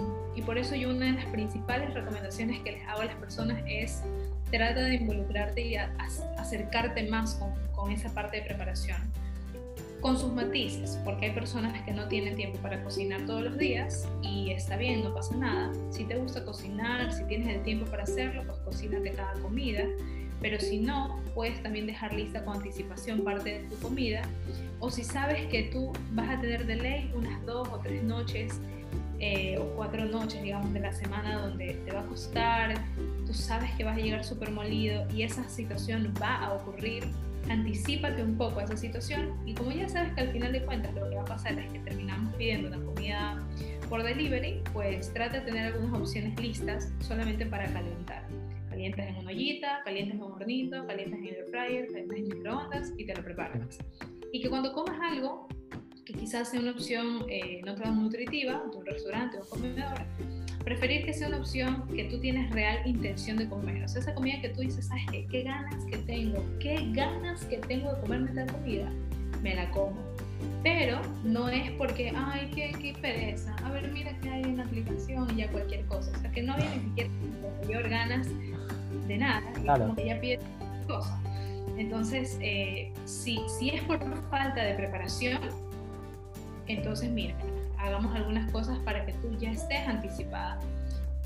por 0.49 0.57
eso 0.57 0.75
yo 0.75 0.89
una 0.89 1.05
de 1.05 1.13
las 1.13 1.27
principales 1.27 1.93
recomendaciones 1.93 2.61
que 2.61 2.73
les 2.73 2.89
hago 2.89 3.03
a 3.03 3.05
las 3.05 3.17
personas 3.17 3.63
es 3.67 4.03
trata 4.51 4.81
de 4.81 4.95
involucrarte 4.95 5.61
y 5.61 5.77
acercarte 5.77 7.03
más 7.11 7.39
con, 7.77 7.93
esa 7.93 8.09
parte 8.15 8.39
de 8.39 8.45
preparación 8.45 8.97
con 10.01 10.19
sus 10.19 10.33
matices, 10.33 10.99
porque 11.05 11.27
hay 11.27 11.33
personas 11.33 11.79
que 11.83 11.93
no 11.93 12.09
tienen 12.09 12.35
tiempo 12.35 12.57
para 12.61 12.83
cocinar 12.83 13.27
todos 13.27 13.43
los 13.43 13.59
días 13.59 14.09
y 14.23 14.51
está 14.51 14.79
bien, 14.79 15.05
no 15.05 15.13
pasa 15.13 15.37
nada. 15.37 15.71
Si 15.91 16.05
te 16.05 16.17
gusta 16.17 16.43
cocinar, 16.47 17.13
si 17.13 17.25
tienes 17.25 17.55
el 17.55 17.63
tiempo 17.63 17.85
para 17.91 18.05
hacerlo, 18.05 18.43
pues 18.47 18.59
cocínate 18.61 19.11
cada 19.13 19.35
comida, 19.43 19.85
pero 20.41 20.59
si 20.61 20.79
no, 20.79 21.21
puedes 21.35 21.63
también 21.63 21.87
dejar 21.87 22.15
lista 22.15 22.43
con 22.43 22.57
anticipación 22.57 23.23
parte 23.23 23.61
de 23.61 23.69
tu 23.69 23.77
comida, 23.81 24.23
o 24.81 24.91
si 24.91 25.05
sabes 25.05 25.47
que 25.49 25.65
tú 25.65 25.93
vas 26.13 26.31
a 26.31 26.41
tener 26.41 26.65
de 26.65 26.77
ley 26.77 27.13
unas 27.15 27.45
dos 27.45 27.69
o 27.69 27.81
tres 27.81 28.03
noches 28.03 28.59
eh, 29.21 29.59
o 29.59 29.65
cuatro 29.75 30.05
noches, 30.05 30.43
digamos, 30.43 30.73
de 30.73 30.81
la 30.81 30.93
semana 30.93 31.41
donde 31.41 31.75
te 31.85 31.93
va 31.93 32.01
a 32.01 32.07
costar, 32.07 32.75
tú 33.27 33.35
sabes 33.35 33.71
que 33.73 33.85
vas 33.85 33.97
a 33.97 34.01
llegar 34.01 34.25
súper 34.25 34.51
molido 34.51 35.07
y 35.13 35.23
esa 35.23 35.49
situación 35.49 36.15
va 36.21 36.37
a 36.37 36.55
ocurrir 36.55 37.05
anticípate 37.49 38.23
un 38.23 38.37
poco 38.37 38.61
a 38.61 38.65
esa 38.65 38.77
situación 38.77 39.35
y 39.47 39.55
como 39.55 39.73
ya 39.73 39.89
sabes 39.89 40.13
que 40.13 40.21
al 40.21 40.33
final 40.33 40.53
de 40.53 40.65
cuentas 40.65 40.95
lo 40.95 41.09
que 41.09 41.17
va 41.17 41.23
a 41.23 41.27
pasar 41.27 41.59
es 41.59 41.71
que 41.73 41.79
terminamos 41.81 42.35
pidiendo 42.35 42.69
una 42.69 42.85
comida 42.85 43.43
por 43.89 44.03
delivery, 44.03 44.63
pues 44.73 45.13
trata 45.15 45.41
de 45.41 45.47
tener 45.47 45.73
algunas 45.73 46.01
opciones 46.01 46.39
listas 46.41 46.93
solamente 47.01 47.47
para 47.47 47.65
calentar. 47.73 48.27
calientes 48.69 49.09
en 49.09 49.17
una 49.17 49.31
ollita, 49.31 49.81
calientes 49.85 50.15
en 50.15 50.23
un 50.23 50.33
hornito, 50.33 50.87
calientes 50.87 51.19
en 51.19 51.27
el 51.27 51.45
fryer, 51.47 51.87
calientes 51.87 52.19
en 52.19 52.29
microondas 52.29 52.93
y 52.97 53.07
te 53.07 53.15
lo 53.15 53.25
preparas. 53.25 53.79
Y 54.33 54.43
que 54.43 54.51
cuando 54.51 54.73
comas 54.73 54.99
algo 55.01 55.49
que 56.09 56.15
quizás 56.15 56.49
sea 56.49 56.61
una 56.61 56.71
opción 56.71 57.27
eh, 57.29 57.61
no 57.67 57.75
tan 57.75 58.03
nutritiva, 58.03 58.63
de 58.71 58.79
un 58.79 58.87
restaurante 58.87 59.37
o 59.37 59.43
un 59.43 59.49
comedor, 59.49 60.07
preferir 60.65 61.05
que 61.05 61.13
sea 61.13 61.29
una 61.29 61.37
opción 61.37 61.87
que 61.95 62.05
tú 62.05 62.19
tienes 62.19 62.51
real 62.51 62.79
intención 62.87 63.37
de 63.37 63.47
comer. 63.47 63.85
O 63.85 63.89
sea, 63.89 64.01
esa 64.01 64.15
comida 64.15 64.41
que 64.41 64.49
tú 64.49 64.63
dices, 64.63 64.87
¿sabes 64.87 65.05
qué? 65.11 65.27
¿Qué 65.27 65.43
ganas 65.43 65.85
que 65.85 65.99
tengo? 65.99 66.43
¿Qué 66.61 66.91
ganas 66.93 67.45
que 67.45 67.59
tengo 67.59 67.93
de 67.93 68.01
comerme 68.01 68.31
tal 68.31 68.51
comida? 68.51 68.91
Me 69.43 69.55
la 69.55 69.71
como. 69.71 69.99
Pero 70.63 70.99
no 71.25 71.51
es 71.51 71.71
porque, 71.73 72.11
ay, 72.17 72.51
qué, 72.55 72.73
qué 72.81 72.95
pereza. 72.99 73.55
A 73.57 73.71
ver, 73.71 73.93
mira 73.93 74.19
que 74.21 74.31
hay 74.31 74.45
una 74.45 74.65
aplicación 74.65 75.29
y 75.35 75.43
ya 75.43 75.51
cualquier 75.51 75.85
cosa. 75.87 76.11
O 76.17 76.21
sea, 76.21 76.31
que 76.31 76.43
no 76.43 76.55
había 76.55 76.75
ni 76.75 76.85
siquiera 76.85 77.11
mayor 77.67 77.87
ganas 77.87 78.29
de 79.07 79.19
nada. 79.19 79.53
Y 79.63 79.67
como 79.67 79.95
que 79.95 80.07
ya 80.07 80.19
pide 80.19 80.41
cosa. 80.87 81.21
Entonces, 81.77 82.39
eh, 82.41 82.93
si, 83.05 83.39
si 83.59 83.71
es 83.71 83.83
por 83.83 84.01
falta 84.31 84.65
de 84.65 84.75
preparación, 84.75 85.68
entonces 86.69 87.11
mira, 87.11 87.35
hagamos 87.79 88.15
algunas 88.15 88.51
cosas 88.51 88.79
para 88.81 89.05
que 89.07 89.13
tú 89.15 89.37
ya 89.39 89.51
estés 89.51 89.87
anticipada 89.87 90.59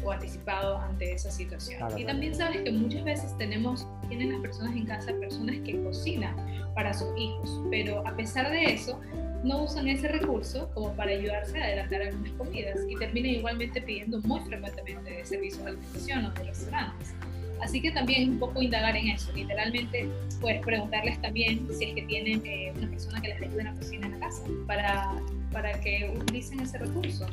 o 0.05 0.11
anticipado 0.11 0.78
ante 0.78 1.12
esa 1.12 1.30
situación. 1.30 1.80
y 1.97 2.05
también 2.05 2.34
sabes 2.34 2.62
que 2.62 2.72
muchas 2.72 3.05
veces 3.05 3.36
tenemos, 3.38 3.86
tienen 4.09 4.32
las 4.32 4.40
personas 4.40 4.74
en 4.74 4.86
casa 4.86 5.12
personas 5.20 5.57
que 5.64 5.80
cocinan 5.82 6.34
para 6.74 6.93
sus 6.93 7.09
hijos, 7.16 7.62
pero 7.70 8.07
a 8.07 8.16
pesar 8.16 8.51
de 8.51 8.64
eso, 8.64 9.01
no 9.45 9.64
usan 9.64 9.88
ese 9.88 10.09
recurso 10.09 10.70
como 10.72 10.93
para 10.95 11.11
ayudarse 11.11 11.59
a 11.59 11.64
adelantar 11.64 12.03
algunas 12.03 12.32
comidas 12.32 12.78
y 12.88 12.97
terminan 12.97 13.32
igualmente 13.32 13.82
pidiendo 13.82 14.20
muy 14.20 14.40
frecuentemente 14.40 15.11
de 15.11 15.24
servicios 15.24 15.64
de 15.64 15.70
alimentación 15.70 16.26
o 16.26 16.30
de 16.30 16.45
restaurantes. 16.45 17.14
Así 17.62 17.80
que 17.80 17.92
también 17.92 18.30
un 18.30 18.38
poco 18.38 18.60
indagar 18.60 18.96
en 18.96 19.08
eso. 19.08 19.32
Literalmente, 19.32 20.08
puedes 20.40 20.60
preguntarles 20.62 21.20
también 21.22 21.66
si 21.72 21.84
es 21.84 21.94
que 21.94 22.02
tienen 22.02 22.42
eh, 22.44 22.72
una 22.76 22.90
persona 22.90 23.20
que 23.20 23.28
les 23.28 23.42
ayude 23.42 23.60
en 23.60 23.66
la 23.66 23.74
cocina 23.74 24.06
en 24.06 24.12
la 24.12 24.18
casa 24.18 24.42
para, 24.66 25.12
para 25.52 25.72
que 25.80 26.12
utilicen 26.20 26.60
ese 26.60 26.78
recurso 26.78 27.26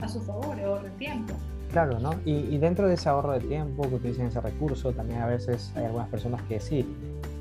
a 0.00 0.08
su 0.08 0.20
favor, 0.22 0.58
ahorro 0.60 0.88
tiempo. 0.98 1.34
Claro, 1.72 1.98
¿no? 1.98 2.14
Y, 2.24 2.32
y, 2.32 2.58
dentro 2.58 2.88
de 2.88 2.94
ese 2.94 3.08
ahorro 3.08 3.32
de 3.32 3.40
tiempo 3.40 3.82
que 3.88 3.96
utilicen 3.96 4.26
ese 4.26 4.40
recurso, 4.40 4.92
también 4.92 5.20
a 5.20 5.26
veces 5.26 5.72
hay 5.74 5.84
algunas 5.84 6.08
personas 6.08 6.40
que 6.42 6.58
sí, 6.58 6.86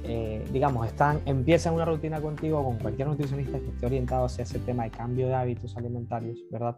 eh, 0.03 0.43
digamos, 0.51 0.86
están, 0.88 1.21
empiezan 1.25 1.73
una 1.73 1.86
rutina 1.86 2.19
contigo 2.19 2.63
con 2.63 2.77
cualquier 2.79 3.07
nutricionista 3.07 3.59
que 3.59 3.69
esté 3.69 3.86
orientado 3.86 4.25
hacia 4.25 4.43
ese 4.43 4.59
tema 4.59 4.83
de 4.83 4.91
cambio 4.91 5.27
de 5.27 5.36
hábitos 5.36 5.77
alimentarios, 5.77 6.39
¿verdad? 6.51 6.77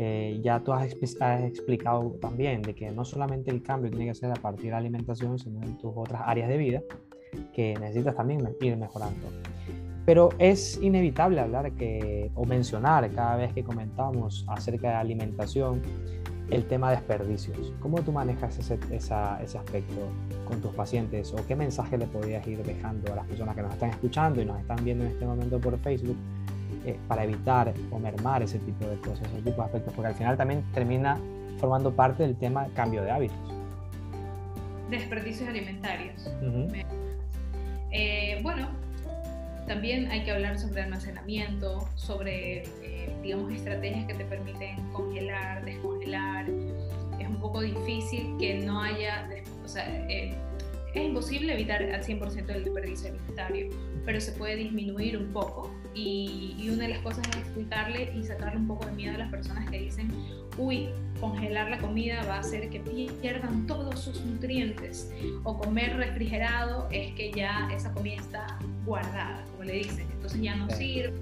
Eh, 0.00 0.38
ya 0.44 0.60
tú 0.60 0.72
has, 0.72 0.84
explicado 0.84 2.12
también 2.20 2.62
de 2.62 2.72
que 2.72 2.88
no 2.92 3.04
solamente 3.04 3.50
el 3.50 3.64
cambio 3.64 3.90
tiene 3.90 4.06
que 4.06 4.14
ser 4.14 4.30
a 4.30 4.34
partir 4.34 4.66
de 4.66 4.70
la 4.70 4.76
alimentación, 4.76 5.40
sino 5.40 5.60
en 5.60 5.76
tus 5.76 5.90
otras 5.92 6.22
áreas 6.24 6.48
de 6.48 6.56
vida 6.56 6.82
que 7.52 7.74
necesitas 7.80 8.14
también 8.14 8.48
ir 8.60 8.76
mejorando. 8.76 9.26
Pero 10.06 10.28
es 10.38 10.80
inevitable 10.80 11.40
hablar 11.40 11.72
que, 11.72 12.30
o 12.36 12.44
mencionar 12.44 13.10
cada 13.10 13.34
vez 13.34 13.52
que 13.52 13.64
comentamos 13.64 14.46
acerca 14.46 14.90
de 14.90 14.94
alimentación 14.94 15.82
el 16.48 16.64
tema 16.68 16.90
de 16.90 16.98
desperdicios. 16.98 17.74
¿Cómo 17.80 18.00
tú 18.00 18.12
manejas 18.12 18.56
ese, 18.56 18.78
ese 18.92 19.14
aspecto 19.14 20.00
con 20.46 20.60
tus 20.60 20.72
pacientes 20.76 21.34
o 21.34 21.44
qué 21.48 21.56
mensaje 21.56 21.98
le 21.98 22.06
podrías 22.06 22.46
ir 22.46 22.62
dejando 22.62 23.12
a 23.14 23.16
las 23.16 23.26
personas 23.26 23.56
que 23.56 23.62
nos 23.62 23.72
están 23.72 23.90
escuchando 23.90 24.40
y 24.40 24.44
nos 24.44 24.60
están 24.60 24.84
viendo 24.84 25.04
en 25.04 25.10
este 25.10 25.26
momento 25.26 25.60
por 25.60 25.76
Facebook 25.80 26.16
eh, 26.88 26.98
para 27.06 27.24
evitar 27.24 27.74
o 27.90 27.98
mermar 27.98 28.42
ese 28.42 28.58
tipo 28.60 28.86
de 28.86 28.96
cosas, 29.00 29.20
ese 29.28 29.42
tipo 29.42 29.56
de 29.56 29.62
aspectos, 29.62 29.92
porque 29.92 30.08
al 30.08 30.14
final 30.14 30.38
también 30.38 30.64
termina 30.72 31.18
formando 31.58 31.92
parte 31.92 32.22
del 32.22 32.34
tema 32.34 32.66
cambio 32.74 33.02
de 33.02 33.10
hábitos. 33.10 33.36
Desperdicios 34.88 35.50
alimentarios. 35.50 36.30
Eh, 37.90 38.40
bueno, 38.42 38.70
también 39.66 40.10
hay 40.10 40.24
que 40.24 40.30
hablar 40.30 40.58
sobre 40.58 40.80
almacenamiento, 40.80 41.86
sobre, 41.94 42.62
eh, 42.82 43.14
digamos, 43.22 43.52
estrategias 43.52 44.06
que 44.06 44.14
te 44.14 44.24
permiten 44.24 44.76
congelar, 44.92 45.62
descongelar. 45.66 46.46
Es 47.20 47.28
un 47.28 47.38
poco 47.38 47.60
difícil 47.60 48.34
que 48.38 48.60
no 48.60 48.80
haya, 48.80 49.28
o 49.62 49.68
sea, 49.68 49.84
es 50.08 50.34
imposible 50.94 51.52
evitar 51.52 51.82
al 51.82 52.02
100% 52.02 52.48
el 52.48 52.64
desperdicio 52.64 53.10
alimentario, 53.10 53.68
pero 54.06 54.20
se 54.22 54.32
puede 54.32 54.56
disminuir 54.56 55.18
un 55.18 55.34
poco. 55.34 55.70
Y, 55.98 56.54
y, 56.56 56.70
una 56.70 56.84
de 56.84 56.90
las 56.90 57.00
cosas 57.00 57.26
es 57.30 57.36
explicarle 57.38 58.12
y 58.16 58.22
sacarle 58.22 58.60
un 58.60 58.68
poco 58.68 58.86
de 58.86 58.92
miedo 58.92 59.16
a 59.16 59.18
las 59.18 59.30
personas 59.30 59.68
que 59.68 59.80
dicen, 59.80 60.12
uy, 60.56 60.90
congelar 61.20 61.70
la 61.70 61.78
comida 61.78 62.24
va 62.28 62.36
a 62.36 62.40
hacer 62.40 62.68
que 62.70 62.80
pierdan 63.20 63.66
todos 63.66 63.98
sus 64.00 64.20
nutrientes. 64.24 65.12
O 65.44 65.58
comer 65.58 65.96
refrigerado 65.96 66.88
es 66.90 67.12
que 67.14 67.32
ya 67.32 67.68
esa 67.74 67.92
comida 67.92 68.16
está 68.16 68.58
guardada, 68.84 69.44
como 69.50 69.64
le 69.64 69.74
dicen. 69.74 70.06
Entonces 70.12 70.40
ya 70.40 70.54
no 70.54 70.70
sirve, 70.70 71.18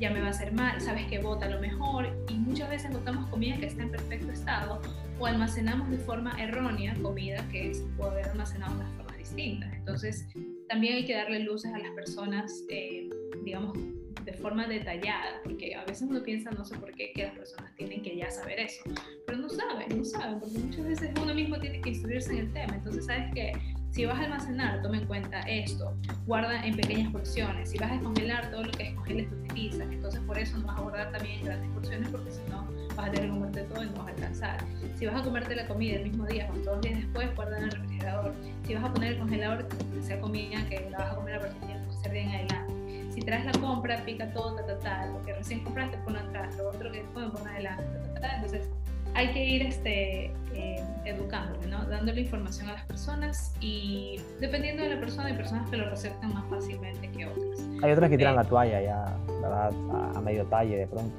ya 0.00 0.10
me 0.10 0.20
va 0.20 0.26
a 0.26 0.30
hacer 0.30 0.52
mal, 0.52 0.80
sabes 0.80 1.06
que 1.06 1.18
bota 1.18 1.48
lo 1.48 1.60
mejor. 1.60 2.06
Y 2.28 2.34
muchas 2.34 2.68
veces 2.68 2.92
botamos 2.92 3.28
comida 3.30 3.56
que 3.58 3.66
está 3.66 3.82
en 3.82 3.90
perfecto 3.90 4.30
estado 4.30 4.80
o 5.18 5.26
almacenamos 5.26 5.90
de 5.90 5.98
forma 5.98 6.32
errónea 6.38 6.94
comida 7.00 7.46
que 7.50 7.72
se 7.72 7.82
puede 7.96 8.10
haber 8.10 8.28
almacenado 8.28 8.74
de 8.74 8.80
una 8.80 8.90
forma 8.96 9.16
distinta. 9.16 9.70
Entonces, 9.74 10.26
también 10.68 10.96
hay 10.96 11.04
que 11.06 11.14
darle 11.14 11.40
luces 11.40 11.72
a 11.72 11.78
las 11.78 11.90
personas, 11.92 12.64
eh, 12.68 13.08
digamos, 13.44 13.78
de 14.24 14.32
forma 14.34 14.66
detallada, 14.66 15.40
porque 15.44 15.74
a 15.74 15.84
veces 15.84 16.08
uno 16.08 16.22
piensa, 16.22 16.50
no 16.50 16.64
sé 16.64 16.76
por 16.78 16.92
qué, 16.92 17.12
que 17.12 17.24
las 17.24 17.34
personas 17.34 17.74
tienen 17.76 18.02
que 18.02 18.16
ya 18.16 18.30
saber 18.30 18.60
eso, 18.60 18.82
pero 19.26 19.38
no 19.38 19.48
saben, 19.48 19.96
no 19.96 20.04
saben, 20.04 20.40
porque 20.40 20.58
muchas 20.58 20.84
veces 20.84 21.10
uno 21.20 21.34
mismo 21.34 21.58
tiene 21.58 21.80
que 21.80 21.90
instruirse 21.90 22.32
en 22.32 22.38
el 22.38 22.52
tema. 22.52 22.74
Entonces, 22.74 23.06
sabes 23.06 23.32
que 23.34 23.52
si 23.90 24.06
vas 24.06 24.18
a 24.18 24.24
almacenar, 24.24 24.80
toma 24.82 24.96
en 24.96 25.06
cuenta 25.06 25.40
esto, 25.40 25.94
guarda 26.26 26.64
en 26.64 26.74
pequeñas 26.76 27.12
porciones. 27.12 27.70
Si 27.70 27.78
vas 27.78 27.90
a 27.90 27.94
descongelar, 27.94 28.50
todo 28.50 28.64
lo 28.64 28.72
que 28.72 28.84
descongeles 28.84 29.28
te 29.28 29.34
utilizas. 29.34 29.92
Entonces, 29.92 30.20
por 30.22 30.38
eso 30.38 30.56
no 30.58 30.66
vas 30.66 30.78
a 30.78 30.82
guardar 30.82 31.12
también 31.12 31.40
en 31.40 31.44
grandes 31.44 31.70
porciones, 31.72 32.08
porque 32.08 32.30
si 32.30 32.40
no, 32.50 32.66
vas 32.96 33.08
a 33.08 33.10
tener 33.10 33.28
que 33.28 33.34
comerte 33.34 33.62
todo 33.64 33.82
y 33.82 33.86
no 33.86 33.92
vas 33.92 34.06
a 34.06 34.10
alcanzar. 34.10 34.64
Si 34.98 35.06
vas 35.06 35.20
a 35.20 35.24
comerte 35.24 35.54
la 35.54 35.68
comida 35.68 35.96
el 35.96 36.04
mismo 36.04 36.26
día, 36.26 36.46
con 36.48 36.64
dos 36.64 36.80
días 36.80 37.00
después, 37.00 37.34
guarda 37.36 37.58
en 37.58 37.64
el 37.64 37.70
refrigerador. 37.70 38.34
Si 38.66 38.74
vas 38.74 38.84
a 38.84 38.92
poner 38.92 39.12
el 39.12 39.18
congelador, 39.18 39.68
sea 40.00 40.20
comida 40.20 40.66
que 40.68 40.88
la 40.90 40.98
vas 40.98 41.12
a 41.12 41.16
comer 41.16 41.34
a 41.34 41.40
partir 41.40 41.68
del 41.68 41.88
tercer 41.88 42.12
día 42.12 42.22
en 42.22 42.28
adelante. 42.28 42.81
Si 43.22 43.26
traes 43.26 43.44
la 43.44 43.52
compra, 43.52 44.04
pica 44.04 44.32
todo, 44.32 44.56
ta, 44.56 44.66
ta, 44.66 44.78
ta. 44.80 45.06
Lo 45.06 45.22
que 45.22 45.32
recién 45.32 45.62
compraste, 45.62 45.96
pon 45.98 46.16
atrás. 46.16 46.56
Lo 46.56 46.70
otro 46.70 46.90
que 46.90 47.02
después, 47.02 47.30
pon 47.30 47.46
adelante, 47.46 47.84
ta, 47.84 48.14
ta, 48.14 48.20
ta. 48.20 48.34
Entonces, 48.34 48.68
hay 49.14 49.32
que 49.32 49.44
ir 49.44 49.62
este, 49.62 50.24
eh, 50.54 50.84
educándole, 51.04 51.68
¿no? 51.68 51.84
dándole 51.84 52.22
información 52.22 52.68
a 52.70 52.72
las 52.72 52.84
personas 52.86 53.54
y 53.60 54.20
dependiendo 54.40 54.82
de 54.82 54.96
la 54.96 54.98
persona, 54.98 55.28
hay 55.28 55.34
personas 55.34 55.70
que 55.70 55.76
lo 55.76 55.88
receptan 55.88 56.34
más 56.34 56.44
fácilmente 56.50 57.08
que 57.12 57.26
otras. 57.26 57.60
Hay 57.84 57.92
otras 57.92 58.10
que 58.10 58.18
tiran 58.18 58.34
la 58.34 58.42
toalla 58.42 58.82
ya, 58.82 59.16
¿verdad? 59.40 59.72
A, 60.16 60.20
medio 60.20 60.44
talle 60.46 60.78
de 60.78 60.86
pronto. 60.88 61.14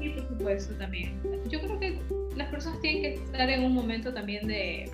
Sí, 0.00 0.08
por 0.08 0.26
supuesto, 0.26 0.74
también. 0.74 1.12
Yo 1.48 1.60
creo 1.60 1.78
que 1.78 2.00
las 2.34 2.48
personas 2.48 2.80
tienen 2.80 3.02
que 3.02 3.14
estar 3.22 3.48
en 3.48 3.62
un 3.62 3.72
momento 3.72 4.12
también 4.12 4.48
de... 4.48 4.90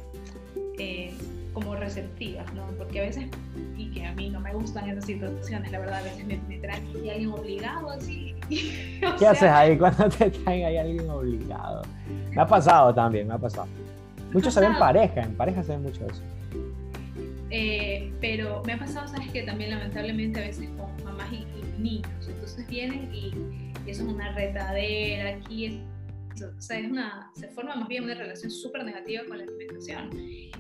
Eh, 0.79 1.15
como 1.53 1.75
receptivas, 1.75 2.53
¿no? 2.55 2.67
Porque 2.79 3.01
a 3.01 3.03
veces, 3.03 3.27
y 3.91 3.95
que 3.95 4.07
a 4.07 4.13
mí 4.13 4.31
no 4.31 4.41
me 4.41 4.53
gustan 4.53 4.89
esas 4.89 5.05
situaciones, 5.05 5.71
la 5.71 5.79
verdad, 5.79 6.01
a 6.01 6.03
veces 6.03 6.27
me, 6.27 6.59
traen 6.59 6.85
y 7.05 7.11
alguien 7.11 7.31
obligado 7.31 7.91
así. 7.91 8.35
¿Qué 9.19 9.27
haces 9.27 9.51
ahí 9.51 9.77
cuando 9.77 10.09
te 10.09 10.31
traen 10.31 10.67
ahí 10.67 10.77
alguien 10.77 11.09
obligado? 11.11 11.83
Me 12.31 12.41
ha 12.41 12.47
pasado 12.47 12.95
también, 12.95 13.29
me 13.29 13.35
ha 13.35 13.39
pasado. 13.39 13.69
Muchos 14.33 14.55
se 14.55 14.61
ven 14.61 14.79
pareja, 14.79 15.23
en 15.23 15.35
pareja 15.35 15.63
se 15.63 15.73
ven 15.73 15.83
mucho 15.83 16.07
eso. 16.07 16.23
Eh, 17.51 18.13
pero 18.21 18.63
me 18.65 18.75
ha 18.75 18.79
pasado, 18.79 19.09
sabes 19.09 19.31
que 19.33 19.43
también 19.43 19.71
lamentablemente 19.71 20.39
a 20.39 20.45
veces 20.45 20.69
con 20.71 21.05
mamás 21.05 21.33
y, 21.33 21.47
niños, 21.81 22.29
entonces 22.29 22.67
vienen 22.69 23.09
y, 23.13 23.29
y, 23.87 23.91
eso 23.91 24.03
es 24.03 24.09
una 24.09 24.33
retadera, 24.33 25.31
aquí 25.31 25.83
o 26.35 26.61
sea, 26.61 26.79
es 26.79 26.91
una, 26.91 27.31
se 27.35 27.49
forma 27.49 27.75
más 27.77 27.89
bien 27.89 28.05
una 28.05 28.15
relación 28.15 28.51
súper 28.51 28.85
negativa 28.85 29.25
con 29.27 29.39
la 29.39 29.45
alimentación. 29.45 30.11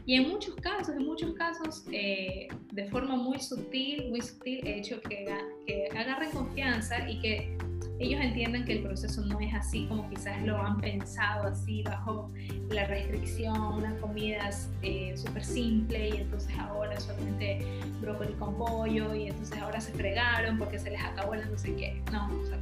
Y 0.06 0.14
en 0.14 0.28
muchos 0.28 0.54
casos, 0.56 0.94
en 0.94 1.04
muchos 1.04 1.34
casos, 1.34 1.84
eh, 1.92 2.48
de 2.72 2.84
forma 2.86 3.16
muy 3.16 3.38
sutil, 3.38 4.10
muy 4.10 4.20
sutil, 4.20 4.66
he 4.66 4.78
hecho 4.78 5.00
que, 5.02 5.26
que 5.66 5.88
agarren 5.96 6.30
confianza 6.30 7.08
y 7.08 7.20
que 7.20 7.56
ellos 8.00 8.18
entiendan 8.22 8.64
que 8.64 8.72
el 8.72 8.82
proceso 8.82 9.20
no 9.26 9.38
es 9.40 9.52
así 9.54 9.86
como 9.86 10.08
quizás 10.08 10.42
lo 10.42 10.56
han 10.56 10.80
pensado, 10.80 11.48
así 11.48 11.82
bajo 11.82 12.30
la 12.70 12.86
restricción, 12.86 13.60
una 13.60 13.94
comida 13.98 14.50
eh, 14.80 15.14
súper 15.16 15.44
simple 15.44 16.08
y 16.08 16.16
entonces 16.16 16.50
ahora 16.58 16.98
solamente 16.98 17.60
brócoli 18.00 18.32
con 18.34 18.56
pollo 18.56 19.14
y 19.14 19.28
entonces 19.28 19.58
ahora 19.58 19.80
se 19.82 19.92
fregaron 19.92 20.58
porque 20.58 20.78
se 20.78 20.90
les 20.90 21.02
acabó 21.02 21.34
el 21.34 21.50
no 21.50 21.58
sé 21.58 21.76
qué. 21.76 22.02
No, 22.10 22.30
o 22.40 22.46
sea, 22.46 22.58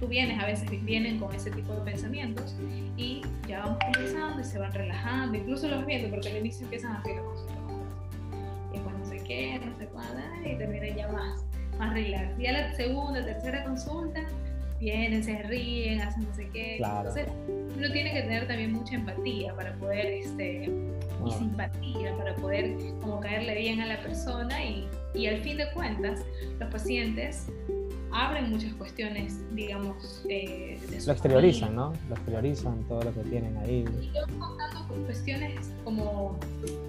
tú 0.00 0.08
vienes, 0.08 0.42
a 0.42 0.46
veces 0.46 0.68
vienen 0.84 1.18
con 1.18 1.32
ese 1.34 1.50
tipo 1.50 1.74
de 1.74 1.82
pensamientos 1.82 2.56
y 2.96 3.22
ya 3.46 3.60
vamos 3.60 3.78
conversando 3.84 4.40
y 4.40 4.44
se 4.44 4.58
van 4.58 4.72
relajando, 4.72 5.36
incluso 5.36 5.68
los 5.68 5.84
viendo, 5.84 6.08
porque 6.08 6.30
al 6.30 6.38
inicio 6.38 6.64
empiezan 6.64 6.92
a 6.92 7.00
hacer 7.00 7.16
los 7.16 7.46
y 8.70 8.74
después 8.74 8.96
no 8.98 9.04
sé 9.04 9.18
qué, 9.24 9.60
no 9.64 9.76
sé 9.76 9.86
cuándo, 9.86 10.20
y 10.44 10.56
terminan 10.56 10.96
ya 10.96 11.08
más, 11.08 11.44
más 11.78 11.92
relax. 11.92 12.38
Ya 12.38 12.52
la 12.52 12.74
segunda, 12.74 13.24
tercera 13.24 13.64
consulta, 13.64 14.22
vienen, 14.78 15.22
se 15.22 15.42
ríen, 15.42 16.00
hacen 16.00 16.24
no 16.24 16.34
sé 16.34 16.48
qué. 16.52 16.76
Entonces, 16.76 17.28
uno 17.76 17.92
tiene 17.92 18.12
que 18.12 18.22
tener 18.22 18.46
también 18.46 18.72
mucha 18.72 18.94
empatía 18.94 19.54
para 19.54 19.74
poder, 19.74 20.06
este, 20.06 20.70
y 21.26 21.30
simpatía 21.32 22.16
para 22.16 22.34
poder 22.36 22.76
como 23.00 23.20
caerle 23.20 23.54
bien 23.56 23.80
a 23.80 23.86
la 23.86 24.00
persona 24.00 24.64
y, 24.64 24.88
y 25.14 25.26
al 25.26 25.40
fin 25.42 25.58
de 25.58 25.70
cuentas 25.72 26.24
los 26.58 26.70
pacientes 26.70 27.48
abren 28.12 28.50
muchas 28.50 28.72
cuestiones, 28.74 29.40
digamos, 29.54 30.24
eh, 30.28 30.78
Lo 31.06 31.12
exteriorizan, 31.12 31.74
¿no? 31.74 31.92
Lo 32.08 32.14
exteriorizan 32.14 32.82
todo 32.84 33.02
lo 33.02 33.14
que 33.14 33.20
tienen 33.28 33.56
ahí. 33.58 33.84
Y 34.00 34.06
yo 34.06 34.22
contando 34.38 34.86
con 34.88 35.04
cuestiones 35.04 35.72
como, 35.84 36.38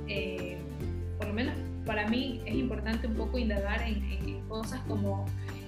eh, 0.08 0.58
por 1.18 1.28
lo 1.28 1.34
menos 1.34 1.56
para 1.86 2.08
mí 2.08 2.42
es 2.46 2.56
importante 2.56 3.08
un 3.08 3.16
poco 3.16 3.38
indagar 3.38 3.82
en, 3.82 4.42
cosas 4.48 4.82
como 4.82 5.26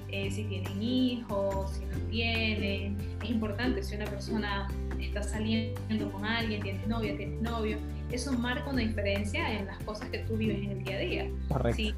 eh, 0.10 0.30
si 0.30 0.44
tienen 0.44 0.82
hijos, 0.82 1.72
si 1.72 1.86
no 1.86 1.98
tienen. 2.10 2.98
Es 3.24 3.30
importante 3.30 3.82
si 3.82 3.96
una 3.96 4.06
persona 4.06 4.68
está 5.00 5.24
saliendo 5.24 6.12
con 6.12 6.26
alguien, 6.26 6.62
tienes 6.62 6.86
novia, 6.88 7.16
tienes 7.16 7.42
novio. 7.42 7.78
Eso 8.12 8.34
marca 8.34 8.70
una 8.70 8.82
diferencia 8.82 9.58
en 9.58 9.68
las 9.68 9.82
cosas 9.84 10.10
que 10.10 10.20
tú 10.20 10.36
vives 10.36 10.58
en 10.64 10.72
el 10.72 10.84
día 10.84 10.96
a 10.96 11.00
día. 11.00 11.32
Correcto 11.48 11.78
si 11.78 11.94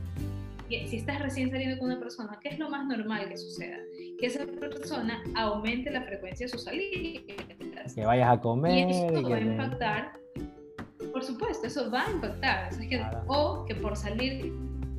estás 0.69 1.21
recién 1.21 1.51
saliendo 1.51 1.77
con 1.77 1.87
una 1.87 1.99
persona, 1.99 2.39
¿qué 2.41 2.49
es 2.49 2.59
lo 2.59 2.69
más 2.69 2.85
normal 2.87 3.29
que 3.29 3.37
suceda? 3.37 3.77
Que 4.19 4.27
esa 4.27 4.45
persona 4.45 5.23
aumente 5.35 5.91
la 5.91 6.03
frecuencia 6.03 6.45
de 6.45 6.51
sus 6.51 6.63
salidas. 6.63 7.93
Que 7.93 8.05
vayas 8.05 8.29
a 8.29 8.41
comer. 8.41 8.87
Y 8.87 8.91
eso 8.91 9.29
va 9.29 9.35
a 9.35 9.41
impactar, 9.41 10.13
por 11.11 11.23
supuesto, 11.23 11.67
eso 11.67 11.89
va 11.91 12.07
a 12.07 12.11
impactar. 12.11 12.69
O 13.27 13.65
que 13.65 13.75
por 13.75 13.95
salir 13.95 14.53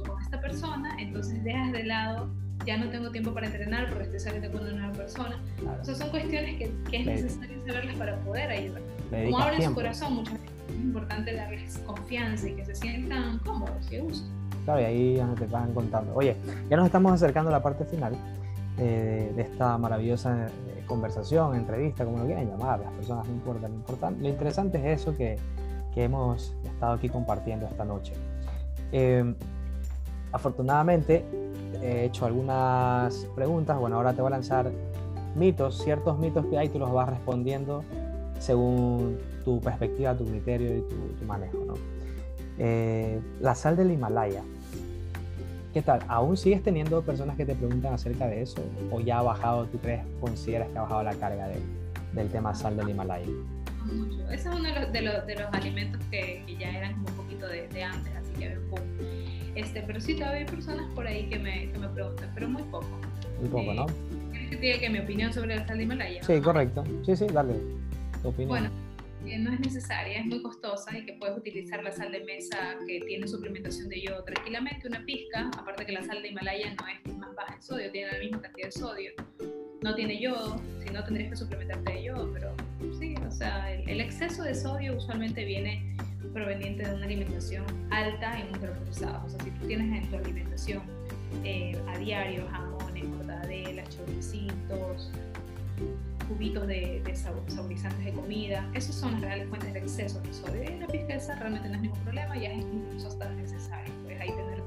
con 0.06 0.20
esta 0.22 0.40
persona, 0.40 0.96
entonces 0.98 1.42
dejas 1.44 1.72
de 1.72 1.84
lado, 1.84 2.30
ya 2.64 2.76
no 2.76 2.88
tengo 2.90 3.10
tiempo 3.10 3.32
para 3.34 3.46
entrenar 3.46 3.88
porque 3.88 4.04
estoy 4.04 4.20
saliendo 4.20 4.50
con 4.50 4.66
una 4.66 4.72
nueva 4.72 4.92
persona. 4.92 5.42
O 5.80 5.84
sea, 5.84 5.94
son 5.94 6.10
cuestiones 6.10 6.56
que, 6.56 6.70
que 6.90 7.00
es 7.00 7.06
necesario 7.06 7.58
saberlas 7.66 7.96
para 7.96 8.18
poder 8.20 8.50
ayudar. 8.50 8.82
Como 9.10 9.38
abren 9.38 9.62
su 9.62 9.74
corazón, 9.74 10.14
muchas 10.14 10.34
veces 10.34 10.50
es 10.68 10.76
importante 10.76 11.34
darles 11.34 11.78
confianza 11.86 12.48
y 12.48 12.54
que 12.54 12.64
se 12.64 12.74
sientan 12.74 13.38
cómodos 13.40 13.90
y 13.90 13.96
a 13.96 14.02
gusto. 14.02 14.28
Claro, 14.66 14.80
y 14.80 14.84
ahí 14.84 15.22
te 15.38 15.46
van 15.46 15.72
contando. 15.72 16.12
Oye, 16.16 16.36
ya 16.68 16.76
nos 16.76 16.86
estamos 16.86 17.12
acercando 17.12 17.50
a 17.50 17.52
la 17.52 17.62
parte 17.62 17.84
final 17.84 18.14
eh, 18.78 19.32
de 19.36 19.42
esta 19.42 19.78
maravillosa 19.78 20.48
eh, 20.48 20.82
conversación, 20.86 21.54
entrevista, 21.54 22.04
como 22.04 22.18
lo 22.18 22.26
quieran 22.26 22.48
llamar, 22.50 22.80
las 22.80 22.92
personas 22.94 23.28
no 23.28 23.34
importan. 23.34 23.70
Lo, 23.70 23.76
importante, 23.76 24.22
lo 24.22 24.28
interesante 24.28 24.78
es 24.78 25.02
eso 25.02 25.16
que, 25.16 25.36
que 25.94 26.02
hemos 26.02 26.52
estado 26.64 26.94
aquí 26.94 27.08
compartiendo 27.08 27.64
esta 27.64 27.84
noche. 27.84 28.14
Eh, 28.90 29.36
afortunadamente 30.32 31.24
he 31.80 32.06
hecho 32.06 32.26
algunas 32.26 33.24
preguntas, 33.36 33.78
bueno, 33.78 33.96
ahora 33.96 34.14
te 34.14 34.20
voy 34.20 34.32
a 34.32 34.36
lanzar 34.36 34.72
mitos, 35.36 35.80
ciertos 35.84 36.18
mitos 36.18 36.44
que 36.46 36.58
hay, 36.58 36.70
tú 36.70 36.80
los 36.80 36.92
vas 36.92 37.08
respondiendo 37.08 37.84
según 38.40 39.16
tu 39.44 39.60
perspectiva, 39.60 40.16
tu 40.16 40.24
criterio 40.24 40.76
y 40.76 40.80
tu, 40.80 40.96
tu 41.20 41.24
manejo. 41.24 41.58
¿no? 41.64 41.74
la 43.38 43.54
sal 43.54 43.76
del 43.76 43.90
Himalaya 43.90 44.42
¿Qué 45.76 45.82
tal? 45.82 46.00
¿Aún 46.08 46.38
sigues 46.38 46.62
teniendo 46.62 47.02
personas 47.02 47.36
que 47.36 47.44
te 47.44 47.54
preguntan 47.54 47.92
acerca 47.92 48.26
de 48.26 48.40
eso? 48.40 48.64
¿O 48.90 48.98
ya 48.98 49.18
ha 49.18 49.22
bajado, 49.22 49.66
tú 49.66 49.78
crees, 49.78 50.00
consideras 50.22 50.70
que 50.70 50.78
ha 50.78 50.80
bajado 50.80 51.02
la 51.02 51.14
carga 51.16 51.48
del 52.14 52.28
tema 52.30 52.54
sal 52.54 52.78
del 52.78 52.88
Himalaya? 52.88 53.26
Mucho. 53.84 54.22
Ese 54.30 54.48
es 54.48 54.54
uno 54.54 54.62
de 54.62 55.02
los, 55.02 55.26
de 55.26 55.34
los, 55.34 55.52
alimentos 55.52 56.00
que, 56.10 56.42
que, 56.46 56.56
ya 56.56 56.70
eran 56.70 56.94
como 56.94 57.08
un 57.10 57.16
poquito 57.16 57.46
de, 57.46 57.68
de 57.68 57.82
antes, 57.82 58.10
así 58.16 58.32
que 58.38 58.56
boom. 58.70 58.80
Este, 59.54 59.82
pero 59.82 60.00
sí 60.00 60.14
todavía 60.14 60.38
hay 60.38 60.46
personas 60.46 60.86
por 60.94 61.06
ahí 61.06 61.28
que 61.28 61.38
me, 61.38 61.70
que 61.70 61.78
me 61.78 61.88
preguntan, 61.90 62.30
pero 62.32 62.48
muy 62.48 62.62
poco. 62.62 62.98
Muy 63.38 63.48
poco, 63.50 63.74
¿no? 63.74 63.84
¿Quieres 64.30 64.48
que 64.48 64.56
te 64.56 64.62
diga 64.62 64.78
que 64.78 64.88
mi 64.88 65.00
opinión 65.00 65.30
sobre 65.30 65.56
la 65.56 65.66
sal 65.66 65.76
del 65.76 65.84
Himalaya? 65.84 66.22
Sí, 66.22 66.40
correcto. 66.40 66.84
Sí, 67.04 67.14
sí, 67.16 67.26
dale. 67.26 67.52
Tu 68.22 68.28
opinión. 68.28 68.48
Bueno, 68.48 68.70
no 69.38 69.52
es 69.52 69.60
necesaria, 69.60 70.20
es 70.20 70.26
muy 70.26 70.40
costosa 70.40 70.96
y 70.96 71.04
que 71.04 71.14
puedes 71.14 71.36
utilizar 71.36 71.82
la 71.82 71.90
sal 71.90 72.12
de 72.12 72.20
mesa 72.24 72.76
que 72.86 73.00
tiene 73.00 73.26
suplementación 73.26 73.88
de 73.88 74.00
yodo 74.02 74.22
tranquilamente, 74.24 74.86
una 74.86 75.04
pizca, 75.04 75.50
aparte 75.58 75.84
que 75.84 75.92
la 75.92 76.02
sal 76.02 76.22
de 76.22 76.28
Himalaya 76.28 76.74
no 76.74 76.86
es 76.86 77.16
más 77.16 77.34
baja 77.34 77.54
en 77.54 77.62
sodio, 77.62 77.90
tiene 77.90 78.12
la 78.12 78.18
misma 78.18 78.40
cantidad 78.40 78.66
de 78.68 78.72
sodio, 78.72 79.12
no 79.82 79.94
tiene 79.94 80.20
yodo, 80.20 80.60
si 80.82 80.90
no 80.90 81.04
tendrías 81.04 81.30
que 81.30 81.36
suplementarte 81.36 81.92
de 81.92 82.04
yodo, 82.04 82.32
pero 82.32 82.54
sí, 82.98 83.14
o 83.26 83.30
sea, 83.30 83.72
el, 83.72 84.00
exceso 84.00 84.42
de 84.44 84.54
sodio 84.54 84.96
usualmente 84.96 85.44
viene 85.44 85.96
proveniente 86.32 86.86
de 86.86 86.94
una 86.94 87.06
alimentación 87.06 87.64
alta 87.90 88.38
en 88.40 88.52
ultraprocesados, 88.52 89.24
o 89.24 89.36
sea, 89.36 89.44
si 89.44 89.50
tú 89.50 89.66
tienes 89.66 90.02
en 90.02 90.10
tu 90.10 90.16
alimentación 90.16 90.82
eh, 91.44 91.76
a 91.88 91.98
diario 91.98 92.46
jamones, 92.48 93.04
mortadelas, 93.04 93.88
choricitos, 93.96 95.10
cubitos 96.28 96.66
de, 96.66 97.02
de 97.04 97.16
saborizantes 97.16 98.04
de 98.04 98.12
comida. 98.12 98.68
Esas 98.74 98.94
son 98.94 99.12
las 99.12 99.20
reales 99.20 99.48
fuentes 99.48 99.72
de 99.72 99.78
exceso 99.78 100.20
de 100.20 100.32
sodio. 100.32 100.62
Y 100.62 100.78
la 100.78 100.86
pizca 100.86 101.34
realmente 101.38 101.68
no 101.68 101.74
es 101.74 101.80
ningún 101.82 102.00
problema, 102.00 102.36
ya 102.36 102.52
es 102.52 102.64
incluso 102.64 103.08
hasta 103.08 103.30
necesario. 103.30 103.92
Puedes 104.02 104.20
ahí 104.20 104.30
tener 104.30 104.62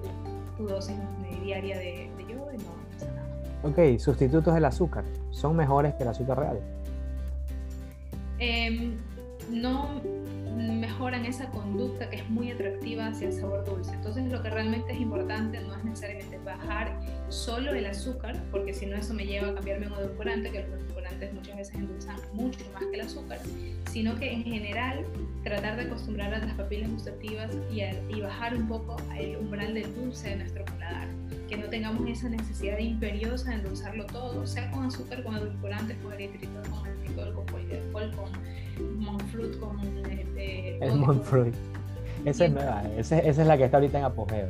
tu, 0.58 0.68
dosis 0.68 0.96
diaria 1.44 1.78
de, 1.78 2.12
de 2.18 2.24
yodo 2.24 2.52
y 2.54 2.58
no 2.58 2.76
pasa 2.92 3.12
nada. 3.12 3.28
Ok, 3.64 4.00
sustitutos 4.00 4.54
del 4.54 4.66
azúcar, 4.66 5.04
¿son 5.32 5.56
mejores 5.56 5.94
que 5.96 6.04
el 6.04 6.10
azúcar 6.10 6.40
real? 6.40 6.60
Eh, 8.40 8.98
no 9.50 10.02
mejoran 10.56 11.26
esa 11.26 11.50
conducta 11.50 12.10
que 12.10 12.18
es 12.18 12.30
muy 12.30 12.52
atractiva 12.52 13.08
hacia 13.08 13.28
el 13.28 13.34
sabor 13.34 13.66
dulce. 13.66 13.94
Entonces 13.94 14.32
lo 14.32 14.42
que 14.42 14.50
realmente 14.50 14.92
es 14.92 15.00
importante 15.00 15.60
no 15.62 15.76
es 15.76 15.84
necesariamente 15.84 16.38
bajar 16.40 17.00
solo 17.30 17.74
el 17.74 17.86
azúcar, 17.86 18.36
porque 18.52 18.74
si 18.74 18.86
no 18.86 18.98
eso 18.98 19.14
me 19.14 19.26
lleva 19.26 19.50
a 19.50 19.56
cambiarme 19.56 19.88
un 19.88 19.94
edulcorante, 19.94 20.52
que 20.52 20.68
los 20.68 20.80
edulcorantes 21.20 21.34
muchas 21.34 21.58
veces 21.58 21.76
endulzan 21.76 22.18
mucho 22.34 22.60
más 22.74 22.84
que 22.86 22.96
el 22.96 23.02
azúcar, 23.02 23.40
sino 23.92 24.16
que 24.18 24.34
en 24.34 24.44
general 24.44 25.06
tratar 25.44 25.78
de 25.78 25.84
acostumbrar 25.84 26.34
a 26.34 26.40
las 26.40 26.54
papilas 26.56 26.90
gustativas 26.92 27.52
y, 27.72 27.82
y 28.14 28.22
bajar 28.22 28.56
un 28.56 28.68
poco 28.68 28.98
el 29.18 29.38
umbral 29.38 29.74
del 29.74 29.94
dulce 29.96 30.30
de 30.30 30.36
nuestro 30.38 30.66
paladar 30.66 31.08
que 31.48 31.58
no 31.58 31.68
tengamos 31.68 32.08
esa 32.08 32.30
necesidad 32.30 32.78
imperiosa 32.78 33.50
de 33.50 33.56
endulzarlo 33.56 34.06
todo, 34.06 34.46
sea 34.46 34.70
con 34.72 34.86
azúcar, 34.86 35.24
con 35.24 35.36
edulcorantes, 35.36 35.98
con 35.98 36.14
eritritol, 36.14 36.62
con 36.70 36.88
alcohol, 36.88 37.34
con 37.34 37.46
polialcohol, 37.48 38.12
con 38.16 39.00
Monfruit 39.00 39.60
con 39.60 39.80
este, 40.10 40.78
el 40.78 40.96
Monfruit. 40.96 41.56
Esa 42.26 42.46
es 42.46 42.52
nueva, 42.52 42.84
esa, 42.98 43.20
es 43.20 43.38
la 43.38 43.58
que 43.58 43.66
está 43.66 43.78
ahorita 43.78 43.98
en 43.98 44.04
apogeo. 44.06 44.48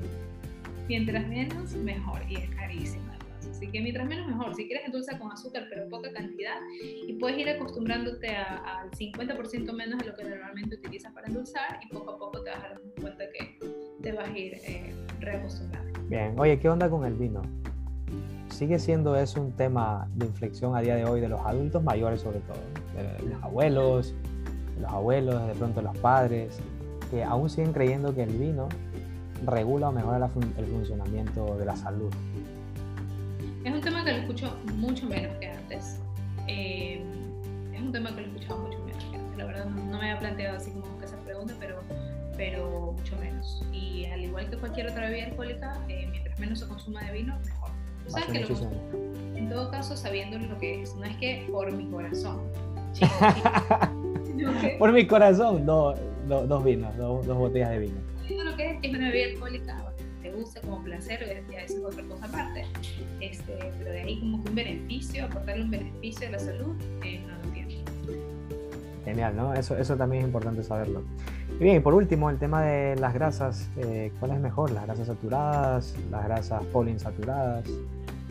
Mientras 0.87 1.27
menos, 1.27 1.71
mejor. 1.75 2.19
Y 2.27 2.35
es 2.35 2.49
carísima. 2.49 3.08
Así 3.59 3.67
que 3.67 3.81
mientras 3.81 4.07
menos, 4.07 4.25
mejor. 4.25 4.55
Si 4.55 4.65
quieres 4.67 4.85
endulza 4.85 5.19
con 5.19 5.33
azúcar, 5.33 5.65
pero 5.69 5.89
poca 5.89 6.13
cantidad, 6.13 6.55
y 6.81 7.11
puedes 7.19 7.37
ir 7.39 7.49
acostumbrándote 7.49 8.29
al 8.29 8.89
50% 8.91 9.73
menos 9.73 9.99
de 9.99 10.05
lo 10.05 10.15
que 10.15 10.23
normalmente 10.23 10.77
utilizas 10.77 11.11
para 11.11 11.27
endulzar, 11.27 11.77
y 11.83 11.93
poco 11.93 12.11
a 12.11 12.17
poco 12.17 12.41
te 12.41 12.51
vas 12.51 12.59
a 12.59 12.69
dar 12.69 12.81
cuenta 13.01 13.25
que 13.33 13.59
te 14.01 14.13
vas 14.13 14.29
a 14.29 14.37
ir 14.37 14.53
eh, 14.65 14.95
reacostumbrando. 15.19 15.99
Bien, 16.07 16.39
oye, 16.39 16.57
¿qué 16.57 16.69
onda 16.69 16.89
con 16.89 17.03
el 17.03 17.15
vino? 17.15 17.41
sigue 18.49 18.79
siendo 18.79 19.15
eso 19.15 19.41
un 19.41 19.51
tema 19.53 20.09
de 20.15 20.25
inflexión 20.25 20.75
a 20.75 20.81
día 20.81 20.95
de 20.95 21.05
hoy 21.05 21.21
de 21.21 21.29
los 21.29 21.39
adultos 21.41 21.81
mayores 21.81 22.21
sobre 22.21 22.39
todo, 22.39 22.57
de 22.95 23.29
los 23.29 23.41
abuelos, 23.41 24.13
de 24.75 24.81
los 24.81 24.91
abuelos, 24.91 25.47
de 25.47 25.53
pronto 25.53 25.81
los 25.81 25.97
padres, 25.99 26.59
que 27.11 27.23
aún 27.23 27.49
siguen 27.49 27.71
creyendo 27.71 28.13
que 28.13 28.23
el 28.23 28.31
vino 28.31 28.67
regula 29.45 29.89
o 29.89 29.91
mejora 29.91 30.29
el 30.57 30.65
funcionamiento 30.65 31.57
de 31.57 31.65
la 31.65 31.75
salud. 31.75 32.11
Es 33.63 33.73
un 33.73 33.81
tema 33.81 34.03
que 34.03 34.11
lo 34.11 34.17
escucho 34.17 34.57
mucho 34.75 35.05
menos 35.05 35.37
que 35.39 35.47
antes. 35.47 35.99
Eh, 36.47 37.03
es 37.73 37.81
un 37.81 37.91
tema 37.91 38.09
que 38.15 38.21
lo 38.21 38.27
he 38.27 38.29
escuchado 38.29 38.59
mucho 38.59 38.79
menos 38.85 39.03
que 39.05 39.17
antes. 39.17 39.37
La 39.37 39.45
verdad 39.45 39.65
no, 39.65 39.97
me 39.97 40.09
había 40.09 40.19
planteado 40.19 40.57
así 40.57 40.71
como 40.71 40.97
que 40.99 41.05
esa 41.05 41.17
pregunta, 41.17 41.53
pero, 41.59 41.81
pero 42.37 42.93
mucho 42.97 43.15
menos. 43.17 43.63
Y 43.71 44.05
al 44.05 44.21
igual 44.21 44.49
que 44.49 44.57
cualquier 44.57 44.89
otra 44.89 45.09
bebida 45.09 45.25
alcohólica, 45.25 45.77
eh, 45.87 46.07
mientras 46.09 46.39
menos 46.39 46.59
se 46.59 46.67
consuma 46.67 47.03
de 47.03 47.11
vino, 47.11 47.37
mejor 47.45 47.69
en 49.35 49.49
todo 49.49 49.71
caso, 49.71 49.95
sabiendo 49.95 50.37
lo 50.37 50.57
que 50.59 50.81
es, 50.81 50.95
no 50.95 51.05
es 51.05 51.15
que 51.17 51.47
por 51.51 51.71
mi 51.71 51.85
corazón. 51.89 52.41
por 54.79 54.91
mi 54.91 55.05
corazón, 55.05 55.65
dos 55.65 56.63
vinos, 56.63 56.95
dos 56.97 57.25
botellas 57.25 57.69
de 57.71 57.79
vino. 57.79 57.99
lo 58.43 58.55
que 58.55 58.71
es, 58.71 58.77
es 58.81 58.89
una 58.89 59.09
bebida 59.09 59.25
alcohólica, 59.33 59.88
gusta 60.39 60.61
como 60.61 60.83
placer, 60.83 61.43
ya 61.51 61.61
eso 61.61 61.77
es 61.77 61.93
otra 61.93 62.03
cosa 62.07 62.25
aparte. 62.25 62.65
Este, 63.19 63.57
pero 63.77 63.91
de 63.91 64.01
ahí 64.01 64.19
como 64.19 64.43
que 64.43 64.49
un 64.49 64.55
beneficio, 64.55 65.25
aportarle 65.25 65.63
un 65.63 65.71
beneficio 65.71 66.27
a 66.27 66.31
la 66.31 66.39
salud, 66.39 66.75
eh, 67.03 67.21
no 67.27 67.45
lo 67.45 67.53
tiene. 67.53 67.83
Genial, 69.05 69.35
¿no? 69.35 69.53
Eso, 69.53 69.77
eso 69.77 69.95
también 69.95 70.23
es 70.23 70.27
importante 70.27 70.63
saberlo. 70.63 71.03
Y 71.59 71.63
bien, 71.63 71.77
y 71.77 71.79
por 71.79 71.93
último, 71.93 72.29
el 72.29 72.37
tema 72.37 72.61
de 72.61 72.95
las 72.95 73.13
grasas. 73.13 73.69
Eh, 73.77 74.11
¿Cuál 74.19 74.31
es 74.31 74.39
mejor? 74.39 74.71
¿Las 74.71 74.85
grasas 74.85 75.07
saturadas? 75.07 75.95
¿Las 76.11 76.23
grasas 76.25 76.63
poliinsaturadas? 76.65 77.65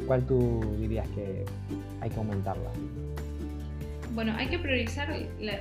¿Cuál 0.06 0.24
tú 0.24 0.76
dirías 0.78 1.06
que 1.08 1.44
hay 2.00 2.10
que 2.10 2.16
aumentarla? 2.16 2.70
Bueno, 4.14 4.34
hay 4.36 4.48
que 4.48 4.58
priorizar 4.58 5.14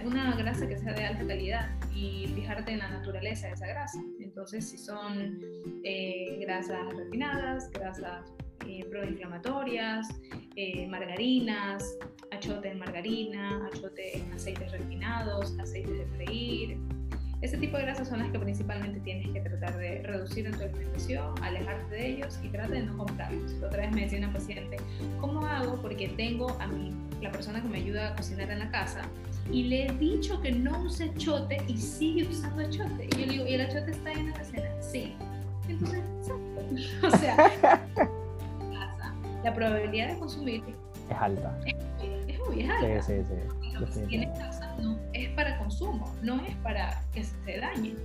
una 0.05 0.35
grasa 0.35 0.67
que 0.67 0.77
sea 0.77 0.93
de 0.93 1.05
alta 1.05 1.27
calidad 1.27 1.69
y 1.93 2.31
fijarte 2.33 2.71
en 2.71 2.79
la 2.79 2.89
naturaleza 2.89 3.47
de 3.47 3.53
esa 3.53 3.67
grasa. 3.67 3.99
Entonces, 4.37 4.69
si 4.69 4.77
son 4.77 5.39
eh, 5.83 6.37
grasas 6.41 6.95
refinadas, 6.95 7.71
grasas 7.71 8.23
eh, 8.67 8.85
proinflamatorias, 8.85 10.07
eh, 10.55 10.85
margarinas, 10.85 11.97
achote 12.29 12.69
en 12.69 12.77
margarina, 12.77 13.67
achote 13.73 14.19
en 14.19 14.31
aceites 14.31 14.71
refinados, 14.71 15.57
aceites 15.57 15.97
de 15.97 16.05
freír. 16.17 16.77
Ese 17.41 17.57
tipo 17.57 17.77
de 17.77 17.83
grasas 17.85 18.09
son 18.09 18.19
las 18.19 18.29
que 18.29 18.37
principalmente 18.37 18.99
tienes 18.99 19.27
que 19.29 19.41
tratar 19.41 19.75
de 19.75 20.03
reducir 20.03 20.45
en 20.45 20.51
tu 20.51 20.61
alimentación, 20.61 21.33
alejarte 21.41 21.95
de 21.95 22.07
ellos 22.07 22.39
y 22.43 22.49
trata 22.49 22.73
de 22.73 22.83
no 22.83 22.95
comprarlos. 22.95 23.53
Otra 23.63 23.87
vez 23.87 23.91
me 23.91 24.01
decía 24.01 24.19
una 24.19 24.33
paciente, 24.33 24.77
¿cómo 25.19 25.47
hago? 25.47 25.81
Porque 25.81 26.09
tengo 26.09 26.51
a 26.59 26.67
mí, 26.67 26.93
la 27.23 27.31
persona 27.31 27.59
que 27.59 27.69
me 27.69 27.79
ayuda 27.79 28.09
a 28.09 28.15
cocinar 28.15 28.51
en 28.51 28.59
la 28.59 28.69
casa, 28.69 29.01
y 29.51 29.63
le 29.63 29.87
he 29.87 29.91
dicho 29.93 30.39
que 30.41 30.51
no 30.51 30.81
use 30.83 31.05
achote 31.05 31.57
y 31.67 31.77
sigue 31.77 32.27
usando 32.27 32.63
achote. 32.63 33.05
Y 33.05 33.09
yo 33.09 33.25
le 33.25 33.31
digo, 33.33 33.47
¿y 33.47 33.53
el 33.53 33.61
achote 33.61 33.91
está 33.91 34.11
en 34.11 34.31
la 34.31 34.43
cena? 34.43 34.81
Sí. 34.81 35.15
Entonces, 35.67 36.01
o 37.03 37.09
sea, 37.17 37.81
la 39.43 39.53
probabilidad 39.53 40.13
de 40.13 40.19
consumir 40.19 40.63
es 41.09 41.17
alta. 41.17 41.57
Es, 41.65 42.39
muy 42.47 42.63
alta. 42.63 43.01
Sí, 43.01 43.13
sí, 43.23 43.35
sí. 44.09 44.27
casa 44.37 44.75
no 44.81 44.97
es 45.13 45.29
para 45.29 45.57
consumo, 45.57 46.13
no 46.21 46.41
es 46.45 46.55
para 46.57 47.01
que 47.13 47.23
se 47.23 47.59
dañe. 47.59 47.95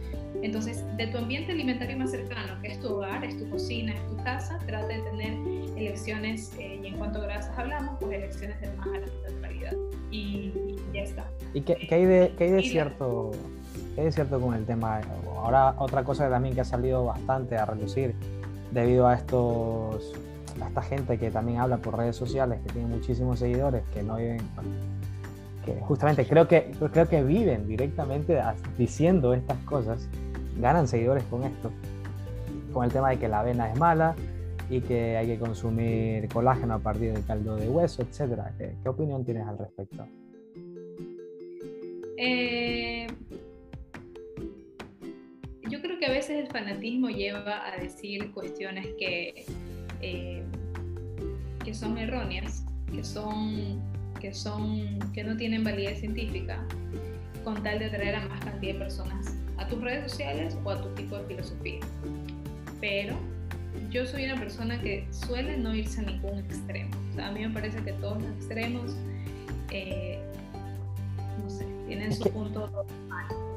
Entonces, 0.42 0.84
de 0.96 1.06
tu 1.08 1.18
ambiente 1.18 1.52
alimentario 1.52 1.96
más 1.96 2.10
cercano, 2.10 2.60
que 2.60 2.68
es 2.68 2.80
tu 2.80 2.94
hogar, 2.94 3.24
es 3.24 3.38
tu 3.38 3.48
cocina, 3.50 3.94
es 3.94 4.06
tu 4.08 4.16
casa, 4.24 4.58
trata 4.66 4.88
de 4.88 5.00
tener 5.02 5.32
elecciones, 5.76 6.52
eh, 6.58 6.80
y 6.82 6.86
en 6.88 6.96
cuanto 6.96 7.20
a 7.20 7.26
grasas 7.26 7.56
hablamos, 7.58 7.96
pues 8.00 8.18
elecciones 8.18 8.60
de 8.60 8.72
más 8.72 8.86
alta 8.88 9.40
calidad. 9.40 9.72
Y, 10.10 10.52
¿Y 11.54 11.62
qué, 11.62 11.76
qué 11.76 11.94
hay 11.94 12.04
de, 12.04 12.34
qué 12.36 12.44
hay 12.44 12.50
de 12.50 12.62
cierto? 12.62 13.32
¿Qué 13.94 14.06
es 14.06 14.14
cierto 14.14 14.40
con 14.40 14.54
el 14.54 14.64
tema? 14.64 15.00
Ahora, 15.36 15.74
otra 15.78 16.02
cosa 16.02 16.28
también 16.30 16.54
que 16.54 16.62
ha 16.62 16.64
salido 16.64 17.04
bastante 17.04 17.56
a 17.56 17.66
reducir 17.66 18.14
debido 18.70 19.06
a 19.06 19.14
estos 19.14 20.14
a 20.60 20.68
esta 20.68 20.82
gente 20.82 21.18
que 21.18 21.30
también 21.30 21.58
habla 21.58 21.78
por 21.78 21.96
redes 21.96 22.16
sociales, 22.16 22.60
que 22.64 22.72
tiene 22.72 22.88
muchísimos 22.88 23.38
seguidores, 23.38 23.82
que 23.92 24.02
no 24.02 24.16
viven, 24.16 24.40
que 25.64 25.74
justamente 25.80 26.26
creo 26.26 26.46
que, 26.46 26.72
creo 26.92 27.08
que 27.08 27.22
viven 27.22 27.66
directamente 27.66 28.40
diciendo 28.78 29.34
estas 29.34 29.58
cosas, 29.64 30.08
ganan 30.58 30.88
seguidores 30.88 31.24
con 31.24 31.44
esto, 31.44 31.70
con 32.72 32.84
el 32.84 32.92
tema 32.92 33.10
de 33.10 33.18
que 33.18 33.28
la 33.28 33.40
avena 33.40 33.70
es 33.70 33.78
mala 33.78 34.14
y 34.70 34.80
que 34.80 35.16
hay 35.16 35.26
que 35.26 35.38
consumir 35.38 36.28
colágeno 36.28 36.74
a 36.74 36.78
partir 36.78 37.12
del 37.12 37.24
caldo 37.24 37.56
de 37.56 37.68
hueso, 37.68 38.02
etc. 38.02 38.40
¿Qué, 38.58 38.76
qué 38.82 38.88
opinión 38.88 39.24
tienes 39.24 39.46
al 39.46 39.58
respecto? 39.58 40.06
Eh, 42.24 43.08
yo 45.68 45.82
creo 45.82 45.98
que 45.98 46.06
a 46.06 46.10
veces 46.10 46.44
el 46.44 46.46
fanatismo 46.46 47.08
lleva 47.08 47.66
a 47.66 47.76
decir 47.78 48.30
cuestiones 48.30 48.86
que 48.96 49.44
eh, 50.00 50.44
que 51.64 51.74
son 51.74 51.98
erróneas, 51.98 52.64
que 52.92 53.02
son, 53.02 53.80
que 54.20 54.32
son, 54.32 55.00
que 55.12 55.24
no 55.24 55.36
tienen 55.36 55.64
validez 55.64 56.00
científica, 56.00 56.64
con 57.42 57.60
tal 57.62 57.80
de 57.80 57.86
atraer 57.86 58.16
a 58.16 58.28
más 58.28 58.40
cantidad 58.44 58.74
de 58.74 58.78
personas 58.78 59.36
a 59.58 59.66
tus 59.66 59.80
redes 59.80 60.10
sociales 60.10 60.56
o 60.64 60.70
a 60.70 60.80
tu 60.80 60.88
tipo 60.94 61.16
de 61.16 61.24
filosofía. 61.26 61.80
Pero 62.80 63.16
yo 63.90 64.06
soy 64.06 64.26
una 64.26 64.36
persona 64.36 64.80
que 64.80 65.06
suele 65.10 65.56
no 65.56 65.74
irse 65.74 66.00
a 66.00 66.04
ningún 66.04 66.38
extremo. 66.38 66.94
a 67.20 67.30
mí 67.32 67.46
me 67.46 67.50
parece 67.50 67.82
que 67.82 67.92
todos 67.94 68.22
los 68.22 68.30
extremos, 68.36 68.96
eh, 69.70 70.20
no 71.42 71.50
sé, 71.50 71.71
tienen 71.96 72.12
su 72.12 72.30
punto 72.30 72.68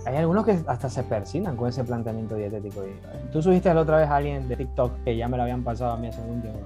hay 0.05 0.17
algunos 0.17 0.45
que 0.45 0.59
hasta 0.67 0.87
se 0.87 1.03
persinan 1.03 1.57
con 1.57 1.67
ese 1.67 1.83
planteamiento 1.83 2.35
dietético. 2.35 2.83
Tú 3.31 3.41
subiste 3.41 3.73
la 3.73 3.81
otra 3.81 3.97
vez 3.97 4.07
a 4.07 4.17
alguien 4.17 4.47
de 4.47 4.55
TikTok 4.55 5.03
que 5.03 5.17
ya 5.17 5.27
me 5.27 5.35
lo 5.35 5.43
habían 5.43 5.63
pasado 5.63 5.93
a 5.93 5.97
mí 5.97 6.07
hace 6.07 6.21
un 6.21 6.41
tiempo. 6.41 6.59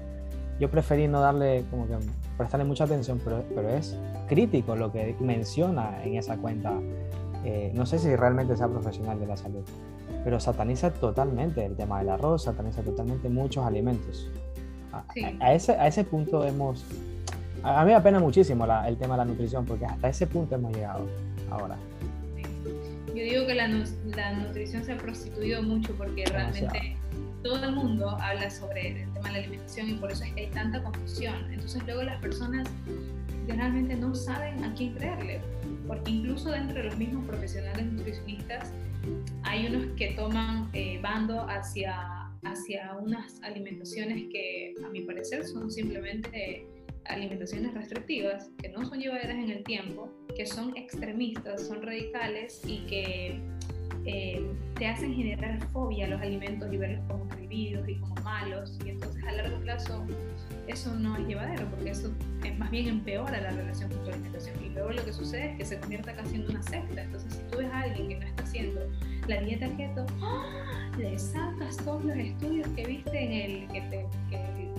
Yo 0.59 0.69
preferí 0.69 1.07
no 1.07 1.21
darle, 1.21 1.63
como 1.71 1.87
que 1.87 1.95
prestarle 2.37 2.65
mucha 2.65 2.83
atención, 2.83 3.21
pero, 3.23 3.45
pero 3.55 3.69
es 3.69 3.97
crítico 4.27 4.75
lo 4.75 4.91
que 4.91 5.15
menciona 5.21 6.03
en 6.03 6.15
esa 6.15 6.35
cuenta. 6.35 6.73
Eh, 7.45 7.71
no 7.73 7.85
sé 7.85 7.97
si 7.97 8.13
realmente 8.13 8.57
sea 8.57 8.67
profesional 8.67 9.17
de 9.17 9.27
la 9.27 9.37
salud, 9.37 9.63
pero 10.25 10.37
sataniza 10.41 10.91
totalmente 10.91 11.65
el 11.65 11.77
tema 11.77 11.99
del 11.99 12.09
arroz, 12.09 12.43
sataniza 12.43 12.81
totalmente 12.81 13.29
muchos 13.29 13.65
alimentos. 13.65 14.29
A, 14.91 15.53
ese, 15.53 15.73
a 15.73 15.87
ese 15.87 16.03
punto 16.03 16.43
hemos... 16.43 16.83
A, 17.63 17.85
mí 17.85 17.91
me 17.91 17.95
apena 17.95 18.19
muchísimo 18.19 18.65
el 18.85 18.97
tema 18.97 19.13
de 19.13 19.19
la 19.19 19.25
nutrición, 19.25 19.63
porque 19.65 19.85
hasta 19.85 20.09
ese 20.09 20.27
punto 20.27 20.55
hemos 20.55 20.73
llegado 20.73 21.05
ahora. 21.51 21.77
Yo 23.07 23.23
digo 23.23 23.47
que 23.47 23.55
la, 23.55 23.67
la 23.67 24.33
nutrición 24.33 24.83
se 24.83 24.93
ha 24.93 24.97
prostituido 24.97 25.63
mucho 25.63 25.93
porque 25.95 26.25
realmente 26.25 26.95
todo 27.43 27.63
el 27.63 27.75
mundo 27.75 28.09
habla 28.21 28.49
sobre 28.49 29.01
el 29.01 29.13
tema 29.13 29.27
de 29.27 29.33
la 29.33 29.39
alimentación 29.39 29.89
y 29.89 29.93
por 29.93 30.11
eso 30.11 30.23
es 30.23 30.33
que 30.33 30.41
hay 30.41 30.51
tanta 30.51 30.83
confusión. 30.83 31.35
Entonces 31.51 31.81
luego 31.85 32.03
las 32.03 32.21
personas 32.21 32.69
generalmente 33.47 33.95
no 33.95 34.13
saben 34.13 34.63
a 34.63 34.73
quién 34.75 34.93
creerle, 34.93 35.41
porque 35.87 36.11
incluso 36.11 36.51
dentro 36.51 36.77
de 36.77 36.83
los 36.83 36.97
mismos 36.97 37.25
profesionales 37.25 37.85
nutricionistas 37.85 38.71
hay 39.43 39.67
unos 39.67 39.95
que 39.97 40.09
toman 40.09 40.69
eh, 40.73 40.99
bando 41.01 41.41
hacia, 41.49 42.29
hacia 42.43 42.93
unas 43.01 43.41
alimentaciones 43.41 44.29
que 44.31 44.75
a 44.85 44.89
mi 44.89 45.01
parecer 45.01 45.45
son 45.45 45.71
simplemente 45.71 46.67
alimentaciones 47.05 47.73
restrictivas 47.73 48.49
que 48.61 48.69
no 48.69 48.85
son 48.85 48.99
llevaderas 48.99 49.37
en 49.37 49.49
el 49.49 49.63
tiempo, 49.63 50.09
que 50.35 50.45
son 50.45 50.75
extremistas, 50.77 51.67
son 51.67 51.81
radicales 51.81 52.61
y 52.65 52.79
que 52.85 53.41
eh, 54.05 54.41
te 54.75 54.87
hacen 54.87 55.13
generar 55.13 55.61
fobia 55.69 56.05
a 56.05 56.09
los 56.09 56.21
alimentos 56.21 56.71
y 56.71 56.77
verlos 56.77 57.03
como 57.07 57.27
prohibidos 57.27 57.87
y 57.87 57.95
como 57.95 58.15
malos. 58.15 58.77
Y 58.85 58.89
entonces 58.89 59.23
a 59.23 59.31
largo 59.33 59.59
plazo 59.59 60.05
eso 60.67 60.93
no 60.93 61.17
es 61.17 61.27
llevadero 61.27 61.67
porque 61.71 61.89
eso 61.91 62.11
es 62.43 62.57
más 62.57 62.69
bien 62.71 62.87
empeora 62.87 63.41
la 63.41 63.51
relación 63.51 63.89
con 63.89 64.03
tu 64.03 64.11
alimentación. 64.11 64.55
Y 64.63 64.69
luego 64.69 64.91
lo 64.91 65.03
que 65.03 65.13
sucede 65.13 65.51
es 65.51 65.57
que 65.57 65.65
se 65.65 65.79
convierte 65.79 66.11
acá 66.11 66.25
siendo 66.25 66.49
una 66.51 66.63
secta. 66.63 67.03
Entonces 67.03 67.33
si 67.33 67.51
tú 67.51 67.57
ves 67.57 67.71
a 67.71 67.81
alguien 67.81 68.09
que 68.09 68.15
no 68.15 68.25
está 68.25 68.43
haciendo 68.43 68.81
la 69.27 69.41
dieta 69.41 69.67
keto, 69.77 70.05
¡ah! 70.21 70.91
le 70.97 71.17
sacas 71.17 71.77
todos 71.77 72.03
los 72.05 72.15
estudios 72.15 72.67
que 72.69 72.85
viste 72.85 73.23
en 73.23 73.31
el 73.33 73.67
que 73.67 73.81
te... 73.81 74.05
Que, 74.29 74.69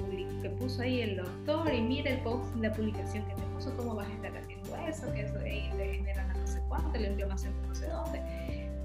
que 0.41 0.51
puso 0.51 0.83
ahí 0.83 1.01
el 1.01 1.17
doctor 1.17 1.73
y 1.73 1.81
mira 1.81 2.11
el 2.11 2.21
post, 2.21 2.55
la 2.57 2.73
publicación 2.73 3.25
que 3.27 3.35
te 3.35 3.43
puso, 3.55 3.77
cómo 3.77 3.95
vas 3.95 4.09
a 4.09 4.13
estar 4.13 4.37
haciendo 4.37 4.77
eso, 4.89 5.13
que 5.13 5.23
eso 5.23 5.39
de 5.39 5.51
ahí 5.51 5.71
te 5.77 5.95
genera 5.95 6.33
no 6.33 6.47
sé 6.47 6.61
cuánto, 6.69 6.99
la 6.99 7.09
inflamación 7.09 7.53
no 7.67 7.75
sé 7.75 7.89
dónde. 7.89 8.21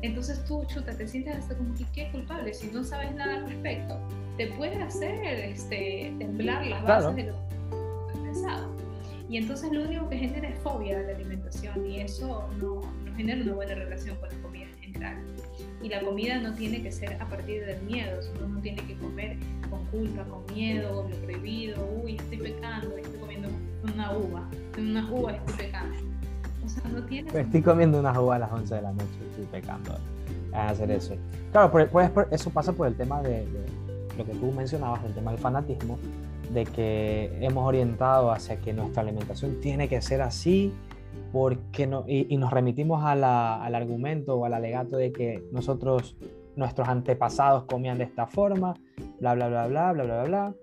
Entonces 0.01 0.43
tú, 0.45 0.63
chuta, 0.65 0.91
te 0.95 1.07
sientes 1.07 1.35
hasta 1.35 1.57
como 1.57 1.73
que 1.73 1.85
qué 1.93 2.11
culpable, 2.11 2.53
si 2.53 2.67
no 2.67 2.83
sabes 2.83 3.13
nada 3.15 3.37
al 3.37 3.49
respecto, 3.49 3.99
te 4.37 4.47
puede 4.47 4.75
hacer 4.81 5.23
este, 5.23 6.13
temblar 6.19 6.65
las 6.67 6.83
bases 6.83 7.15
de 7.15 7.23
lo 7.23 7.33
que 7.33 8.13
has 8.13 8.19
pensado. 8.19 8.75
Y 9.29 9.37
entonces 9.37 9.71
lo 9.71 9.83
único 9.83 10.07
que 10.09 10.17
genera 10.17 10.49
es 10.49 10.59
fobia 10.59 10.99
a 10.99 11.01
la 11.01 11.15
alimentación 11.15 11.85
y 11.87 12.01
eso 12.01 12.47
no, 12.59 12.81
no 12.81 13.15
genera 13.15 13.41
una 13.41 13.53
buena 13.53 13.75
relación 13.75 14.15
con 14.17 14.29
la 14.29 14.35
comida 14.43 14.65
en 14.65 14.93
general. 14.93 15.23
Y 15.85 15.89
la 15.89 16.01
comida 16.01 16.39
no 16.39 16.51
tiene 16.55 16.81
que 16.81 16.91
ser 16.91 17.13
a 17.21 17.25
partir 17.29 17.63
del 17.63 17.79
miedo, 17.83 18.19
uno 18.39 18.55
no 18.55 18.59
tiene 18.59 18.81
que 18.87 18.97
comer 18.97 19.37
con 19.69 19.85
culpa, 19.91 20.23
con 20.23 20.43
miedo, 20.51 21.03
con 21.03 21.11
lo 21.11 21.17
prohibido, 21.17 21.87
uy, 22.03 22.15
estoy 22.15 22.37
pecando, 22.37 22.97
estoy 22.97 23.19
comiendo 23.19 23.49
una 23.83 24.17
uva, 24.17 24.49
una 24.79 25.11
uva 25.11 25.33
estoy 25.33 25.53
pecando. 25.53 25.95
O 26.65 26.69
sea, 26.69 26.89
no 26.89 27.03
tiene... 27.03 27.39
estoy 27.39 27.61
comiendo 27.61 27.99
una 27.99 28.19
uva 28.19 28.37
a 28.37 28.39
las 28.39 28.51
11 28.51 28.73
de 28.73 28.81
la 28.81 28.91
noche, 28.93 29.05
estoy 29.29 29.45
pecando 29.51 29.95
a 30.53 30.69
hacer 30.69 30.89
eso. 30.89 31.15
Claro, 31.51 31.71
pues, 31.71 32.11
eso 32.31 32.49
pasa 32.49 32.73
por 32.73 32.87
el 32.87 32.95
tema 32.95 33.21
de, 33.21 33.45
lo 34.17 34.25
que 34.25 34.33
tú 34.33 34.51
mencionabas, 34.53 35.03
el 35.05 35.13
tema 35.13 35.33
del 35.33 35.39
fanatismo, 35.39 35.99
de 36.51 36.63
que 36.63 37.37
hemos 37.41 37.63
orientado 37.63 38.31
hacia 38.31 38.59
que 38.59 38.73
nuestra 38.73 39.03
alimentación 39.03 39.61
tiene 39.61 39.87
que 39.87 40.01
ser 40.01 40.23
así, 40.23 40.73
porque 41.31 41.85
no, 41.85 42.05
y, 42.07 42.37
nos 42.37 42.51
remitimos 42.51 43.03
al 43.03 43.23
argumento 43.23 44.35
o 44.35 44.45
al 44.45 44.53
alegato 44.53 44.97
de 44.97 45.11
que 45.11 45.43
nosotros, 45.51 46.15
nuestros 46.55 46.87
antepasados 46.87 47.65
comían 47.65 47.97
de 47.97 48.05
esta 48.05 48.25
forma, 48.25 48.73
bla, 49.19 49.33
bla, 49.35 49.49
bla, 49.49 49.67
bla, 49.67 49.91
bla, 49.91 50.03
bla, 50.03 50.23
bla, 50.23 50.53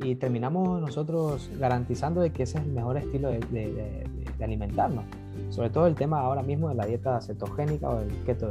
y 0.00 0.16
terminamos 0.16 0.80
nosotros 0.80 1.50
garantizando 1.58 2.20
de 2.20 2.30
que 2.30 2.42
ese 2.42 2.58
es 2.58 2.64
el 2.64 2.72
mejor 2.72 2.96
estilo 2.96 3.28
de, 3.28 3.38
de, 3.38 4.44
alimentarnos. 4.44 5.04
Sobre 5.50 5.70
todo 5.70 5.86
el 5.86 5.94
tema 5.94 6.20
ahora 6.20 6.42
mismo 6.42 6.68
de 6.68 6.74
la 6.74 6.86
dieta 6.86 7.20
cetogénica 7.20 7.88
o 7.88 8.00
el 8.00 8.10
keto, 8.24 8.50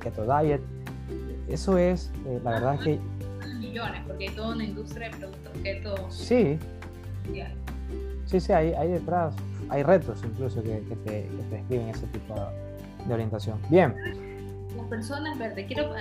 keto 0.00 0.24
diet. 0.24 0.60
Eso 1.48 1.78
es, 1.78 2.12
eh, 2.26 2.40
la 2.44 2.50
verdad 2.50 2.74
es 2.74 2.80
que... 2.80 2.98
Millones, 3.58 4.02
porque 4.06 4.28
hay 4.28 4.34
toda 4.34 4.54
una 4.54 4.64
industria 4.64 5.08
de 5.08 5.16
productos 5.16 5.52
keto. 5.62 6.10
Sí. 6.10 6.58
Sí, 8.26 8.40
sí, 8.40 8.52
hay, 8.52 8.72
hay 8.74 8.88
detrás 8.88 9.34
hay 9.70 9.82
retos 9.82 10.22
incluso 10.24 10.62
que, 10.62 10.82
te, 11.04 11.28
describen 11.50 11.88
ese 11.88 12.06
tipo 12.08 12.34
de 13.06 13.14
orientación. 13.14 13.60
Bien. 13.68 13.94
Las 14.76 14.86
personas 14.86 15.38
verdes, 15.38 15.66
quiero 15.66 15.94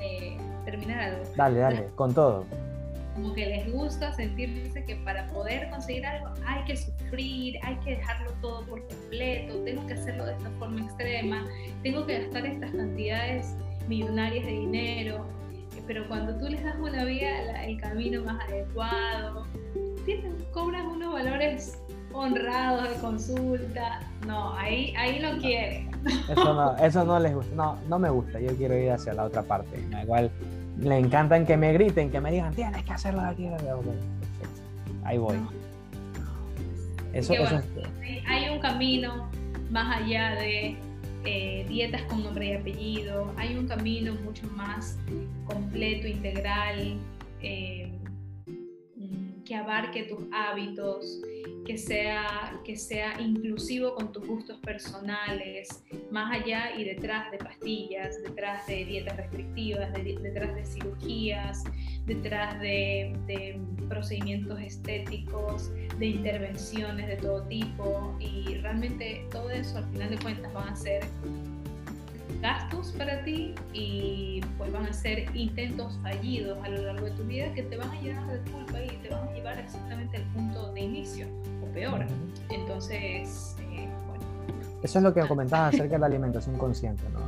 eh, 0.00 0.36
terminar 0.64 1.00
algo. 1.00 1.22
Dale, 1.36 1.58
dale, 1.58 1.88
con 1.94 2.12
todo. 2.14 2.44
Como 3.14 3.32
que 3.32 3.46
les 3.46 3.72
gusta 3.72 4.12
sentirse 4.12 4.84
que 4.84 4.96
para 4.96 5.26
poder 5.28 5.70
conseguir 5.70 6.04
algo 6.04 6.28
hay 6.46 6.64
que 6.64 6.76
sufrir, 6.76 7.58
hay 7.62 7.76
que 7.76 7.96
dejarlo 7.96 8.30
todo 8.42 8.62
por 8.66 8.86
completo, 8.86 9.58
tengo 9.64 9.86
que 9.86 9.94
hacerlo 9.94 10.26
de 10.26 10.32
esta 10.32 10.50
forma 10.58 10.82
extrema, 10.82 11.46
tengo 11.82 12.04
que 12.04 12.20
gastar 12.20 12.44
estas 12.44 12.70
cantidades 12.72 13.54
millonarias 13.88 14.44
de 14.44 14.52
dinero 14.52 15.24
pero 15.86 16.06
cuando 16.08 16.36
tú 16.36 16.48
les 16.48 16.62
das 16.64 16.76
una 16.80 17.04
vía, 17.04 17.64
el 17.64 17.80
camino 17.80 18.22
más 18.24 18.42
adecuado, 18.48 19.46
cobran 20.52 20.86
unos 20.86 21.12
valores 21.12 21.78
honrados 22.18 22.88
de 22.88 22.94
consulta. 22.96 24.00
No, 24.26 24.54
ahí, 24.54 24.94
ahí 24.96 25.20
no 25.20 25.38
quieren. 25.38 25.90
Eso 26.28 26.54
no, 26.54 26.76
eso 26.84 27.04
no 27.04 27.18
les 27.18 27.34
gusta. 27.34 27.54
No, 27.54 27.78
no 27.88 27.98
me 27.98 28.10
gusta. 28.10 28.40
Yo 28.40 28.56
quiero 28.56 28.76
ir 28.76 28.90
hacia 28.90 29.14
la 29.14 29.24
otra 29.24 29.42
parte. 29.42 29.78
Igual 30.02 30.30
le 30.78 30.98
encantan 30.98 31.46
que 31.46 31.56
me 31.56 31.72
griten, 31.72 32.10
que 32.10 32.20
me 32.20 32.30
digan, 32.30 32.54
tienes 32.54 32.84
que 32.84 32.92
hacerlo 32.92 33.22
de 33.22 33.28
aquí. 33.28 33.48
Ahí 35.04 35.18
voy. 35.18 35.36
Eso, 37.12 37.32
eso 37.32 37.60
Hay 38.26 38.50
un 38.50 38.58
camino 38.60 39.30
más 39.70 40.02
allá 40.02 40.34
de 40.34 40.76
eh, 41.24 41.66
dietas 41.68 42.02
con 42.02 42.22
nombre 42.22 42.46
y 42.46 42.52
apellido. 42.52 43.32
Hay 43.36 43.56
un 43.56 43.66
camino 43.66 44.14
mucho 44.24 44.46
más 44.48 44.98
completo, 45.46 46.06
integral, 46.06 46.98
eh, 47.42 47.85
que 49.46 49.54
abarque 49.54 50.02
tus 50.04 50.18
hábitos, 50.32 51.22
que 51.64 51.78
sea, 51.78 52.60
que 52.64 52.76
sea 52.76 53.20
inclusivo 53.20 53.94
con 53.94 54.12
tus 54.12 54.26
gustos 54.26 54.58
personales, 54.58 55.84
más 56.10 56.40
allá 56.40 56.76
y 56.76 56.84
detrás 56.84 57.30
de 57.30 57.38
pastillas, 57.38 58.22
detrás 58.22 58.66
de 58.66 58.84
dietas 58.84 59.16
restrictivas, 59.16 59.92
detrás 59.94 60.54
de 60.54 60.66
cirugías, 60.66 61.64
detrás 62.06 62.60
de, 62.60 63.58
procedimientos 63.88 64.60
estéticos, 64.60 65.70
de 65.98 66.06
intervenciones 66.06 67.06
de 67.06 67.16
todo 67.16 67.42
tipo 67.44 68.16
y 68.18 68.54
realmente 68.56 69.24
todo 69.30 69.48
eso 69.50 69.78
al 69.78 69.84
final 69.92 70.10
de 70.10 70.18
cuentas 70.18 70.52
van 70.52 70.68
a 70.70 70.76
ser 70.76 71.04
gastos 72.46 72.92
para 72.92 73.24
ti 73.24 73.56
y 73.72 74.40
pues 74.56 74.72
van 74.72 74.86
a 74.86 74.92
ser 74.92 75.34
intentos 75.34 75.98
fallidos 76.00 76.56
a 76.62 76.68
lo 76.68 76.82
largo 76.82 77.06
de 77.06 77.10
tu 77.10 77.24
vida 77.24 77.52
que 77.54 77.64
te 77.64 77.76
van 77.76 77.90
a 77.90 78.00
llevar 78.00 78.24
de 78.28 78.50
culpa 78.52 78.80
y 78.80 78.96
te 78.98 79.08
van 79.08 79.26
a 79.26 79.32
llevar 79.32 79.58
exactamente 79.58 80.18
al 80.18 80.22
punto 80.32 80.72
de 80.72 80.80
inicio 80.80 81.26
o 81.60 81.66
peor. 81.74 82.06
Entonces, 82.50 83.56
eh, 83.62 83.88
bueno. 84.06 84.24
Eso 84.80 84.98
es 85.00 85.02
lo 85.02 85.12
que 85.12 85.26
comentabas 85.26 85.74
acerca 85.74 85.96
de 85.96 85.98
la 85.98 86.06
alimentación 86.06 86.56
consciente, 86.56 87.02
¿no? 87.12 87.18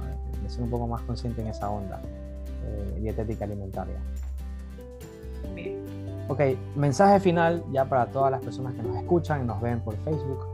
De 0.40 0.48
ser 0.48 0.62
un 0.62 0.70
poco 0.70 0.86
más 0.86 1.02
consciente 1.02 1.42
en 1.42 1.48
esa 1.48 1.68
onda 1.68 2.00
eh, 2.64 3.00
dietética 3.00 3.44
alimentaria. 3.44 3.98
Ok, 6.28 6.40
mensaje 6.76 7.18
final 7.18 7.64
ya 7.72 7.84
para 7.86 8.06
todas 8.06 8.30
las 8.30 8.40
personas 8.40 8.72
que 8.74 8.82
nos 8.84 8.96
escuchan 8.98 9.42
y 9.42 9.46
nos 9.46 9.60
ven 9.60 9.80
por 9.80 9.96
Facebook. 10.04 10.46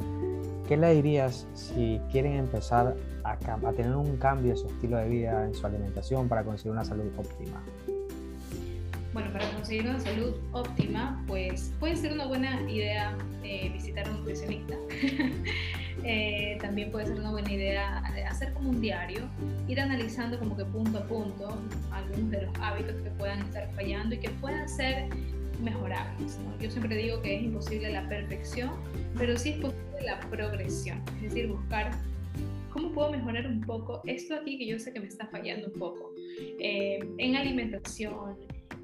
¿Qué 0.66 0.78
le 0.78 0.94
dirías 0.94 1.46
si 1.52 2.00
quieren 2.10 2.36
empezar 2.36 2.94
a, 3.24 3.32
a, 3.32 3.72
tener 3.72 3.96
un 3.96 4.16
cambio 4.16 4.52
en 4.52 4.56
su 4.56 4.66
estilo 4.66 4.98
de 4.98 5.08
vida, 5.08 5.44
en 5.44 5.54
su 5.54 5.66
alimentación 5.66 6.28
para 6.28 6.44
conseguir 6.44 6.72
una 6.72 6.84
salud 6.84 7.06
óptima? 7.16 7.62
Bueno, 9.12 9.32
para 9.32 9.48
conseguir 9.52 9.88
una 9.88 10.00
salud 10.00 10.34
óptima, 10.52 11.22
pues 11.28 11.72
puede 11.78 11.96
ser 11.96 12.12
una 12.12 12.26
buena 12.26 12.68
idea 12.68 13.16
eh, 13.44 13.70
visitar 13.72 14.06
a 14.06 14.10
un 14.10 14.18
nutricionista. 14.18 14.74
Eh, 16.06 16.58
también 16.60 16.90
puede 16.90 17.06
ser 17.06 17.18
una 17.18 17.30
buena 17.30 17.50
idea 17.50 17.98
hacer 18.28 18.52
como 18.52 18.70
un 18.70 18.80
diario, 18.80 19.22
ir 19.68 19.80
analizando 19.80 20.38
como 20.38 20.54
que 20.54 20.64
punto 20.66 20.98
a 20.98 21.02
punto 21.04 21.56
algunos 21.92 22.30
de 22.30 22.42
los 22.42 22.54
hábitos 22.60 22.96
que 22.96 23.10
puedan 23.10 23.40
estar 23.40 23.70
fallando 23.74 24.14
y 24.14 24.18
que 24.18 24.28
puedan 24.28 24.68
ser 24.68 25.08
mejorables. 25.62 26.38
Yo 26.60 26.70
siempre 26.70 26.96
digo 26.96 27.22
que 27.22 27.36
es 27.36 27.42
imposible 27.44 27.90
la 27.90 28.06
perfección, 28.08 28.72
pero 29.16 29.38
sí 29.38 29.50
es 29.50 29.56
posible 29.58 30.02
la 30.02 30.20
progresión, 30.20 31.00
es 31.16 31.22
decir, 31.22 31.48
buscar 31.48 31.92
cómo 32.74 32.90
puedo 32.90 33.10
mejorar 33.12 33.46
un 33.46 33.60
poco 33.60 34.02
esto 34.04 34.34
aquí 34.34 34.58
que 34.58 34.66
yo 34.66 34.78
sé 34.80 34.92
que 34.92 34.98
me 34.98 35.06
está 35.06 35.28
fallando 35.28 35.68
un 35.68 35.78
poco 35.78 36.12
eh, 36.58 36.98
en 37.18 37.36
alimentación, 37.36 38.36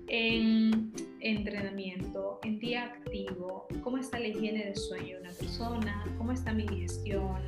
en 0.06 0.92
entrenamiento, 1.18 2.38
en 2.44 2.60
día 2.60 2.84
activo, 2.84 3.66
cómo 3.82 3.98
está 3.98 4.20
la 4.20 4.28
higiene 4.28 4.66
de 4.66 4.76
sueño 4.76 5.16
de 5.16 5.22
una 5.22 5.32
persona, 5.32 6.04
cómo 6.18 6.30
está 6.30 6.52
mi 6.52 6.68
digestión, 6.68 7.42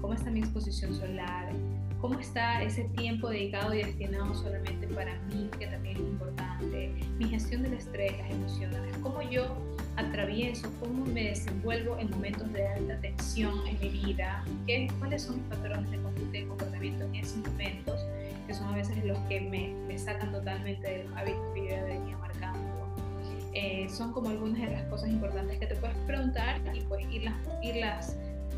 cómo 0.00 0.14
está 0.14 0.30
mi 0.32 0.40
exposición 0.40 0.92
solar, 0.94 1.52
cómo 2.00 2.18
está 2.18 2.64
ese 2.64 2.84
tiempo 2.96 3.30
dedicado 3.30 3.72
y 3.72 3.78
destinado 3.78 4.34
solamente 4.34 4.88
para 4.88 5.16
mí, 5.26 5.48
que 5.60 5.68
también 5.68 5.96
es 5.96 6.02
importante, 6.02 6.92
mi 7.18 7.26
gestión 7.26 7.62
del 7.62 7.74
estrés, 7.74 8.18
las 8.18 8.32
emociones, 8.32 8.96
cómo 8.98 9.22
yo 9.22 9.56
atravieso, 9.96 10.70
cómo 10.80 11.04
me 11.06 11.24
desenvuelvo 11.24 11.98
en 11.98 12.10
momentos 12.10 12.52
de 12.52 12.66
alta 12.66 12.98
tensión 13.00 13.66
en 13.66 13.78
mi 13.80 13.88
vida, 13.88 14.44
¿Qué, 14.66 14.88
cuáles 14.98 15.22
son 15.22 15.36
mis 15.36 15.46
patrones 15.46 15.90
de 15.90 16.46
comportamiento 16.46 17.04
en 17.04 17.14
esos 17.16 17.36
momentos 17.38 18.00
que 18.46 18.54
son 18.54 18.68
a 18.68 18.76
veces 18.76 19.04
los 19.04 19.18
que 19.20 19.40
me, 19.40 19.74
me 19.86 19.98
sacan 19.98 20.32
totalmente 20.32 20.88
de 20.88 21.04
los 21.04 21.16
hábitos 21.16 21.42
que 21.54 21.60
yo 21.60 21.70
ya 21.70 21.84
venía 21.84 22.16
marcando. 22.18 22.60
Eh, 23.52 23.86
son 23.88 24.12
como 24.12 24.30
algunas 24.30 24.60
de 24.60 24.70
las 24.70 24.82
cosas 24.84 25.10
importantes 25.10 25.58
que 25.58 25.66
te 25.66 25.76
puedes 25.76 25.96
preguntar 25.98 26.60
y 26.74 26.80
pues 26.80 27.06
irlas, 27.10 27.34
irlas 27.62 28.16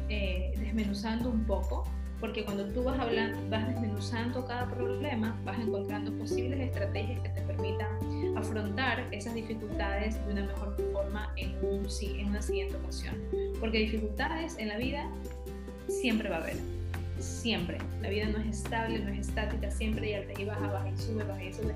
eh, 0.09 0.55
desmenuzando 0.59 1.31
un 1.31 1.45
poco, 1.45 1.85
porque 2.19 2.45
cuando 2.45 2.65
tú 2.69 2.83
vas 2.83 2.99
hablando, 2.99 3.39
vas 3.51 3.69
desmenuzando 3.69 4.47
cada 4.47 4.67
problema, 4.71 5.39
vas 5.45 5.59
encontrando 5.59 6.13
posibles 6.13 6.61
estrategias 6.61 7.21
que 7.21 7.29
te 7.29 7.43
permitan 7.43 7.89
afrontar 8.37 9.07
esas 9.13 9.35
dificultades 9.35 10.25
de 10.27 10.33
una 10.33 10.47
mejor 10.47 10.77
forma 10.93 11.33
en, 11.37 11.57
un, 11.63 11.87
en 12.01 12.27
una 12.29 12.43
siguiente 12.43 12.77
ocasión. 12.77 13.15
Porque 13.61 13.79
dificultades 13.79 14.57
en 14.59 14.69
la 14.69 14.77
vida 14.77 15.09
siempre 15.89 16.29
va 16.29 16.37
a 16.37 16.43
haber 16.43 16.57
siempre. 17.19 17.79
La 18.03 18.09
vida 18.09 18.27
no 18.27 18.39
es 18.39 18.59
estable, 18.59 18.99
no 18.99 19.11
es 19.11 19.29
estática, 19.29 19.71
siempre 19.71 20.11
y 20.11 20.15
alta 20.15 20.41
y 20.41 20.45
baja, 20.45 20.71
baja 20.71 20.89
y 20.89 20.97
sube, 20.97 21.25
baja 21.25 21.43
y 21.43 21.53
sube. 21.53 21.75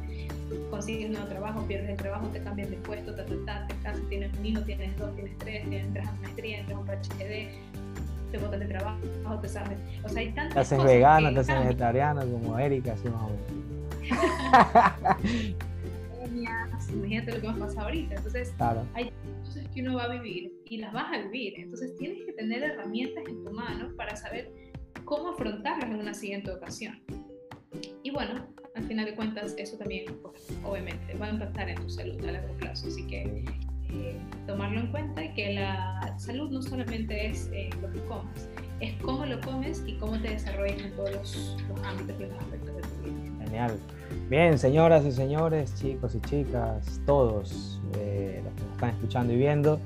Consigues 0.71 1.07
un 1.07 1.13
nuevo 1.13 1.29
trabajo, 1.29 1.63
pierdes 1.67 1.91
el 1.91 1.97
trabajo, 1.97 2.27
te 2.29 2.43
cambian 2.43 2.71
de 2.71 2.77
puesto, 2.79 3.15
te, 3.15 3.23
te 3.23 3.37
casas, 3.45 4.01
tienes 4.09 4.37
un 4.37 4.47
hijo, 4.47 4.61
tienes 4.63 4.97
dos, 4.99 5.15
tienes 5.15 5.39
tres, 5.39 5.63
tienes, 5.63 5.87
entras 5.87 6.09
a 6.09 6.13
maestría, 6.13 6.59
entras 6.59 6.77
a 6.77 6.81
un 6.81 6.87
PhD, 6.87 7.49
te 8.31 8.39
botas 8.39 8.61
de 8.61 8.67
trabajo, 8.67 8.99
te 9.41 9.49
sabes. 9.49 9.79
O 10.05 10.09
sea, 10.09 10.21
hay 10.21 10.33
tantas 10.33 10.55
Te 10.55 10.61
haces 10.61 10.85
vegano, 10.85 11.33
te 11.33 11.41
haces 11.41 11.59
vegetariano, 11.59 12.21
como 12.23 12.59
Erika, 12.59 12.93
así 12.93 13.09
más 13.09 13.23
o 13.23 13.31
menos. 13.31 13.51
Imagínate 16.93 17.33
lo 17.33 17.41
que 17.41 17.47
nos 17.49 17.59
pasa 17.59 17.83
ahorita. 17.83 18.15
Entonces, 18.15 18.55
hay 18.95 19.13
cosas 19.45 19.69
que 19.69 19.83
uno 19.83 19.97
va 19.97 20.05
a 20.05 20.09
vivir 20.09 20.53
y 20.67 20.79
las 20.79 20.93
vas 20.93 21.13
a 21.13 21.19
vivir. 21.23 21.55
Entonces, 21.59 21.97
tienes 21.97 22.25
que 22.25 22.33
tener 22.33 22.63
herramientas 22.63 23.25
en 23.29 23.45
tu 23.45 23.51
mano 23.53 23.95
para 23.97 24.17
saber 24.17 24.53
cómo 25.05 25.31
afrontarlas 25.31 25.91
en 25.91 25.97
una 25.97 26.15
siguiente 26.15 26.51
ocasión. 26.51 27.01
Y 28.03 28.11
bueno, 28.11 28.47
al 28.75 28.85
final 28.85 29.07
de 29.07 29.15
cuentas, 29.15 29.55
eso 29.59 29.77
también, 29.77 30.05
pues, 30.23 30.49
obviamente, 30.65 31.15
va 31.15 31.27
a 31.27 31.31
impactar 31.31 31.69
en 31.69 31.81
tu 31.81 31.89
salud 31.89 32.25
a 32.25 32.33
largo 32.33 32.57
plazo. 32.57 32.89
Así 32.89 33.07
que 33.07 33.45
eh, 33.93 34.17
tomarlo 34.47 34.81
en 34.81 34.87
cuenta 34.89 35.25
y 35.25 35.35
que 35.35 35.55
la 35.55 36.15
salud 36.19 36.51
no 36.51 36.63
solamente 36.63 37.27
es 37.27 37.51
eh, 37.53 37.71
lo 37.81 37.91
que 37.91 38.01
comes, 38.05 38.49
es 38.79 38.95
cómo 39.03 39.27
lo 39.27 39.41
comes 39.41 39.83
y 39.87 39.95
cómo 39.95 40.21
te 40.21 40.31
desarrollas 40.31 40.81
en 40.81 40.95
todos 40.95 41.11
los, 41.11 41.57
ámbitos 41.85 42.21
y 42.21 42.23
los 42.23 42.33
aspectos 42.39 42.77
de 42.77 42.83
tu 42.83 43.03
vida. 43.03 43.20
Genial. 43.51 43.73
Bien, 44.29 44.59
señoras 44.61 45.05
y 45.05 45.11
señores, 45.11 45.75
chicos 45.75 46.15
y 46.15 46.21
chicas, 46.21 47.01
todos 47.05 47.81
eh, 47.99 48.41
los 48.45 48.55
que 48.55 48.63
nos 48.63 48.73
están 48.75 48.91
escuchando 48.91 49.33
y 49.33 49.37
viendo, 49.37 49.81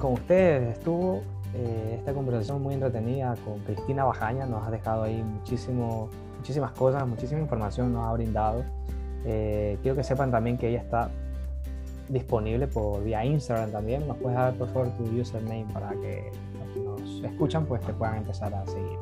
con 0.00 0.14
ustedes 0.14 0.78
estuvo 0.78 1.20
eh, 1.54 1.96
esta 1.98 2.14
conversación 2.14 2.62
muy 2.62 2.72
entretenida 2.72 3.36
con 3.44 3.58
Cristina 3.60 4.04
Bajaña. 4.04 4.46
Nos 4.46 4.66
ha 4.66 4.70
dejado 4.70 5.02
ahí 5.02 5.22
muchísimo, 5.22 6.08
muchísimas 6.38 6.72
cosas, 6.72 7.06
muchísima 7.06 7.38
información 7.38 7.92
nos 7.92 8.06
ha 8.06 8.12
brindado. 8.14 8.64
Eh, 9.26 9.76
quiero 9.82 9.94
que 9.94 10.02
sepan 10.02 10.30
también 10.30 10.56
que 10.56 10.70
ella 10.70 10.80
está 10.80 11.10
disponible 12.08 12.66
por 12.66 13.04
vía 13.04 13.26
Instagram 13.26 13.72
también. 13.72 14.08
¿Nos 14.08 14.16
puedes 14.16 14.38
dar 14.38 14.54
por 14.54 14.68
favor 14.68 14.88
tu 14.96 15.02
username 15.04 15.66
para 15.74 15.90
que 15.90 16.30
los 16.58 16.72
que 16.72 16.80
nos 16.80 17.24
escuchan 17.30 17.66
pues 17.66 17.82
te 17.82 17.92
puedan 17.92 18.16
empezar 18.16 18.54
a 18.54 18.64
seguir? 18.64 18.98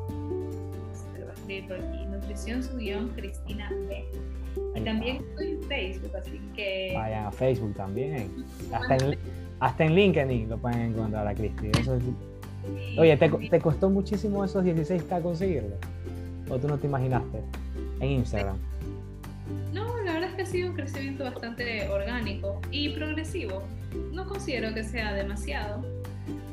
Nutrición 2.35 2.63
su 2.63 2.75
guion 2.75 3.07
Cristina 3.15 3.71
B. 3.87 4.05
Y 4.75 4.81
también 4.81 5.17
estoy 5.17 5.51
en 5.51 5.63
Facebook, 5.63 6.11
así 6.17 6.41
que... 6.53 6.91
Vayan 6.93 7.27
a 7.27 7.31
Facebook 7.31 7.73
también. 7.75 8.29
Hasta 8.73 8.97
en, 8.97 9.17
hasta 9.61 9.85
en 9.85 9.95
LinkedIn 9.95 10.49
lo 10.49 10.57
pueden 10.57 10.81
encontrar 10.81 11.25
a 11.25 11.33
Cristi. 11.33 11.71
Eso 11.79 11.95
es 11.95 12.03
Oye, 12.97 13.15
¿te, 13.15 13.59
costó 13.61 13.89
muchísimo 13.89 14.43
esos 14.43 14.65
16K 14.65 15.21
conseguirlo? 15.21 15.77
¿O 16.49 16.57
tú 16.57 16.67
no 16.67 16.77
te 16.77 16.87
imaginaste 16.87 17.41
en 18.01 18.09
Instagram? 18.09 18.57
No, 19.71 19.85
la 20.01 20.13
verdad 20.13 20.29
es 20.31 20.35
que 20.35 20.41
ha 20.41 20.45
sido 20.45 20.69
un 20.71 20.75
crecimiento 20.75 21.23
bastante 21.23 21.87
orgánico 21.87 22.59
y 22.69 22.89
progresivo. 22.89 23.63
No 24.11 24.27
considero 24.27 24.73
que 24.73 24.83
sea 24.83 25.13
demasiado, 25.13 25.85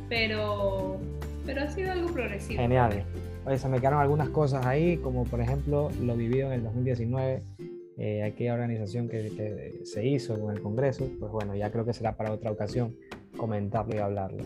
pero, 0.09 1.01
pero 1.45 1.63
ha 1.63 1.69
sido 1.71 1.91
algo 1.91 2.13
progresivo. 2.13 2.63
Genial. 2.63 3.05
Oye, 3.45 3.59
se 3.59 3.69
me 3.69 3.79
quedaron 3.79 4.01
algunas 4.01 4.29
cosas 4.29 4.65
ahí, 4.67 4.99
como 4.99 5.25
por 5.25 5.41
ejemplo 5.41 5.91
lo 6.01 6.17
vivido 6.17 6.47
en 6.49 6.53
el 6.53 6.63
2019, 6.65 7.43
eh, 7.99 8.23
aquella 8.23 8.55
organización 8.55 9.09
que, 9.09 9.31
que, 9.31 9.85
se 9.85 10.07
hizo 10.07 10.41
con 10.41 10.55
el 10.55 10.63
Congreso, 10.63 11.09
pues 11.19 11.31
bueno, 11.33 11.55
ya 11.55 11.71
creo 11.71 11.85
que 11.85 11.93
será 11.93 12.17
para 12.17 12.33
otra 12.33 12.51
ocasión 12.51 12.97
comentarlo 13.37 13.95
y 13.97 13.99
hablarlo. 13.99 14.45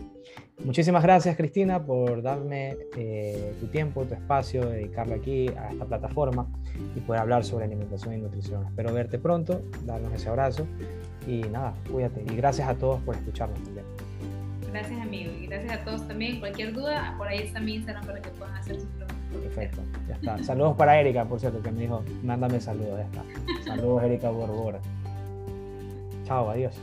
Muchísimas 0.63 1.03
gracias 1.03 1.37
Cristina 1.37 1.85
por 1.85 2.23
darme 2.23 2.75
eh, 2.97 3.53
tu 3.59 3.67
tiempo, 3.67 4.05
tu 4.05 4.15
espacio, 4.15 4.67
dedicarlo 4.67 5.15
aquí 5.15 5.49
a 5.49 5.71
esta 5.71 5.85
plataforma 5.85 6.47
y 6.95 6.99
poder 7.01 7.21
hablar 7.21 7.43
sobre 7.45 7.65
alimentación 7.65 8.15
y 8.15 8.17
nutrición. 8.17 8.65
Espero 8.65 8.91
verte 8.93 9.19
pronto, 9.19 9.61
darnos 9.85 10.13
ese 10.13 10.29
abrazo 10.29 10.65
y 11.27 11.41
nada, 11.41 11.75
cuídate 11.91 12.23
y 12.23 12.35
gracias 12.35 12.67
a 12.67 12.75
todos 12.75 12.99
por 13.01 13.15
escucharnos 13.15 13.61
también. 13.63 13.85
Gracias 14.71 14.99
amigo 15.01 15.31
y 15.31 15.47
gracias 15.47 15.73
a 15.73 15.83
todos 15.83 16.07
también. 16.07 16.39
Cualquier 16.39 16.73
duda, 16.73 17.15
por 17.17 17.27
ahí 17.27 17.39
está 17.39 17.59
mi 17.59 17.75
Instagram 17.75 18.05
para 18.05 18.21
que 18.21 18.29
puedan 18.31 18.55
hacer 18.55 18.75
sus 18.75 18.89
preguntas. 18.89 19.17
Perfecto, 19.41 19.81
ya 20.07 20.15
está. 20.15 20.43
Saludos 20.43 20.75
para 20.75 20.99
Erika, 20.99 21.25
por 21.25 21.39
cierto, 21.39 21.61
que 21.61 21.71
me 21.71 21.81
dijo, 21.81 22.03
mándame 22.23 22.59
saludos, 22.59 22.99
ya 22.99 23.05
está. 23.05 23.23
Saludos 23.65 24.03
Erika 24.03 24.29
Borbora. 24.29 24.79
Chao, 26.25 26.49
adiós. 26.49 26.75